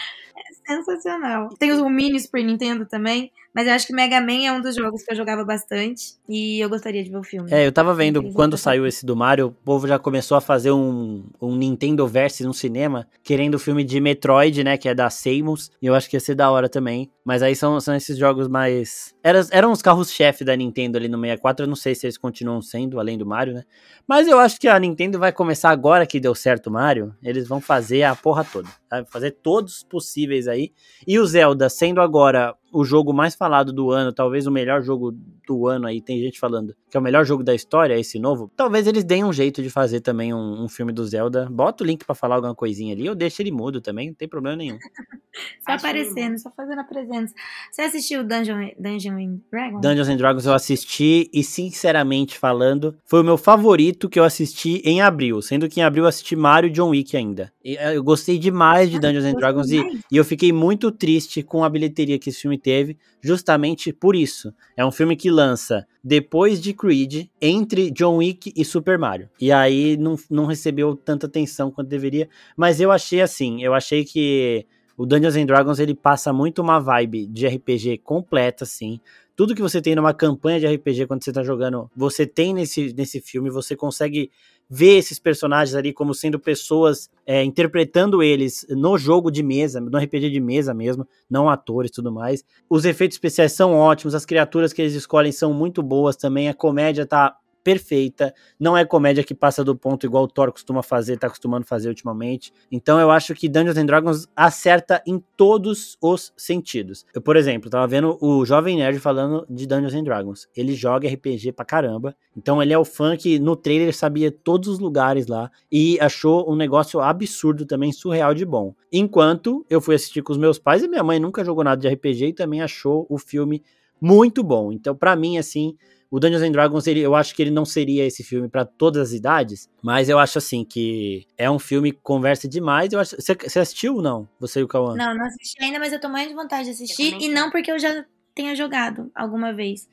Sensacional. 0.67 1.49
Tem 1.59 1.73
o 1.73 1.89
mini 1.89 2.21
Super 2.21 2.45
Nintendo 2.45 2.85
também, 2.85 3.31
mas 3.55 3.67
eu 3.67 3.73
acho 3.73 3.87
que 3.87 3.93
Mega 3.93 4.21
Man 4.21 4.45
é 4.45 4.53
um 4.53 4.61
dos 4.61 4.77
jogos 4.77 5.03
que 5.03 5.13
eu 5.13 5.17
jogava 5.17 5.43
bastante 5.45 6.15
e 6.29 6.61
eu 6.63 6.69
gostaria 6.69 7.03
de 7.03 7.11
ver 7.11 7.17
o 7.17 7.23
filme. 7.23 7.51
É, 7.51 7.67
eu 7.67 7.73
tava 7.73 7.95
vendo 7.95 8.23
quando 8.33 8.57
saiu 8.59 8.87
esse 8.87 9.07
do 9.07 9.17
Mario, 9.17 9.47
o 9.47 9.53
povo 9.53 9.87
já 9.89 9.99
começou 9.99 10.37
a 10.37 10.41
fazer 10.41 10.71
um, 10.71 11.25
um 11.41 11.57
Nintendo 11.57 12.07
Verse 12.07 12.45
no 12.45 12.53
cinema, 12.53 13.09
querendo 13.23 13.55
o 13.55 13.59
filme 13.59 13.83
de 13.83 13.99
Metroid, 13.99 14.18
né, 14.65 14.77
que 14.77 14.89
é 14.89 14.95
da 14.95 15.09
Samus, 15.11 15.71
e 15.81 15.87
eu 15.87 15.95
acho 15.95 16.09
que 16.09 16.17
ia 16.17 16.21
ser 16.21 16.35
da 16.35 16.51
hora 16.51 16.69
também. 16.69 17.11
Mas 17.25 17.43
aí 17.43 17.55
são, 17.55 17.79
são 17.81 17.95
esses 17.95 18.17
jogos 18.17 18.49
mais... 18.49 19.15
Eram, 19.23 19.41
eram 19.51 19.73
os 19.73 19.83
carros-chefe 19.83 20.45
da 20.45 20.57
Nintendo 20.57 20.97
ali 20.97 21.09
no 21.09 21.19
64, 21.19 21.65
eu 21.65 21.69
não 21.69 21.77
sei 21.77 21.95
se 21.95 22.07
eles 22.07 22.19
continuam 22.19 22.63
sendo, 22.63 22.99
além 22.99 23.19
do 23.19 23.27
Mario, 23.27 23.55
né? 23.55 23.65
Mas 24.07 24.27
eu 24.27 24.39
acho 24.39 24.59
que 24.59 24.69
a 24.69 24.79
Nintendo 24.79 25.19
vai 25.19 25.33
começar 25.33 25.71
agora 25.71 26.07
que 26.07 26.19
deu 26.19 26.35
certo 26.35 26.69
o 26.69 26.73
Mario, 26.73 27.15
eles 27.23 27.47
vão 27.47 27.61
fazer 27.61 28.03
a 28.03 28.15
porra 28.15 28.45
toda, 28.45 28.69
sabe? 28.89 29.11
Fazer 29.11 29.33
todos 29.33 29.77
os 29.77 29.83
possíveis 29.83 30.49
aí. 30.49 30.73
E 31.07 31.19
o 31.19 31.27
Zelda, 31.27 31.69
sendo 31.69 32.01
agora 32.01 32.55
o 32.73 32.85
jogo 32.85 33.13
mais 33.13 33.35
falado 33.35 33.73
do 33.73 33.91
ano, 33.91 34.13
talvez 34.13 34.47
o 34.47 34.51
melhor 34.51 34.83
jogo 34.83 35.13
do 35.47 35.67
ano 35.67 35.87
aí, 35.87 36.01
tem 36.01 36.21
gente 36.21 36.39
falando 36.39 36.75
que 36.91 36.97
é 36.97 37.01
o 37.01 37.03
melhor 37.03 37.25
jogo 37.25 37.43
da 37.43 37.55
história, 37.55 37.99
esse 37.99 38.19
novo. 38.19 38.51
Talvez 38.57 38.87
eles 38.87 39.05
deem 39.05 39.25
um 39.25 39.33
jeito 39.33 39.63
de 39.63 39.71
fazer 39.71 40.01
também 40.01 40.33
um, 40.33 40.65
um 40.65 40.69
filme 40.69 40.93
do 40.93 41.05
Zelda. 41.07 41.49
Bota 41.51 41.85
o 41.85 41.87
link 41.87 42.05
para 42.05 42.15
falar 42.15 42.37
alguma 42.37 42.55
coisinha 42.55 42.95
ali, 42.95 43.09
ou 43.09 43.15
deixa 43.15 43.43
ele 43.43 43.51
mudo 43.51 43.81
também, 43.81 44.09
não 44.09 44.15
tem 44.15 44.29
problema 44.29 44.57
nenhum. 44.57 44.79
só 45.65 45.73
Acho 45.73 45.87
aparecendo, 45.87 46.33
que... 46.33 46.39
só 46.39 46.51
fazendo 46.51 46.81
a 46.81 46.85
presença. 46.85 47.35
Você 47.71 47.83
assistiu 47.83 48.25
Dungeon, 48.25 48.71
Dungeon 48.79 49.19
and 49.19 49.41
Dragons? 49.51 49.81
Dungeons 49.81 50.09
and 50.09 50.17
Dragons 50.17 50.47
eu 50.47 50.55
assisti 50.55 51.31
e, 51.33 51.45
sinceramente 51.45 52.39
falando, 52.39 52.97
foi 53.05 53.21
o 53.21 53.25
meu 53.25 53.37
favorito 53.37 54.09
que 54.09 54.19
eu 54.19 54.25
assisti 54.25 54.81
em 54.85 55.01
abril. 55.01 55.43
Sendo 55.43 55.69
que 55.69 55.81
em 55.81 55.83
abril 55.83 56.05
eu 56.05 56.09
assisti 56.09 56.35
Mario 56.35 56.69
e 56.69 56.73
John 56.73 56.91
Wick 56.91 57.17
ainda. 57.17 57.53
E, 57.63 57.77
eh, 57.77 57.97
eu 57.97 58.03
gostei 58.03 58.39
demais 58.87 58.91
de 58.91 58.97
ah, 58.97 59.01
Dungeons 59.01 59.25
and 59.25 59.35
Dragons 59.35 59.71
e, 59.71 60.03
e 60.11 60.17
eu 60.17 60.25
fiquei 60.25 60.53
muito 60.53 60.91
triste 60.93 61.43
com 61.43 61.65
a 61.65 61.69
bilheteria 61.69 62.19
que 62.19 62.31
esse 62.31 62.41
filme 62.41 62.59
teve, 62.59 62.97
justamente 63.21 63.93
por 63.93 64.15
isso. 64.15 64.53
É 64.77 64.85
um 64.85 64.91
filme 64.91 65.17
que 65.17 65.31
lança 65.31 65.87
depois 66.03 66.61
de 66.61 66.73
Creed, 66.73 67.27
entre 67.41 67.91
John 67.91 68.17
Wick 68.19 68.53
e 68.55 68.65
Super 68.65 68.99
Mario. 68.99 69.29
E 69.41 69.51
aí 69.51 69.97
não, 69.97 70.17
não 70.31 70.47
recebeu 70.47 70.95
tanta 70.95 71.27
atenção 71.27 71.71
quanto 71.71 71.89
deveria. 71.89 72.29
Mas 72.57 72.81
eu 72.81 72.93
achei 72.93 73.21
assim, 73.21 73.63
eu 73.63 73.75
achei 73.75 74.05
que 74.05 74.67
o 74.97 75.07
Dungeons 75.07 75.37
and 75.37 75.47
Dragons 75.47 75.79
ele 75.79 75.95
passa 75.95 76.33
muito 76.33 76.61
uma 76.61 76.79
vibe 76.79 77.27
de 77.27 77.47
RPG 77.47 77.99
completa, 77.99 78.65
assim. 78.65 79.01
Tudo 79.37 79.55
que 79.55 79.63
você 79.63 79.81
tem 79.81 79.95
numa 79.95 80.13
campanha 80.13 80.59
de 80.59 80.67
RPG 80.67 81.07
quando 81.07 81.23
você 81.23 81.33
tá 81.33 81.45
jogando, 81.45 81.89
você 81.97 82.27
tem 82.27 82.53
nesse, 82.53 82.93
nesse 82.93 83.21
filme, 83.21 83.51
você 83.51 83.77
consegue 83.77 84.33
ver 84.69 84.99
esses 84.99 85.19
personagens 85.19 85.75
ali 85.75 85.93
como 85.93 86.15
sendo 86.15 86.39
pessoas 86.39 87.11
é, 87.27 87.43
interpretando 87.43 88.23
eles 88.23 88.67
no 88.69 88.99
jogo 88.99 89.31
de 89.31 89.43
mesa, 89.43 89.81
no 89.81 89.99
RPG 89.99 90.31
de 90.31 90.41
mesa 90.41 90.75
mesmo, 90.75 91.07
não 91.29 91.49
atores 91.49 91.91
e 91.91 91.95
tudo 91.95 92.13
mais. 92.13 92.45
Os 92.69 92.85
efeitos 92.85 93.17
especiais 93.17 93.53
são 93.53 93.75
ótimos, 93.75 94.15
as 94.15 94.27
criaturas 94.27 94.73
que 94.73 94.83
eles 94.83 94.95
escolhem 94.95 95.33
são 95.33 95.53
muito 95.53 95.83
boas 95.83 96.17
também, 96.17 96.49
a 96.49 96.55
comédia 96.55 97.07
tá 97.07 97.37
perfeita, 97.69 98.35
não 98.59 98.75
é 98.75 98.83
comédia 98.83 99.23
que 99.23 99.35
passa 99.35 99.63
do 99.63 99.77
ponto 99.77 100.07
igual 100.07 100.25
o 100.25 100.27
Thor 100.27 100.51
costuma 100.51 100.83
fazer, 100.83 101.19
tá 101.19 101.27
acostumando 101.27 101.67
fazer 101.67 101.91
ultimamente. 101.91 102.51
Então 102.73 102.99
eu 102.99 103.11
acho 103.11 103.35
que 103.35 103.47
Dungeons 103.47 103.77
and 103.77 103.85
Dragons 103.85 104.27
acerta 104.35 105.03
em 105.07 105.23
todos 105.37 105.99
os 106.01 106.33
sentidos. 106.35 107.05
Eu, 107.15 107.21
por 107.21 107.37
exemplo, 107.37 107.69
tava 107.69 107.87
vendo 107.87 108.17
o 108.23 108.43
Jovem 108.47 108.79
Nerd 108.79 108.99
falando 109.01 109.45
de 109.51 109.67
Dungeons 109.67 109.93
and 109.93 110.05
Dragons. 110.05 110.49
Ele 110.57 110.73
joga 110.73 111.07
RPG 111.11 111.53
pra 111.53 111.63
caramba. 111.63 112.17
Então 112.35 112.63
ele 112.63 112.73
é 112.73 112.79
o 112.79 112.87
fã 112.87 113.19
que 113.19 113.39
no 113.39 113.55
trailer 113.55 113.95
sabia 113.95 114.33
todos 114.33 114.67
os 114.67 114.79
lugares 114.79 115.27
lá 115.27 115.51
e 115.71 116.01
achou 116.01 116.51
um 116.51 116.57
negócio 116.57 117.01
absurdo 117.01 117.67
também, 117.67 117.93
surreal 117.93 118.33
de 118.33 118.47
bom. 118.47 118.75
Enquanto 118.91 119.63
eu 119.69 119.79
fui 119.79 119.95
assistir 119.95 120.23
com 120.23 120.33
os 120.33 120.39
meus 120.39 120.59
pais 120.59 120.83
e 120.83 120.89
minha 120.89 121.05
mãe 121.05 121.21
nunca 121.21 121.45
jogou 121.45 121.63
nada 121.63 121.79
de 121.79 121.87
RPG 121.87 122.29
e 122.29 122.33
também 122.33 122.63
achou 122.63 123.05
o 123.11 123.19
filme 123.19 123.63
muito 124.01 124.43
bom. 124.43 124.73
Então, 124.73 124.95
para 124.95 125.15
mim, 125.15 125.37
assim, 125.37 125.77
o 126.11 126.19
Dungeons 126.19 126.43
and 126.43 126.53
Dragons, 126.53 126.87
ele, 126.87 127.01
eu 127.01 127.15
acho 127.15 127.35
que 127.35 127.43
ele 127.43 127.51
não 127.51 127.65
seria 127.65 128.05
esse 128.05 128.25
filme 128.25 128.49
para 128.49 128.65
todas 128.65 129.09
as 129.09 129.13
idades, 129.13 129.69
mas 129.83 130.09
eu 130.09 130.19
acho 130.19 130.39
assim 130.39 130.65
que 130.65 131.27
é 131.37 131.51
um 131.51 131.59
filme 131.59 131.93
que 131.93 132.01
conversa 132.03 132.49
demais. 132.49 132.93
Eu 132.93 133.01
acho, 133.01 133.17
você, 133.17 133.35
você 133.35 133.59
assistiu 133.59 133.97
ou 133.97 134.03
não? 134.03 134.29
Você 134.41 134.61
e 134.61 134.63
o 134.63 134.69
Cauã? 134.69 134.95
Não, 134.95 135.15
não 135.15 135.27
assisti 135.27 135.63
ainda, 135.63 135.79
mas 135.79 135.93
eu 135.93 136.01
tô 136.01 136.09
muito 136.09 136.29
de 136.29 136.35
vontade 136.35 136.65
de 136.65 136.71
assistir 136.71 137.17
e 137.21 137.29
não 137.29 137.51
porque 137.51 137.71
eu 137.71 137.79
já 137.79 138.05
tenha 138.35 138.55
jogado 138.55 139.11
alguma 139.15 139.53
vez. 139.53 139.89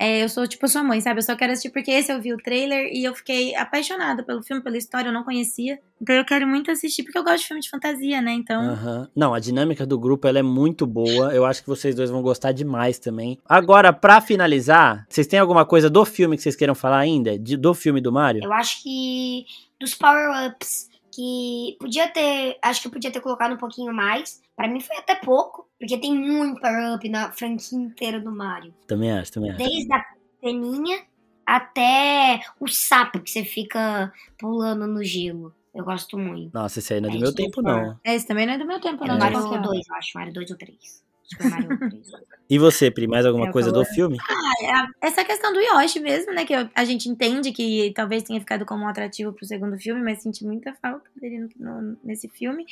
É, 0.00 0.22
eu 0.22 0.30
sou 0.30 0.48
tipo 0.48 0.66
sua 0.66 0.82
mãe, 0.82 0.98
sabe? 0.98 1.18
Eu 1.18 1.22
só 1.22 1.36
quero 1.36 1.52
assistir 1.52 1.68
porque 1.68 1.90
esse 1.90 2.10
eu 2.10 2.18
vi 2.18 2.32
o 2.32 2.38
trailer 2.38 2.90
e 2.90 3.04
eu 3.04 3.14
fiquei 3.14 3.54
apaixonada 3.54 4.22
pelo 4.22 4.42
filme, 4.42 4.62
pela 4.62 4.78
história, 4.78 5.10
eu 5.10 5.12
não 5.12 5.22
conhecia. 5.22 5.78
Então 6.00 6.16
eu 6.16 6.24
quero 6.24 6.46
muito 6.46 6.70
assistir 6.70 7.02
porque 7.02 7.18
eu 7.18 7.22
gosto 7.22 7.40
de 7.40 7.46
filme 7.48 7.60
de 7.60 7.68
fantasia, 7.68 8.22
né? 8.22 8.32
Então. 8.32 8.62
Uhum. 8.62 9.06
Não, 9.14 9.34
a 9.34 9.38
dinâmica 9.38 9.84
do 9.84 9.98
grupo 9.98 10.26
ela 10.26 10.38
é 10.38 10.42
muito 10.42 10.86
boa. 10.86 11.34
Eu 11.34 11.44
acho 11.44 11.60
que 11.60 11.68
vocês 11.68 11.94
dois 11.94 12.08
vão 12.08 12.22
gostar 12.22 12.52
demais 12.52 12.98
também. 12.98 13.38
Agora, 13.46 13.92
para 13.92 14.22
finalizar, 14.22 15.06
vocês 15.06 15.26
têm 15.26 15.38
alguma 15.38 15.66
coisa 15.66 15.90
do 15.90 16.02
filme 16.06 16.34
que 16.34 16.42
vocês 16.42 16.56
queiram 16.56 16.74
falar 16.74 17.00
ainda? 17.00 17.38
De, 17.38 17.58
do 17.58 17.74
filme 17.74 18.00
do 18.00 18.10
Mario? 18.10 18.42
Eu 18.42 18.54
acho 18.54 18.82
que 18.82 19.44
dos 19.78 19.94
power-ups 19.94 20.88
que 21.12 21.76
podia 21.78 22.08
ter, 22.08 22.56
acho 22.62 22.82
que 22.82 22.88
podia 22.88 23.10
ter 23.10 23.20
colocado 23.20 23.52
um 23.52 23.58
pouquinho 23.58 23.92
mais. 23.92 24.40
Para 24.60 24.68
mim 24.68 24.78
foi 24.78 24.94
até 24.98 25.14
pouco, 25.14 25.66
porque 25.78 25.96
tem 25.96 26.14
muito 26.14 26.60
power-up 26.60 27.08
na 27.08 27.32
franquia 27.32 27.78
inteira 27.78 28.20
do 28.20 28.30
Mario. 28.30 28.74
Também 28.86 29.10
acho, 29.10 29.32
também 29.32 29.52
acho. 29.52 29.58
Desde 29.58 29.90
a 29.90 30.04
peninha 30.38 31.02
até 31.46 32.40
o 32.60 32.68
sapo 32.68 33.20
que 33.20 33.30
você 33.30 33.42
fica 33.42 34.12
pulando 34.38 34.86
no 34.86 35.02
gelo. 35.02 35.54
Eu 35.74 35.82
gosto 35.82 36.18
muito. 36.18 36.52
Nossa, 36.52 36.78
esse 36.78 36.92
aí 36.92 37.00
não 37.00 37.08
é 37.08 37.12
do 37.12 37.16
é, 37.16 37.20
meu 37.22 37.34
tempo, 37.34 37.62
não. 37.62 37.98
É, 38.04 38.14
esse 38.14 38.26
também 38.26 38.44
não 38.44 38.52
é 38.52 38.58
do 38.58 38.66
meu 38.66 38.78
tempo, 38.78 39.02
é 39.02 39.08
não. 39.08 39.18
Mario 39.18 39.62
2, 39.62 39.88
eu 39.88 39.94
acho. 39.94 40.10
Mario 40.14 40.34
2 40.34 40.50
ou 40.50 40.58
3. 40.58 41.04
E 42.50 42.58
você, 42.58 42.90
Pri, 42.90 43.06
mais 43.06 43.24
alguma 43.24 43.46
é, 43.46 43.52
coisa 43.52 43.70
do 43.70 43.84
filme? 43.84 44.18
Ah, 44.28 44.88
é 45.00 45.06
essa 45.06 45.24
questão 45.24 45.52
do 45.52 45.60
Yoshi 45.60 46.00
mesmo, 46.00 46.34
né? 46.34 46.44
Que 46.44 46.52
a 46.52 46.84
gente 46.84 47.08
entende 47.08 47.52
que 47.52 47.92
talvez 47.94 48.24
tenha 48.24 48.40
ficado 48.40 48.66
como 48.66 48.82
um 48.82 48.88
atrativo 48.88 49.32
pro 49.32 49.46
segundo 49.46 49.78
filme, 49.78 50.02
mas 50.02 50.20
senti 50.20 50.44
muita 50.44 50.74
falta 50.82 51.08
dele 51.14 51.48
no, 51.56 51.80
no, 51.80 51.96
nesse 52.02 52.28
filme. 52.28 52.66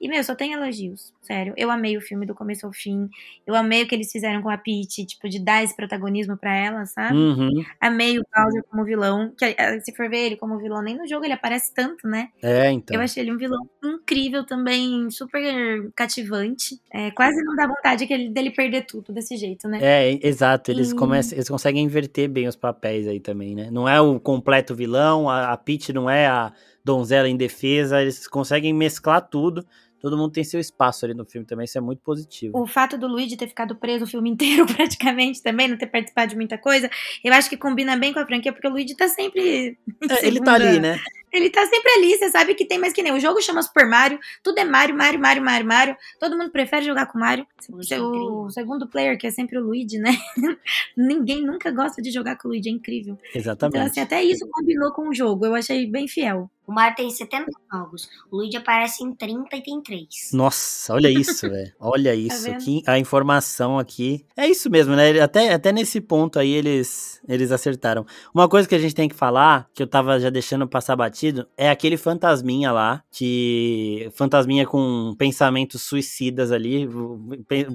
E, 0.00 0.06
meu, 0.06 0.22
só 0.22 0.36
tem 0.36 0.52
elogios, 0.52 1.12
sério. 1.20 1.52
Eu 1.56 1.68
amei 1.68 1.96
o 1.96 2.00
filme 2.00 2.24
do 2.24 2.34
começo 2.34 2.64
ao 2.64 2.72
fim. 2.72 3.10
Eu 3.44 3.56
amei 3.56 3.82
o 3.82 3.88
que 3.88 3.94
eles 3.96 4.12
fizeram 4.12 4.40
com 4.40 4.50
a 4.50 4.56
Peach, 4.56 5.04
tipo, 5.04 5.28
de 5.28 5.40
dar 5.40 5.64
esse 5.64 5.74
protagonismo 5.74 6.36
pra 6.36 6.54
ela, 6.54 6.86
sabe? 6.86 7.16
Uhum. 7.16 7.64
Amei 7.80 8.18
o 8.20 8.24
Bowser 8.32 8.62
como 8.70 8.84
vilão. 8.84 9.32
Que, 9.36 9.46
eh, 9.58 9.80
se 9.80 9.92
for 9.96 10.08
ver 10.08 10.26
ele 10.26 10.36
como 10.36 10.58
vilão, 10.58 10.80
nem 10.80 10.96
no 10.96 11.08
jogo 11.08 11.24
ele 11.24 11.32
aparece 11.32 11.74
tanto, 11.74 12.06
né? 12.06 12.28
É, 12.40 12.70
então. 12.70 12.94
Eu 12.94 13.02
achei 13.02 13.24
ele 13.24 13.32
um 13.32 13.38
vilão 13.38 13.68
incrível 13.82 14.44
também, 14.44 15.10
super 15.10 15.90
cativante. 15.96 16.80
É, 16.92 17.10
quase 17.10 17.42
não 17.42 17.56
dá 17.56 17.66
vontade 17.66 18.03
que 18.06 18.12
ele, 18.12 18.28
dele 18.28 18.50
perder 18.50 18.86
tudo 18.86 19.12
desse 19.12 19.36
jeito, 19.36 19.68
né? 19.68 19.78
É, 19.82 20.26
exato. 20.26 20.70
Eles, 20.70 20.90
e... 20.90 20.94
começam, 20.94 21.36
eles 21.36 21.48
conseguem 21.48 21.84
inverter 21.84 22.28
bem 22.28 22.46
os 22.46 22.56
papéis 22.56 23.06
aí 23.06 23.20
também, 23.20 23.54
né? 23.54 23.70
Não 23.70 23.88
é 23.88 24.00
o 24.00 24.18
completo 24.20 24.74
vilão, 24.74 25.28
a, 25.28 25.52
a 25.52 25.56
Peach 25.56 25.92
não 25.92 26.08
é 26.08 26.26
a 26.26 26.52
donzela 26.84 27.28
em 27.28 27.36
defesa, 27.36 28.02
eles 28.02 28.28
conseguem 28.28 28.72
mesclar 28.72 29.28
tudo 29.28 29.64
todo 30.04 30.18
mundo 30.18 30.32
tem 30.32 30.44
seu 30.44 30.60
espaço 30.60 31.06
ali 31.06 31.14
no 31.14 31.24
filme 31.24 31.46
também, 31.46 31.64
isso 31.64 31.78
é 31.78 31.80
muito 31.80 32.02
positivo. 32.02 32.60
O 32.60 32.66
fato 32.66 32.98
do 32.98 33.08
Luigi 33.08 33.38
ter 33.38 33.48
ficado 33.48 33.74
preso 33.74 34.04
o 34.04 34.06
filme 34.06 34.28
inteiro, 34.30 34.66
praticamente, 34.66 35.42
também, 35.42 35.66
não 35.66 35.78
ter 35.78 35.86
participado 35.86 36.28
de 36.28 36.36
muita 36.36 36.58
coisa, 36.58 36.90
eu 37.24 37.32
acho 37.32 37.48
que 37.48 37.56
combina 37.56 37.96
bem 37.96 38.12
com 38.12 38.20
a 38.20 38.26
franquia, 38.26 38.52
porque 38.52 38.68
o 38.68 38.70
Luigi 38.70 38.94
tá 38.94 39.08
sempre. 39.08 39.78
É, 40.10 40.26
ele 40.26 40.40
tá 40.40 40.52
ali, 40.52 40.78
né? 40.78 41.00
Ele 41.34 41.50
tá 41.50 41.66
sempre 41.66 41.90
ali, 41.90 42.16
você 42.16 42.30
sabe 42.30 42.54
que 42.54 42.64
tem 42.64 42.78
mais 42.78 42.92
que 42.92 43.02
nem. 43.02 43.12
O 43.12 43.18
jogo 43.18 43.42
chama 43.42 43.60
Super 43.60 43.88
Mario, 43.88 44.20
tudo 44.40 44.58
é 44.58 44.64
Mario, 44.64 44.96
Mario, 44.96 45.20
Mario, 45.20 45.42
Mario, 45.42 45.66
Mario. 45.66 45.96
Todo 46.20 46.38
mundo 46.38 46.50
prefere 46.50 46.86
jogar 46.86 47.06
com 47.06 47.18
Mario. 47.18 47.44
O 47.68 48.50
segundo 48.50 48.86
player, 48.86 49.18
que 49.18 49.26
é 49.26 49.32
sempre 49.32 49.58
o 49.58 49.64
Luigi, 49.64 49.98
né? 49.98 50.16
Ninguém 50.96 51.44
nunca 51.44 51.72
gosta 51.72 52.00
de 52.00 52.12
jogar 52.12 52.36
com 52.38 52.46
o 52.46 52.50
Luigi, 52.52 52.68
é 52.68 52.72
incrível. 52.72 53.18
Exatamente. 53.34 53.76
Então, 53.76 53.86
assim, 53.90 54.00
até 54.00 54.22
isso 54.22 54.48
combinou 54.48 54.92
com 54.92 55.08
o 55.08 55.14
jogo. 55.14 55.44
Eu 55.44 55.56
achei 55.56 55.90
bem 55.90 56.06
fiel. 56.06 56.48
O 56.66 56.72
Mario 56.72 56.96
tem 56.96 57.10
70 57.10 57.50
jogos. 57.70 58.08
O 58.30 58.38
Luigi 58.38 58.56
aparece 58.56 59.04
em 59.04 59.14
30 59.14 59.54
e 59.54 59.62
tem 59.62 59.82
3. 59.82 60.06
Nossa, 60.32 60.94
olha 60.94 61.08
isso, 61.08 61.48
velho. 61.48 61.72
Olha 61.78 62.10
tá 62.12 62.16
isso. 62.16 62.46
Tá 62.46 62.56
que, 62.56 62.82
a 62.86 62.98
informação 62.98 63.78
aqui. 63.78 64.24
É 64.36 64.46
isso 64.46 64.70
mesmo, 64.70 64.96
né? 64.96 65.20
Até, 65.20 65.52
até 65.52 65.72
nesse 65.72 66.00
ponto 66.00 66.38
aí 66.38 66.52
eles, 66.52 67.20
eles 67.28 67.52
acertaram. 67.52 68.06
Uma 68.34 68.48
coisa 68.48 68.66
que 68.66 68.74
a 68.74 68.78
gente 68.78 68.94
tem 68.94 69.08
que 69.08 69.14
falar, 69.14 69.68
que 69.74 69.82
eu 69.82 69.86
tava 69.86 70.18
já 70.18 70.30
deixando 70.30 70.66
passar 70.66 70.96
batido, 70.96 71.46
é 71.56 71.68
aquele 71.68 71.96
fantasminha 71.96 72.72
lá, 72.72 73.02
que. 73.10 74.10
Fantasminha 74.14 74.66
com 74.66 75.14
pensamentos 75.18 75.82
suicidas 75.82 76.50
ali. 76.50 76.88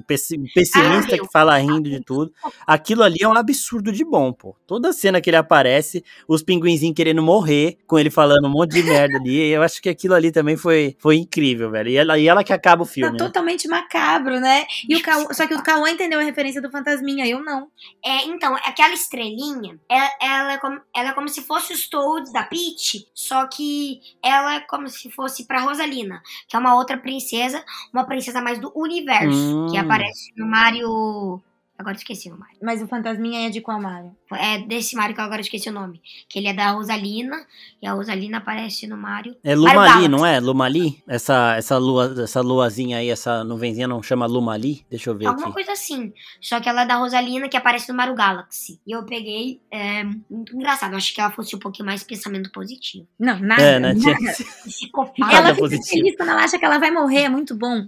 Pessimista 0.06 1.14
ah, 1.14 1.18
que 1.18 1.30
fala 1.32 1.56
rindo 1.58 1.88
de 1.88 2.00
tudo. 2.00 2.32
Aquilo 2.66 3.04
ali 3.04 3.18
é 3.20 3.28
um 3.28 3.36
absurdo 3.36 3.92
de 3.92 4.04
bom, 4.04 4.32
pô. 4.32 4.56
Toda 4.66 4.92
cena 4.92 5.20
que 5.20 5.30
ele 5.30 5.36
aparece, 5.36 6.04
os 6.26 6.42
pinguinzinhos 6.42 6.96
querendo 6.96 7.22
morrer, 7.22 7.78
com 7.86 7.98
ele 7.98 8.10
falando 8.10 8.46
um 8.46 8.50
monte 8.50 8.72
de 8.72 8.79
de 8.82 8.88
merda 8.88 9.16
ali. 9.18 9.50
Eu 9.50 9.62
acho 9.62 9.80
que 9.80 9.88
aquilo 9.88 10.14
ali 10.14 10.32
também 10.32 10.56
foi, 10.56 10.96
foi 10.98 11.16
incrível, 11.16 11.70
velho. 11.70 11.88
E 11.88 11.96
ela, 11.96 12.18
e 12.18 12.28
ela 12.28 12.44
que 12.44 12.52
acaba 12.52 12.82
o 12.82 12.86
tá 12.86 12.92
filme. 12.92 13.16
Tá 13.16 13.24
né? 13.24 13.28
totalmente 13.28 13.68
macabro, 13.68 14.40
né? 14.40 14.66
E 14.88 14.96
o 14.96 15.02
Cauã, 15.04 15.32
só 15.32 15.46
que 15.46 15.54
o 15.54 15.62
Cauã 15.62 15.90
entendeu 15.90 16.20
a 16.20 16.22
referência 16.22 16.60
do 16.60 16.70
fantasminha, 16.70 17.26
eu 17.26 17.42
não. 17.42 17.68
É, 18.04 18.24
então, 18.26 18.54
aquela 18.56 18.94
estrelinha, 18.94 19.78
ela, 19.88 20.10
ela, 20.20 20.52
é 20.52 20.58
como, 20.58 20.80
ela 20.94 21.10
é 21.10 21.12
como 21.12 21.28
se 21.28 21.42
fosse 21.42 21.72
os 21.72 21.88
Toads 21.88 22.32
da 22.32 22.42
Peach, 22.44 23.06
só 23.14 23.46
que 23.46 24.00
ela 24.22 24.56
é 24.56 24.60
como 24.60 24.88
se 24.88 25.10
fosse 25.10 25.46
pra 25.46 25.60
Rosalina, 25.60 26.22
que 26.48 26.56
é 26.56 26.58
uma 26.58 26.74
outra 26.74 26.96
princesa, 26.96 27.64
uma 27.92 28.04
princesa 28.04 28.40
mais 28.40 28.58
do 28.58 28.72
universo, 28.74 29.66
hum. 29.66 29.66
que 29.70 29.76
aparece 29.76 30.32
no 30.36 30.46
Mario 30.46 31.40
Agora 31.80 31.96
esqueci 31.96 32.30
o 32.30 32.38
Mario. 32.38 32.58
Mas 32.62 32.82
o 32.82 32.86
fantasminha 32.86 33.46
é 33.46 33.50
de 33.50 33.62
qual 33.62 33.80
Mario? 33.80 34.14
É 34.36 34.58
desse 34.58 34.94
Mario 34.96 35.14
que 35.14 35.20
eu 35.20 35.24
agora 35.24 35.40
esqueci 35.40 35.68
o 35.68 35.72
nome. 35.72 36.00
Que 36.28 36.38
ele 36.38 36.48
é 36.48 36.52
da 36.54 36.70
Rosalina. 36.70 37.36
E 37.82 37.86
a 37.86 37.92
Rosalina 37.92 38.38
aparece 38.38 38.86
no 38.86 38.96
Mario. 38.96 39.36
É 39.42 39.54
Lumali, 39.54 40.08
não 40.08 40.24
é? 40.24 40.38
Lumali? 40.40 41.02
Essa, 41.08 41.56
essa, 41.56 41.78
lua, 41.78 42.14
essa 42.22 42.40
luazinha 42.40 42.98
aí, 42.98 43.08
essa 43.10 43.42
nuvenzinha 43.44 43.88
não 43.88 44.02
chama 44.02 44.26
Lumali? 44.26 44.84
Deixa 44.90 45.10
eu 45.10 45.16
ver 45.16 45.26
Alguma 45.26 45.46
aqui. 45.46 45.54
coisa 45.54 45.72
assim. 45.72 46.12
Só 46.40 46.60
que 46.60 46.68
ela 46.68 46.82
é 46.82 46.86
da 46.86 46.96
Rosalina 46.96 47.48
que 47.48 47.56
aparece 47.56 47.88
no 47.90 47.96
Mario 47.96 48.14
Galaxy. 48.14 48.80
E 48.86 48.92
eu 48.92 49.04
peguei. 49.04 49.60
É, 49.70 50.04
muito 50.30 50.54
engraçado. 50.54 50.92
Eu 50.92 50.98
acho 50.98 51.14
que 51.14 51.20
ela 51.20 51.30
fosse 51.30 51.56
um 51.56 51.58
pouquinho 51.58 51.86
mais 51.86 52.02
pensamento 52.02 52.50
positivo. 52.52 53.06
Não, 53.18 53.38
nada. 53.38 53.62
É, 53.62 53.78
né? 53.80 53.94
Nada. 53.94 54.10
Ela 54.20 55.48
fica 55.48 55.54
positivo. 55.56 55.84
feliz 55.88 56.16
quando 56.16 56.28
ela 56.30 56.44
acha 56.44 56.58
que 56.58 56.64
ela 56.64 56.78
vai 56.78 56.90
morrer, 56.90 57.22
é 57.22 57.28
muito 57.28 57.54
bom. 57.56 57.86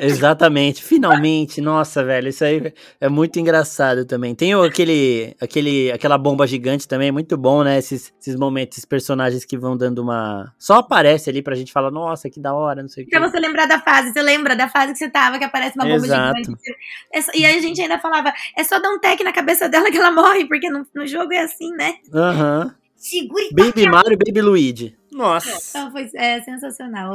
Exatamente, 0.00 0.82
finalmente. 0.82 1.60
Nossa, 1.60 2.02
velho, 2.04 2.28
isso 2.28 2.44
aí 2.44 2.72
é 3.00 3.08
muito 3.08 3.38
engraçado 3.38 4.04
também. 4.04 4.34
Tem 4.34 4.54
o- 4.54 4.62
aquele, 4.62 5.36
aquele, 5.54 5.92
aquela 5.92 6.18
bomba 6.18 6.46
gigante 6.46 6.88
também, 6.88 7.08
é 7.08 7.12
muito 7.12 7.36
bom, 7.36 7.62
né? 7.62 7.78
Esses, 7.78 8.12
esses 8.20 8.34
momentos, 8.34 8.76
esses 8.78 8.84
personagens 8.84 9.44
que 9.44 9.56
vão 9.56 9.76
dando 9.76 10.00
uma. 10.00 10.52
Só 10.58 10.74
aparece 10.74 11.30
ali 11.30 11.42
pra 11.42 11.54
gente 11.54 11.72
falar, 11.72 11.90
nossa, 11.92 12.28
que 12.28 12.40
da 12.40 12.52
hora, 12.52 12.82
não 12.82 12.88
sei 12.88 13.04
o 13.04 13.08
Pra 13.08 13.20
que. 13.20 13.28
você 13.30 13.38
lembrar 13.38 13.66
da 13.66 13.80
fase, 13.80 14.12
você 14.12 14.20
lembra 14.22 14.56
da 14.56 14.68
fase 14.68 14.92
que 14.92 14.98
você 14.98 15.08
tava, 15.08 15.38
que 15.38 15.44
aparece 15.44 15.76
uma 15.76 15.84
bomba 15.84 16.04
Exato. 16.04 16.38
gigante. 16.38 16.60
É 17.12 17.38
E 17.38 17.46
aí 17.46 17.56
a 17.56 17.60
gente 17.60 17.80
ainda 17.80 17.98
falava, 18.00 18.32
é 18.56 18.64
só 18.64 18.80
dar 18.80 18.90
um 18.90 18.98
tec 18.98 19.22
na 19.22 19.32
cabeça 19.32 19.68
dela 19.68 19.90
que 19.90 19.96
ela 19.96 20.10
morre, 20.10 20.46
porque 20.46 20.68
no, 20.68 20.84
no 20.94 21.06
jogo 21.06 21.32
é 21.32 21.40
assim, 21.40 21.70
né? 21.72 21.94
Aham. 22.12 22.74
Segure 22.96 23.50
Baby 23.52 23.88
Mario 23.88 24.12
e 24.14 24.16
Baby 24.16 24.40
Luigi. 24.40 24.96
Nossa. 25.12 25.50
Então 25.70 25.92
foi 25.92 26.10
é, 26.16 26.40
sensacional. 26.42 27.14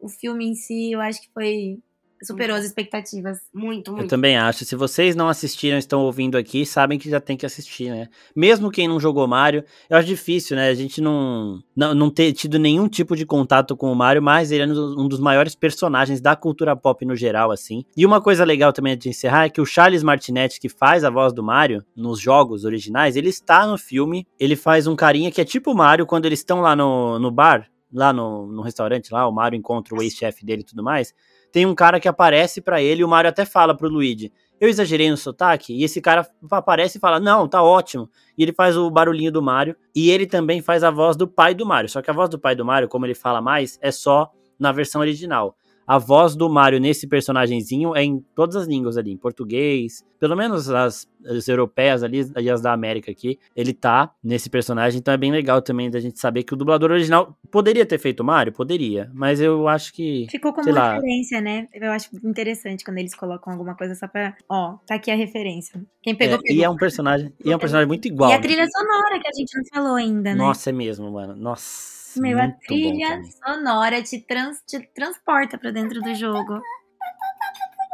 O 0.00 0.08
filme 0.08 0.46
em 0.46 0.54
si, 0.54 0.92
eu 0.92 1.00
acho 1.00 1.20
que 1.22 1.28
foi. 1.32 1.78
Superou 2.22 2.56
as 2.56 2.64
expectativas. 2.64 3.38
muito, 3.52 3.90
Eu 3.90 3.96
muito. 3.96 4.10
também 4.10 4.36
acho. 4.36 4.64
Se 4.64 4.76
vocês 4.76 5.16
não 5.16 5.28
assistiram, 5.28 5.78
estão 5.78 6.02
ouvindo 6.02 6.36
aqui, 6.36 6.66
sabem 6.66 6.98
que 6.98 7.08
já 7.08 7.18
tem 7.18 7.36
que 7.36 7.46
assistir, 7.46 7.90
né? 7.90 8.08
Mesmo 8.36 8.70
quem 8.70 8.86
não 8.86 9.00
jogou 9.00 9.26
Mario, 9.26 9.64
eu 9.88 9.96
acho 9.96 10.06
difícil, 10.06 10.56
né? 10.56 10.68
A 10.68 10.74
gente 10.74 11.00
não, 11.00 11.62
não, 11.74 11.94
não 11.94 12.10
ter 12.10 12.32
tido 12.32 12.58
nenhum 12.58 12.88
tipo 12.88 13.16
de 13.16 13.24
contato 13.24 13.74
com 13.74 13.90
o 13.90 13.96
Mario, 13.96 14.22
mas 14.22 14.52
ele 14.52 14.64
é 14.64 14.66
um 14.66 15.08
dos 15.08 15.18
maiores 15.18 15.54
personagens 15.54 16.20
da 16.20 16.36
cultura 16.36 16.76
pop 16.76 17.04
no 17.06 17.16
geral, 17.16 17.50
assim. 17.50 17.84
E 17.96 18.04
uma 18.04 18.20
coisa 18.20 18.44
legal 18.44 18.72
também 18.72 18.96
de 18.96 19.08
encerrar 19.08 19.46
é 19.46 19.50
que 19.50 19.60
o 19.60 19.66
Charles 19.66 20.02
Martinetti, 20.02 20.60
que 20.60 20.68
faz 20.68 21.04
a 21.04 21.10
voz 21.10 21.32
do 21.32 21.42
Mario 21.42 21.82
nos 21.96 22.20
jogos 22.20 22.64
originais, 22.64 23.16
ele 23.16 23.30
está 23.30 23.66
no 23.66 23.78
filme. 23.78 24.26
Ele 24.38 24.56
faz 24.56 24.86
um 24.86 24.94
carinha 24.94 25.30
que 25.30 25.40
é 25.40 25.44
tipo 25.44 25.72
o 25.72 25.76
Mario 25.76 26.06
quando 26.06 26.26
eles 26.26 26.40
estão 26.40 26.60
lá 26.60 26.76
no, 26.76 27.18
no 27.18 27.30
bar, 27.30 27.70
lá 27.92 28.12
no, 28.12 28.46
no 28.46 28.62
restaurante, 28.62 29.12
lá, 29.12 29.26
o 29.26 29.32
Mario 29.32 29.56
encontra 29.56 29.94
o 29.94 30.02
ex-chefe 30.02 30.44
dele 30.44 30.62
e 30.62 30.64
tudo 30.64 30.82
mais 30.82 31.14
tem 31.52 31.66
um 31.66 31.74
cara 31.74 31.98
que 31.98 32.08
aparece 32.08 32.60
pra 32.60 32.82
ele 32.82 33.02
e 33.02 33.04
o 33.04 33.08
Mario 33.08 33.28
até 33.28 33.44
fala 33.44 33.76
pro 33.76 33.88
Luigi. 33.88 34.32
Eu 34.60 34.68
exagerei 34.68 35.10
no 35.10 35.16
sotaque? 35.16 35.72
E 35.72 35.84
esse 35.84 36.00
cara 36.00 36.28
aparece 36.50 36.98
e 36.98 37.00
fala: 37.00 37.18
Não, 37.18 37.48
tá 37.48 37.62
ótimo. 37.62 38.10
E 38.36 38.42
ele 38.42 38.52
faz 38.52 38.76
o 38.76 38.90
barulhinho 38.90 39.32
do 39.32 39.42
Mario. 39.42 39.74
E 39.94 40.10
ele 40.10 40.26
também 40.26 40.60
faz 40.60 40.84
a 40.84 40.90
voz 40.90 41.16
do 41.16 41.26
pai 41.26 41.54
do 41.54 41.64
Mario. 41.64 41.88
Só 41.88 42.02
que 42.02 42.10
a 42.10 42.12
voz 42.12 42.28
do 42.28 42.38
pai 42.38 42.54
do 42.54 42.64
Mario, 42.64 42.88
como 42.88 43.06
ele 43.06 43.14
fala 43.14 43.40
mais, 43.40 43.78
é 43.80 43.90
só 43.90 44.30
na 44.58 44.70
versão 44.70 45.00
original. 45.00 45.56
A 45.86 45.98
voz 45.98 46.36
do 46.36 46.48
Mario 46.48 46.78
nesse 46.78 47.08
personagemzinho 47.08 47.96
é 47.96 48.04
em 48.04 48.24
todas 48.34 48.54
as 48.54 48.66
línguas 48.66 48.96
ali, 48.96 49.10
em 49.10 49.16
português, 49.16 50.04
pelo 50.20 50.36
menos 50.36 50.70
as, 50.70 51.08
as 51.26 51.48
europeias 51.48 52.02
ali 52.04 52.20
e 52.38 52.48
as 52.50 52.60
da 52.60 52.72
América 52.72 53.10
aqui, 53.10 53.38
ele 53.56 53.72
tá 53.72 54.14
nesse 54.22 54.48
personagem, 54.50 55.00
então 55.00 55.12
é 55.12 55.16
bem 55.16 55.32
legal 55.32 55.60
também 55.62 55.90
da 55.90 55.98
gente 55.98 56.20
saber 56.20 56.42
que 56.44 56.52
o 56.52 56.56
dublador 56.56 56.90
original 56.92 57.36
poderia 57.50 57.84
ter 57.86 57.98
feito 57.98 58.20
o 58.20 58.24
Mario, 58.24 58.52
poderia, 58.52 59.10
mas 59.14 59.40
eu 59.40 59.66
acho 59.66 59.92
que 59.94 60.26
Ficou 60.30 60.52
como 60.52 60.70
lá. 60.70 60.94
referência, 60.94 61.40
né? 61.40 61.66
Eu 61.72 61.90
acho 61.90 62.10
interessante 62.22 62.84
quando 62.84 62.98
eles 62.98 63.14
colocam 63.14 63.52
alguma 63.52 63.74
coisa 63.74 63.94
só 63.94 64.06
pra. 64.06 64.36
Ó, 64.48 64.76
tá 64.86 64.94
aqui 64.96 65.10
a 65.10 65.16
referência. 65.16 65.82
Quem 66.02 66.14
pegou, 66.14 66.36
É, 66.36 66.38
pegou. 66.42 66.56
e 66.56 66.62
é 66.62 66.68
um 66.70 66.76
personagem, 66.76 67.32
e 67.44 67.50
é 67.50 67.56
um 67.56 67.58
personagem 67.58 67.88
muito 67.88 68.06
igual. 68.06 68.30
E 68.30 68.34
a 68.34 68.36
né? 68.36 68.42
trilha 68.42 68.66
sonora 68.68 69.18
que 69.18 69.26
a 69.26 69.32
gente 69.32 69.56
não 69.56 69.64
falou 69.72 69.94
ainda, 69.96 70.30
né? 70.30 70.36
Nossa, 70.36 70.68
é 70.70 70.72
mesmo, 70.72 71.10
mano. 71.10 71.34
Nossa. 71.34 72.20
Meu, 72.20 72.38
a 72.38 72.42
muito 72.42 72.58
trilha 72.66 73.20
sonora 73.44 74.02
te, 74.02 74.18
trans, 74.20 74.58
te 74.66 74.80
transporta 74.94 75.56
pra 75.56 75.70
dentro 75.70 76.00
do 76.02 76.14
jogo. 76.14 76.60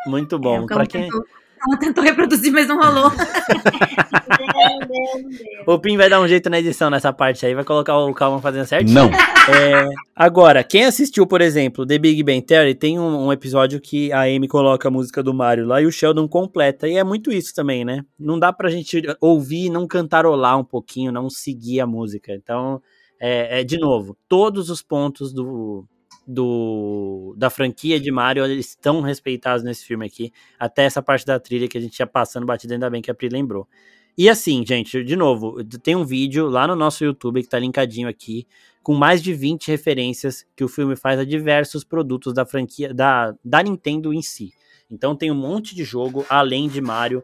Muito 0.07 0.37
É, 0.37 0.39
bom. 0.39 0.67
pra 0.67 0.79
Cão 0.79 0.87
quem... 0.87 1.03
tentou, 1.03 1.25
Cão 1.59 1.79
tentou 1.79 2.05
reproduzir, 2.05 2.53
mas 2.53 2.69
não 2.69 2.79
rolou. 2.79 3.11
O 5.67 5.79
Pim 5.79 5.97
vai 5.97 6.09
dar 6.09 6.21
um 6.21 6.29
jeito 6.29 6.49
na 6.49 6.61
edição 6.61 6.89
nessa 6.89 7.13
parte 7.13 7.45
aí, 7.45 7.55
vai 7.55 7.65
colocar 7.65 7.99
o 7.99 8.15
Calma 8.15 8.41
fazendo 8.41 8.67
certinho. 8.67 8.95
Não. 8.95 9.11
É, 9.11 9.89
agora, 10.15 10.63
quem 10.63 10.85
assistiu, 10.85 11.27
por 11.27 11.41
exemplo, 11.41 11.85
The 11.85 11.99
Big 11.99 12.23
Bang 12.23 12.41
Theory, 12.43 12.75
tem 12.75 12.99
um, 12.99 13.27
um 13.27 13.33
episódio 13.33 13.81
que 13.81 14.13
a 14.13 14.23
Amy 14.23 14.47
coloca 14.47 14.87
a 14.87 14.91
música 14.91 15.23
do 15.23 15.35
Mario 15.35 15.67
lá 15.67 15.83
e 15.83 15.87
o 15.87 15.93
Sheldon 15.93 16.29
completa. 16.29 16.87
E 16.87 16.97
é 16.97 17.03
muito 17.03 17.33
isso 17.33 17.53
também, 17.55 17.85
né? 17.85 18.05
Não 18.19 18.39
dá 18.39 18.53
pra 18.53 18.71
gente 18.71 19.03
ouvir 19.21 19.67
e 19.67 19.71
não 19.71 19.87
cantarolar 19.87 20.59
um 20.59 20.65
pouquinho, 20.65 21.11
não 21.11 21.29
seguir 21.29 21.81
a 21.81 21.87
música. 21.87 22.33
Então, 22.33 22.81
é, 23.21 23.61
é, 23.61 23.65
de 23.65 23.79
novo, 23.79 24.17
todos 24.29 24.71
os 24.71 24.83
pontos 24.83 25.33
do, 25.33 25.85
do 26.27 27.35
da 27.37 27.49
franquia 27.49 28.01
de 28.01 28.11
Mario 28.11 28.45
eles 28.45 28.71
estão 28.71 29.01
respeitados 29.01 29.63
nesse 29.63 29.85
filme 29.85 30.07
aqui. 30.07 30.33
Até 30.59 30.85
essa 30.85 31.03
parte 31.03 31.25
da 31.25 31.39
trilha 31.39 31.69
que 31.69 31.79
a 31.79 31.81
gente 31.81 31.99
ia 31.99 32.07
passando 32.07 32.47
batida, 32.47 32.75
ainda 32.75 32.91
bem 32.91 33.01
que 33.01 33.11
a 33.11 33.15
Pri 33.15 33.29
lembrou. 33.29 33.69
E 34.19 34.31
assim, 34.31 34.65
gente, 34.67 35.05
de 35.05 35.15
novo, 35.15 35.63
tem 35.83 35.95
um 35.95 36.05
vídeo 36.05 36.49
lá 36.49 36.67
no 36.67 36.75
nosso 36.75 37.05
YouTube 37.05 37.43
que 37.43 37.49
tá 37.49 37.59
linkadinho 37.59 38.09
aqui, 38.09 38.47
com 38.83 38.95
mais 38.95 39.23
de 39.23 39.35
20 39.35 39.69
referências 39.69 40.47
que 40.57 40.65
o 40.65 40.69
filme 40.69 40.97
faz 40.97 41.21
a 41.21 41.25
diversos 41.25 41.85
produtos 41.85 42.33
da 42.33 42.47
franquia, 42.47 42.95
da, 42.95 43.35
da 43.45 43.63
Nintendo 43.63 44.15
em 44.15 44.23
si. 44.23 44.53
Então 44.91 45.15
tem 45.15 45.31
um 45.31 45.35
monte 45.35 45.75
de 45.75 45.85
jogo 45.85 46.25
além 46.31 46.69
de 46.69 46.81
Mario. 46.81 47.23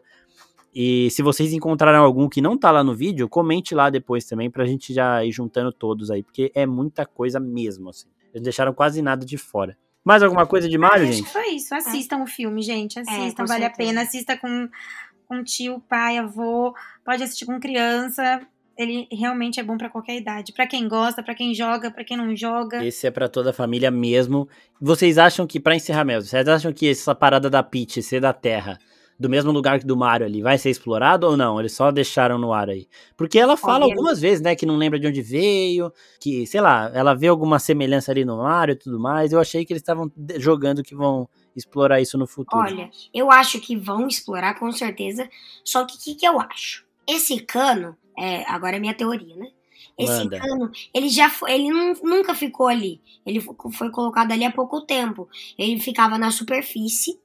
E 0.75 1.09
se 1.11 1.21
vocês 1.21 1.51
encontraram 1.53 2.03
algum 2.03 2.29
que 2.29 2.41
não 2.41 2.57
tá 2.57 2.69
lá 2.71 2.83
no 2.83 2.95
vídeo, 2.95 3.29
comente 3.29 3.73
lá 3.73 3.89
depois 3.89 4.25
também 4.25 4.49
pra 4.51 4.65
gente 4.65 4.93
já 4.93 5.23
ir 5.23 5.31
juntando 5.31 5.71
todos 5.71 6.11
aí, 6.11 6.21
porque 6.21 6.51
é 6.53 6.65
muita 6.65 7.05
coisa 7.05 7.39
mesmo, 7.39 7.89
assim. 7.89 8.07
Eles 8.33 8.43
deixaram 8.43 8.73
quase 8.73 9.01
nada 9.01 9.25
de 9.25 9.37
fora. 9.37 9.77
Mais 10.03 10.21
alguma 10.21 10.45
coisa 10.45 10.67
de 10.67 10.77
Mario, 10.77 11.03
Acho 11.03 11.11
que 11.11 11.17
gente? 11.19 11.31
foi 11.31 11.47
isso. 11.51 11.73
Assistam 11.73 12.23
o 12.23 12.27
filme, 12.27 12.61
gente. 12.61 12.99
Assistam, 12.99 13.43
com 13.43 13.47
vale 13.47 13.63
a 13.63 13.67
certeza. 13.67 13.89
pena. 13.89 14.01
Assista 14.01 14.35
com, 14.37 14.67
com 15.25 15.43
tio, 15.43 15.79
pai, 15.87 16.17
avô. 16.17 16.73
Pode 17.05 17.23
assistir 17.23 17.45
com 17.45 17.59
criança. 17.59 18.41
Ele 18.77 19.07
realmente 19.11 19.59
é 19.59 19.63
bom 19.63 19.77
pra 19.77 19.89
qualquer 19.89 20.17
idade. 20.17 20.51
Pra 20.51 20.65
quem 20.67 20.87
gosta, 20.87 21.21
pra 21.23 21.35
quem 21.35 21.53
joga, 21.53 21.91
pra 21.91 22.03
quem 22.03 22.17
não 22.17 22.35
joga. 22.35 22.83
Esse 22.83 23.05
é 23.07 23.11
pra 23.11 23.29
toda 23.29 23.51
a 23.51 23.53
família 23.53 23.91
mesmo. 23.91 24.49
Vocês 24.81 25.17
acham 25.17 25.45
que, 25.47 25.59
pra 25.59 25.75
encerrar 25.75 26.03
mesmo, 26.03 26.27
vocês 26.27 26.47
acham 26.47 26.73
que 26.73 26.89
essa 26.89 27.13
parada 27.15 27.49
da 27.49 27.61
Peach 27.63 28.01
ser 28.01 28.19
da 28.19 28.33
Terra, 28.33 28.77
do 29.23 29.29
mesmo 29.29 29.51
lugar 29.53 29.79
que 29.79 29.85
do 29.85 29.95
Mario 29.95 30.27
ali, 30.27 30.41
vai 30.41 30.57
ser 30.57 30.69
explorado 30.69 31.25
ou 31.25 31.37
não? 31.37 31.57
Eles 31.59 31.71
só 31.73 31.89
deixaram 31.91 32.37
no 32.37 32.51
ar 32.51 32.69
aí? 32.69 32.87
Porque 33.15 33.39
ela 33.39 33.55
fala 33.55 33.85
algumas 33.85 34.19
vezes, 34.19 34.41
né, 34.41 34.53
que 34.53 34.65
não 34.65 34.75
lembra 34.75 34.99
de 34.99 35.07
onde 35.07 35.21
veio, 35.21 35.91
que, 36.19 36.45
sei 36.45 36.59
lá, 36.59 36.91
ela 36.93 37.13
vê 37.13 37.27
alguma 37.27 37.57
semelhança 37.57 38.11
ali 38.11 38.25
no 38.25 38.37
Mario 38.37 38.73
e 38.73 38.77
tudo 38.77 38.99
mais. 38.99 39.31
Eu 39.31 39.39
achei 39.39 39.63
que 39.63 39.71
eles 39.71 39.81
estavam 39.81 40.11
jogando 40.37 40.83
que 40.83 40.93
vão 40.93 41.27
explorar 41.55 42.01
isso 42.01 42.17
no 42.17 42.27
futuro. 42.27 42.61
Olha, 42.61 42.89
eu 43.13 43.31
acho 43.31 43.59
que 43.61 43.77
vão 43.77 44.07
explorar 44.07 44.59
com 44.59 44.69
certeza. 44.71 45.29
Só 45.63 45.85
que 45.85 45.95
o 45.95 45.99
que, 45.99 46.15
que 46.15 46.27
eu 46.27 46.39
acho? 46.41 46.85
Esse 47.07 47.39
cano, 47.39 47.95
é, 48.19 48.43
agora 48.51 48.75
é 48.75 48.79
minha 48.79 48.93
teoria, 48.93 49.35
né? 49.37 49.47
Esse 49.97 50.23
Manda. 50.23 50.39
cano, 50.39 50.71
ele 50.93 51.07
já 51.07 51.29
foi, 51.29 51.51
ele 51.53 51.69
nu- 51.69 51.95
nunca 52.03 52.33
ficou 52.33 52.67
ali. 52.67 52.99
Ele 53.25 53.39
fo- 53.39 53.55
foi 53.71 53.89
colocado 53.91 54.31
ali 54.31 54.43
há 54.43 54.51
pouco 54.51 54.81
tempo. 54.81 55.29
Ele 55.57 55.79
ficava 55.79 56.17
na 56.17 56.31
superfície. 56.31 57.19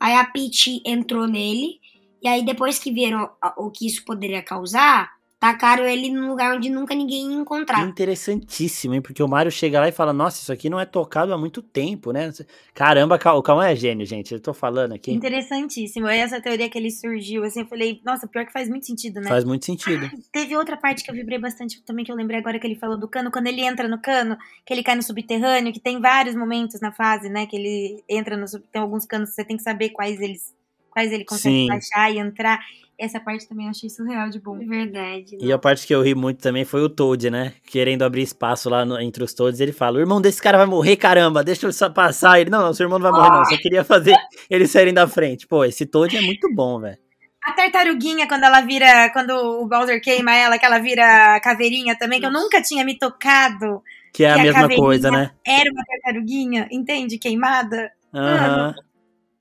Aí 0.00 0.14
a 0.14 0.24
Peach 0.24 0.82
entrou 0.84 1.26
nele. 1.28 1.78
E 2.22 2.28
aí 2.28 2.44
depois 2.44 2.78
que 2.78 2.90
viram 2.90 3.30
o 3.56 3.70
que 3.70 3.86
isso 3.86 4.04
poderia 4.04 4.42
causar, 4.42 5.10
tacaram 5.40 5.86
ele 5.86 6.10
num 6.10 6.28
lugar 6.28 6.54
onde 6.54 6.68
nunca 6.68 6.94
ninguém 6.94 7.32
ia 7.32 7.38
encontrar. 7.38 7.88
Interessantíssimo, 7.88 8.94
hein? 8.94 9.00
Porque 9.00 9.22
o 9.22 9.26
Mario 9.26 9.50
chega 9.50 9.80
lá 9.80 9.88
e 9.88 9.92
fala: 9.92 10.12
Nossa, 10.12 10.42
isso 10.42 10.52
aqui 10.52 10.68
não 10.68 10.78
é 10.78 10.84
tocado 10.84 11.32
há 11.32 11.38
muito 11.38 11.62
tempo, 11.62 12.12
né? 12.12 12.30
Caramba, 12.74 13.18
Cal- 13.18 13.38
o 13.38 13.42
Calma 13.42 13.68
é 13.68 13.74
gênio, 13.74 14.04
gente. 14.04 14.34
Eu 14.34 14.40
tô 14.40 14.52
falando 14.52 14.92
aqui. 14.92 15.10
Interessantíssimo. 15.10 16.06
E 16.08 16.16
essa 16.18 16.40
teoria 16.40 16.68
que 16.68 16.76
ele 16.76 16.90
surgiu, 16.90 17.42
assim, 17.42 17.60
eu 17.60 17.66
falei, 17.66 18.00
nossa, 18.04 18.28
pior 18.28 18.44
que 18.44 18.52
faz 18.52 18.68
muito 18.68 18.86
sentido, 18.86 19.20
né? 19.20 19.28
Faz 19.28 19.44
muito 19.44 19.64
sentido. 19.64 20.08
Teve 20.30 20.54
outra 20.56 20.76
parte 20.76 21.02
que 21.02 21.10
eu 21.10 21.14
vibrei 21.14 21.38
bastante 21.38 21.82
também, 21.82 22.04
que 22.04 22.12
eu 22.12 22.16
lembrei 22.16 22.38
agora 22.38 22.58
que 22.60 22.66
ele 22.66 22.76
falou 22.76 22.98
do 22.98 23.08
cano, 23.08 23.30
quando 23.30 23.46
ele 23.46 23.62
entra 23.62 23.88
no 23.88 23.98
cano, 24.00 24.36
que 24.66 24.74
ele 24.74 24.82
cai 24.82 24.94
no 24.94 25.02
subterrâneo, 25.02 25.72
que 25.72 25.80
tem 25.80 25.98
vários 25.98 26.36
momentos 26.36 26.80
na 26.82 26.92
fase, 26.92 27.30
né? 27.30 27.46
Que 27.46 27.56
ele 27.56 28.04
entra 28.08 28.36
no 28.36 28.46
sub... 28.46 28.62
Tem 28.70 28.82
alguns 28.82 29.06
canos 29.06 29.30
que 29.30 29.36
você 29.36 29.44
tem 29.44 29.56
que 29.56 29.62
saber 29.62 29.88
quais 29.88 30.20
eles. 30.20 30.54
Quais 30.90 31.12
ele 31.12 31.24
consegue 31.24 31.54
Sim. 31.54 31.66
baixar 31.68 32.12
e 32.12 32.18
entrar. 32.18 32.60
Essa 33.00 33.18
parte 33.18 33.48
também 33.48 33.64
eu 33.66 33.70
achei 33.70 33.88
surreal 33.88 34.28
de 34.28 34.38
bom. 34.38 34.60
É 34.60 34.64
verdade. 34.66 35.38
E 35.40 35.50
a 35.52 35.58
parte 35.58 35.86
que 35.86 35.94
eu 35.94 36.02
ri 36.02 36.14
muito 36.14 36.38
também 36.42 36.64
foi 36.66 36.82
o 36.82 36.88
Toad, 36.88 37.30
né? 37.30 37.54
Querendo 37.64 38.02
abrir 38.02 38.22
espaço 38.22 38.68
lá 38.68 38.84
no- 38.84 39.00
entre 39.00 39.24
os 39.24 39.32
Toads. 39.32 39.58
Ele 39.58 39.72
fala: 39.72 39.96
O 39.96 40.00
irmão 40.00 40.20
desse 40.20 40.42
cara 40.42 40.58
vai 40.58 40.66
morrer, 40.66 40.96
caramba, 40.96 41.42
deixa 41.42 41.66
eu 41.66 41.72
só 41.72 41.88
passar. 41.88 42.38
Ele: 42.40 42.50
Não, 42.50 42.60
não, 42.62 42.74
seu 42.74 42.84
irmão 42.84 42.98
não 42.98 43.10
vai 43.10 43.18
morrer, 43.20 43.30
não. 43.38 43.44
Só 43.46 43.56
queria 43.56 43.82
fazer 43.82 44.14
eles 44.50 44.70
saírem 44.70 44.92
da 44.92 45.08
frente. 45.08 45.46
Pô, 45.46 45.64
esse 45.64 45.86
Toad 45.86 46.14
é 46.16 46.20
muito 46.20 46.52
bom, 46.54 46.78
velho. 46.78 46.98
A 47.42 47.52
tartaruguinha, 47.52 48.28
quando 48.28 48.44
ela 48.44 48.60
vira. 48.60 49.08
Quando 49.14 49.30
o 49.30 49.66
Bowser 49.66 50.00
queima 50.02 50.34
ela, 50.34 50.58
que 50.58 50.66
ela 50.66 50.78
vira 50.78 51.40
caveirinha 51.40 51.96
também, 51.98 52.20
que 52.20 52.26
eu 52.26 52.32
nunca 52.32 52.60
tinha 52.60 52.84
me 52.84 52.98
tocado. 52.98 53.82
Que 54.12 54.24
é 54.24 54.30
a 54.30 54.34
Que 54.34 54.40
a 54.40 54.42
mesma 54.42 54.60
caveirinha 54.60 54.86
coisa, 54.86 55.10
né? 55.10 55.30
Era 55.46 55.70
uma 55.72 55.82
tartaruguinha, 55.84 56.68
entende? 56.70 57.16
Queimada. 57.16 57.90
Aham. 58.12 58.74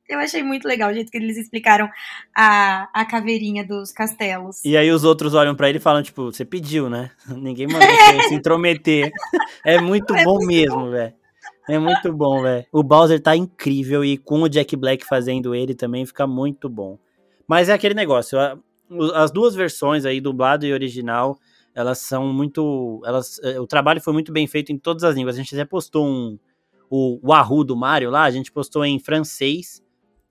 Eu 0.10 0.20
achei 0.20 0.42
muito 0.42 0.68
legal 0.68 0.90
o 0.90 0.94
jeito 0.94 1.12
que 1.12 1.18
eles 1.18 1.38
explicaram 1.38 1.88
a, 2.36 2.90
a 2.94 3.06
caveirinha 3.06 3.64
dos 3.66 3.92
castelos. 3.92 4.66
E 4.66 4.76
aí 4.76 4.92
os 4.92 5.04
outros 5.04 5.36
olham 5.36 5.56
pra 5.56 5.70
ele 5.70 5.78
e 5.78 5.82
falam, 5.82 6.02
tipo, 6.02 6.26
você 6.32 6.44
pediu, 6.44 6.90
né? 6.90 7.12
Ninguém 7.30 7.68
mandou 7.68 7.88
você 7.88 8.30
se 8.30 8.34
intrometer. 8.34 9.12
É 9.66 9.80
muito 9.80 10.14
É 10.18 10.24
bom 10.24 10.34
muito 10.36 10.48
mesmo, 10.48 10.90
velho. 10.90 11.14
É 11.70 11.78
muito 11.78 12.12
bom, 12.12 12.42
velho. 12.42 12.66
O 12.72 12.82
Bowser 12.82 13.22
tá 13.22 13.36
incrível 13.36 14.04
e 14.04 14.18
com 14.18 14.42
o 14.42 14.50
Jack 14.50 14.76
Black 14.76 15.06
fazendo 15.06 15.54
ele 15.54 15.76
também 15.76 16.04
fica 16.06 16.26
muito 16.26 16.68
bom. 16.68 16.98
Mas 17.48 17.70
é 17.70 17.74
aquele 17.74 17.94
negócio, 17.94 18.40
a- 18.40 18.58
as 19.14 19.30
duas 19.32 19.54
versões 19.54 20.04
aí, 20.06 20.20
dublado 20.20 20.66
e 20.66 20.74
original, 20.74 21.38
elas 21.76 22.00
são 22.00 22.34
muito. 22.34 23.00
Elas, 23.06 23.40
eh, 23.44 23.60
o 23.60 23.68
trabalho 23.68 24.02
foi 24.02 24.12
muito 24.14 24.32
bem 24.32 24.48
feito 24.48 24.72
em 24.72 24.78
todas 24.80 25.04
as 25.04 25.16
línguas. 25.16 25.36
A 25.36 25.38
gente 25.38 25.54
até 25.54 25.64
postou 25.66 26.06
um. 26.08 26.40
O 26.90 27.20
Wahoo 27.24 27.64
do 27.64 27.76
Mario 27.76 28.10
lá, 28.10 28.24
a 28.24 28.32
gente 28.32 28.52
postou 28.52 28.84
em 28.84 28.98
francês, 28.98 29.84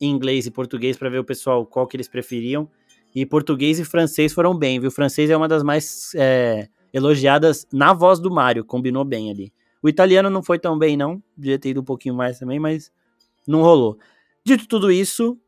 inglês 0.07 0.47
e 0.47 0.51
português 0.51 0.97
pra 0.97 1.09
ver 1.09 1.19
o 1.19 1.25
pessoal 1.25 1.67
qual 1.67 1.87
que 1.87 1.97
eles 1.97 2.09
preferiam. 2.09 2.69
E 3.15 3.25
português 3.25 3.79
e 3.79 3.85
francês 3.85 4.33
foram 4.33 4.57
bem, 4.57 4.79
viu? 4.79 4.89
O 4.89 4.93
francês 4.93 5.31
é 5.31 5.37
uma 5.37 5.49
das 5.49 5.63
mais 5.63 6.13
é, 6.15 6.69
elogiadas 6.93 7.67
na 7.73 7.93
voz 7.93 8.21
do 8.21 8.31
Mario, 8.31 8.65
combinou 8.65 9.05
bem 9.05 9.31
ali. 9.31 9.53
O 9.83 9.89
italiano 9.89 10.29
não 10.29 10.43
foi 10.43 10.59
tão 10.59 10.79
bem, 10.79 10.97
não. 10.97 11.23
Devia 11.37 11.59
ter 11.59 11.71
ido 11.71 11.81
um 11.81 11.85
pouquinho 11.85 12.15
mais 12.15 12.39
também, 12.39 12.59
mas 12.59 12.93
não 13.47 13.63
rolou. 13.63 13.99
Dito 14.45 14.67
tudo 14.67 14.91
isso, 14.91 15.39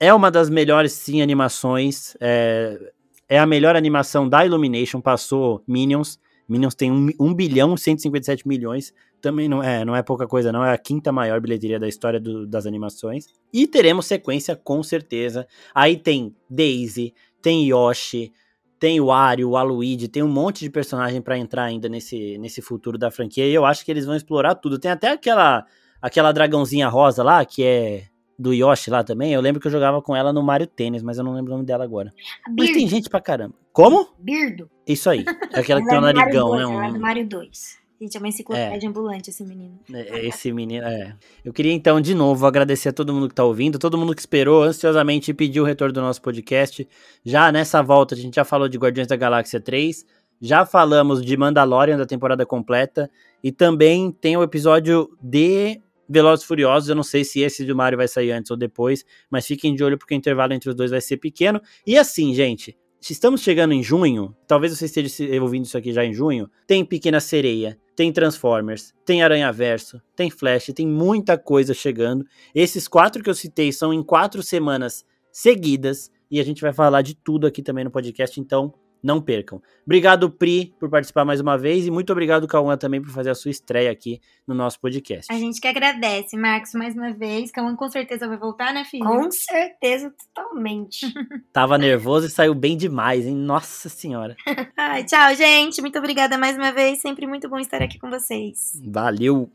é 0.00 0.12
uma 0.12 0.30
das 0.30 0.48
melhores, 0.48 0.92
sim, 0.92 1.22
animações. 1.22 2.16
É, 2.20 2.92
é 3.28 3.38
a 3.38 3.46
melhor 3.46 3.76
animação 3.76 4.28
da 4.28 4.44
Illumination, 4.44 5.00
passou 5.00 5.62
Minions. 5.66 6.18
Minions 6.52 6.74
tem 6.74 6.92
1, 6.92 7.10
1 7.18 7.34
bilhão 7.34 7.74
e 7.74 7.78
157 7.78 8.46
milhões. 8.46 8.92
Também 9.20 9.48
não 9.48 9.62
é, 9.62 9.84
não 9.84 9.96
é 9.96 10.02
pouca 10.02 10.26
coisa, 10.26 10.52
não. 10.52 10.64
É 10.64 10.72
a 10.72 10.78
quinta 10.78 11.10
maior 11.10 11.40
bilheteria 11.40 11.80
da 11.80 11.88
história 11.88 12.20
do- 12.20 12.46
das 12.46 12.66
animações. 12.66 13.26
E 13.52 13.66
teremos 13.66 14.06
sequência, 14.06 14.54
com 14.54 14.82
certeza. 14.82 15.46
Aí 15.74 15.96
tem 15.96 16.34
Daisy, 16.50 17.14
tem 17.40 17.64
Yoshi, 17.68 18.32
tem 18.78 19.00
o 19.00 19.06
Wario, 19.06 19.50
o 19.50 19.56
Aluigi, 19.56 20.08
tem 20.08 20.22
um 20.22 20.28
monte 20.28 20.60
de 20.60 20.70
personagem 20.70 21.20
pra 21.22 21.38
entrar 21.38 21.64
ainda 21.64 21.88
nesse, 21.88 22.36
nesse 22.38 22.60
futuro 22.60 22.98
da 22.98 23.10
franquia. 23.10 23.46
E 23.46 23.54
eu 23.54 23.64
acho 23.64 23.84
que 23.84 23.90
eles 23.90 24.04
vão 24.04 24.16
explorar 24.16 24.54
tudo. 24.56 24.78
Tem 24.78 24.90
até 24.90 25.10
aquela, 25.10 25.64
aquela 26.00 26.32
dragãozinha 26.32 26.88
rosa 26.88 27.22
lá, 27.22 27.44
que 27.44 27.62
é 27.62 28.04
do 28.38 28.52
Yoshi 28.52 28.90
lá 28.90 29.04
também. 29.04 29.32
Eu 29.32 29.40
lembro 29.40 29.60
que 29.60 29.66
eu 29.66 29.70
jogava 29.72 30.00
com 30.02 30.14
ela 30.16 30.32
no 30.32 30.42
Mario 30.42 30.66
Tênis, 30.66 31.02
mas 31.02 31.18
eu 31.18 31.24
não 31.24 31.32
lembro 31.34 31.52
o 31.52 31.54
nome 31.56 31.66
dela 31.66 31.84
agora. 31.84 32.10
A 32.46 32.50
Mas 32.50 32.66
tem 32.66 32.78
Birdo. 32.78 32.90
gente 32.90 33.08
pra 33.10 33.20
caramba. 33.20 33.54
Como? 33.72 34.08
Birdo. 34.18 34.70
Isso 34.86 35.08
aí. 35.08 35.24
É 35.52 35.60
aquela 35.60 35.80
que 35.80 35.86
tem 35.88 35.96
um 35.96 36.00
é 36.00 36.12
Mario 36.12 36.20
narigão, 36.20 36.48
2, 36.48 36.58
né? 36.58 36.74
ela 36.74 36.86
é 36.86 36.90
do 36.90 36.96
Um, 36.96 37.00
Mario 37.00 37.26
2. 37.28 37.82
Gente, 38.00 38.16
é 38.16 38.18
uma 38.18 38.28
enciclopédia 38.28 38.88
ambulante 38.88 39.30
esse 39.30 39.44
menino. 39.44 39.78
É, 39.94 40.26
Esse 40.26 40.50
menino, 40.52 40.84
é. 40.84 41.14
Eu 41.44 41.52
queria 41.52 41.72
então, 41.72 42.00
de 42.00 42.16
novo, 42.16 42.44
agradecer 42.46 42.88
a 42.88 42.92
todo 42.92 43.14
mundo 43.14 43.28
que 43.28 43.34
tá 43.34 43.44
ouvindo, 43.44 43.78
todo 43.78 43.96
mundo 43.96 44.12
que 44.12 44.20
esperou 44.20 44.64
ansiosamente 44.64 45.30
e 45.30 45.34
pediu 45.34 45.62
o 45.62 45.66
retorno 45.66 45.92
do 45.94 46.00
nosso 46.00 46.20
podcast. 46.20 46.88
Já 47.24 47.52
nessa 47.52 47.80
volta, 47.80 48.16
a 48.16 48.18
gente 48.18 48.34
já 48.34 48.44
falou 48.44 48.68
de 48.68 48.76
Guardiões 48.76 49.06
da 49.06 49.14
Galáxia 49.14 49.60
3, 49.60 50.04
já 50.40 50.66
falamos 50.66 51.24
de 51.24 51.36
Mandalorian 51.36 51.96
da 51.96 52.04
temporada 52.04 52.44
completa, 52.44 53.08
e 53.40 53.52
também 53.52 54.10
tem 54.10 54.36
o 54.36 54.42
episódio 54.42 55.08
de 55.22 55.80
Velozes 56.12 56.44
Furiosos. 56.44 56.88
Eu 56.88 56.94
não 56.94 57.02
sei 57.02 57.24
se 57.24 57.40
esse 57.40 57.64
do 57.64 57.74
Mario 57.74 57.96
vai 57.96 58.06
sair 58.06 58.30
antes 58.32 58.50
ou 58.50 58.56
depois, 58.56 59.04
mas 59.30 59.46
fiquem 59.46 59.74
de 59.74 59.82
olho 59.82 59.96
porque 59.98 60.14
o 60.14 60.16
intervalo 60.16 60.52
entre 60.52 60.68
os 60.68 60.74
dois 60.76 60.90
vai 60.90 61.00
ser 61.00 61.16
pequeno. 61.16 61.60
E 61.86 61.96
assim, 61.98 62.34
gente. 62.34 62.76
Estamos 63.10 63.40
chegando 63.40 63.74
em 63.74 63.82
junho, 63.82 64.32
talvez 64.46 64.78
você 64.78 64.84
esteja 64.84 65.08
se- 65.08 65.40
ouvindo 65.40 65.64
isso 65.64 65.76
aqui 65.76 65.92
já 65.92 66.04
em 66.04 66.14
junho. 66.14 66.48
Tem 66.68 66.84
Pequena 66.84 67.18
Sereia, 67.18 67.76
tem 67.96 68.12
Transformers, 68.12 68.94
tem 69.04 69.24
Aranha 69.24 69.50
Verso, 69.50 70.00
tem 70.14 70.30
Flash, 70.30 70.66
tem 70.72 70.86
muita 70.86 71.36
coisa 71.36 71.74
chegando. 71.74 72.24
Esses 72.54 72.86
quatro 72.86 73.20
que 73.20 73.28
eu 73.28 73.34
citei 73.34 73.72
são 73.72 73.92
em 73.92 74.04
quatro 74.04 74.40
semanas 74.40 75.04
seguidas 75.32 76.12
e 76.30 76.38
a 76.38 76.44
gente 76.44 76.62
vai 76.62 76.72
falar 76.72 77.02
de 77.02 77.16
tudo 77.16 77.44
aqui 77.44 77.60
também 77.60 77.82
no 77.82 77.90
podcast, 77.90 78.38
então 78.40 78.72
não 79.02 79.20
percam. 79.20 79.60
Obrigado, 79.84 80.30
Pri, 80.30 80.74
por 80.78 80.88
participar 80.88 81.24
mais 81.24 81.40
uma 81.40 81.58
vez 81.58 81.86
e 81.86 81.90
muito 81.90 82.12
obrigado, 82.12 82.46
Cauã, 82.46 82.76
também 82.76 83.02
por 83.02 83.10
fazer 83.10 83.30
a 83.30 83.34
sua 83.34 83.50
estreia 83.50 83.90
aqui 83.90 84.20
no 84.46 84.54
nosso 84.54 84.80
podcast. 84.80 85.32
A 85.32 85.38
gente 85.38 85.60
que 85.60 85.66
agradece, 85.66 86.36
Marcos, 86.36 86.72
mais 86.74 86.94
uma 86.94 87.12
vez. 87.12 87.50
Cauã 87.50 87.74
com 87.74 87.90
certeza 87.90 88.28
vai 88.28 88.36
voltar, 88.36 88.72
né, 88.72 88.84
filho? 88.84 89.04
Com 89.04 89.30
certeza, 89.30 90.12
totalmente. 90.34 91.06
Tava 91.52 91.76
nervoso 91.76 92.26
e 92.26 92.30
saiu 92.30 92.54
bem 92.54 92.76
demais, 92.76 93.26
hein? 93.26 93.34
Nossa 93.34 93.88
senhora. 93.88 94.36
Ai, 94.76 95.04
tchau, 95.04 95.34
gente. 95.34 95.80
Muito 95.80 95.98
obrigada 95.98 96.38
mais 96.38 96.56
uma 96.56 96.72
vez. 96.72 97.00
Sempre 97.00 97.26
muito 97.26 97.48
bom 97.48 97.58
estar 97.58 97.82
aqui 97.82 97.98
com 97.98 98.08
vocês. 98.08 98.80
Valeu! 98.84 99.50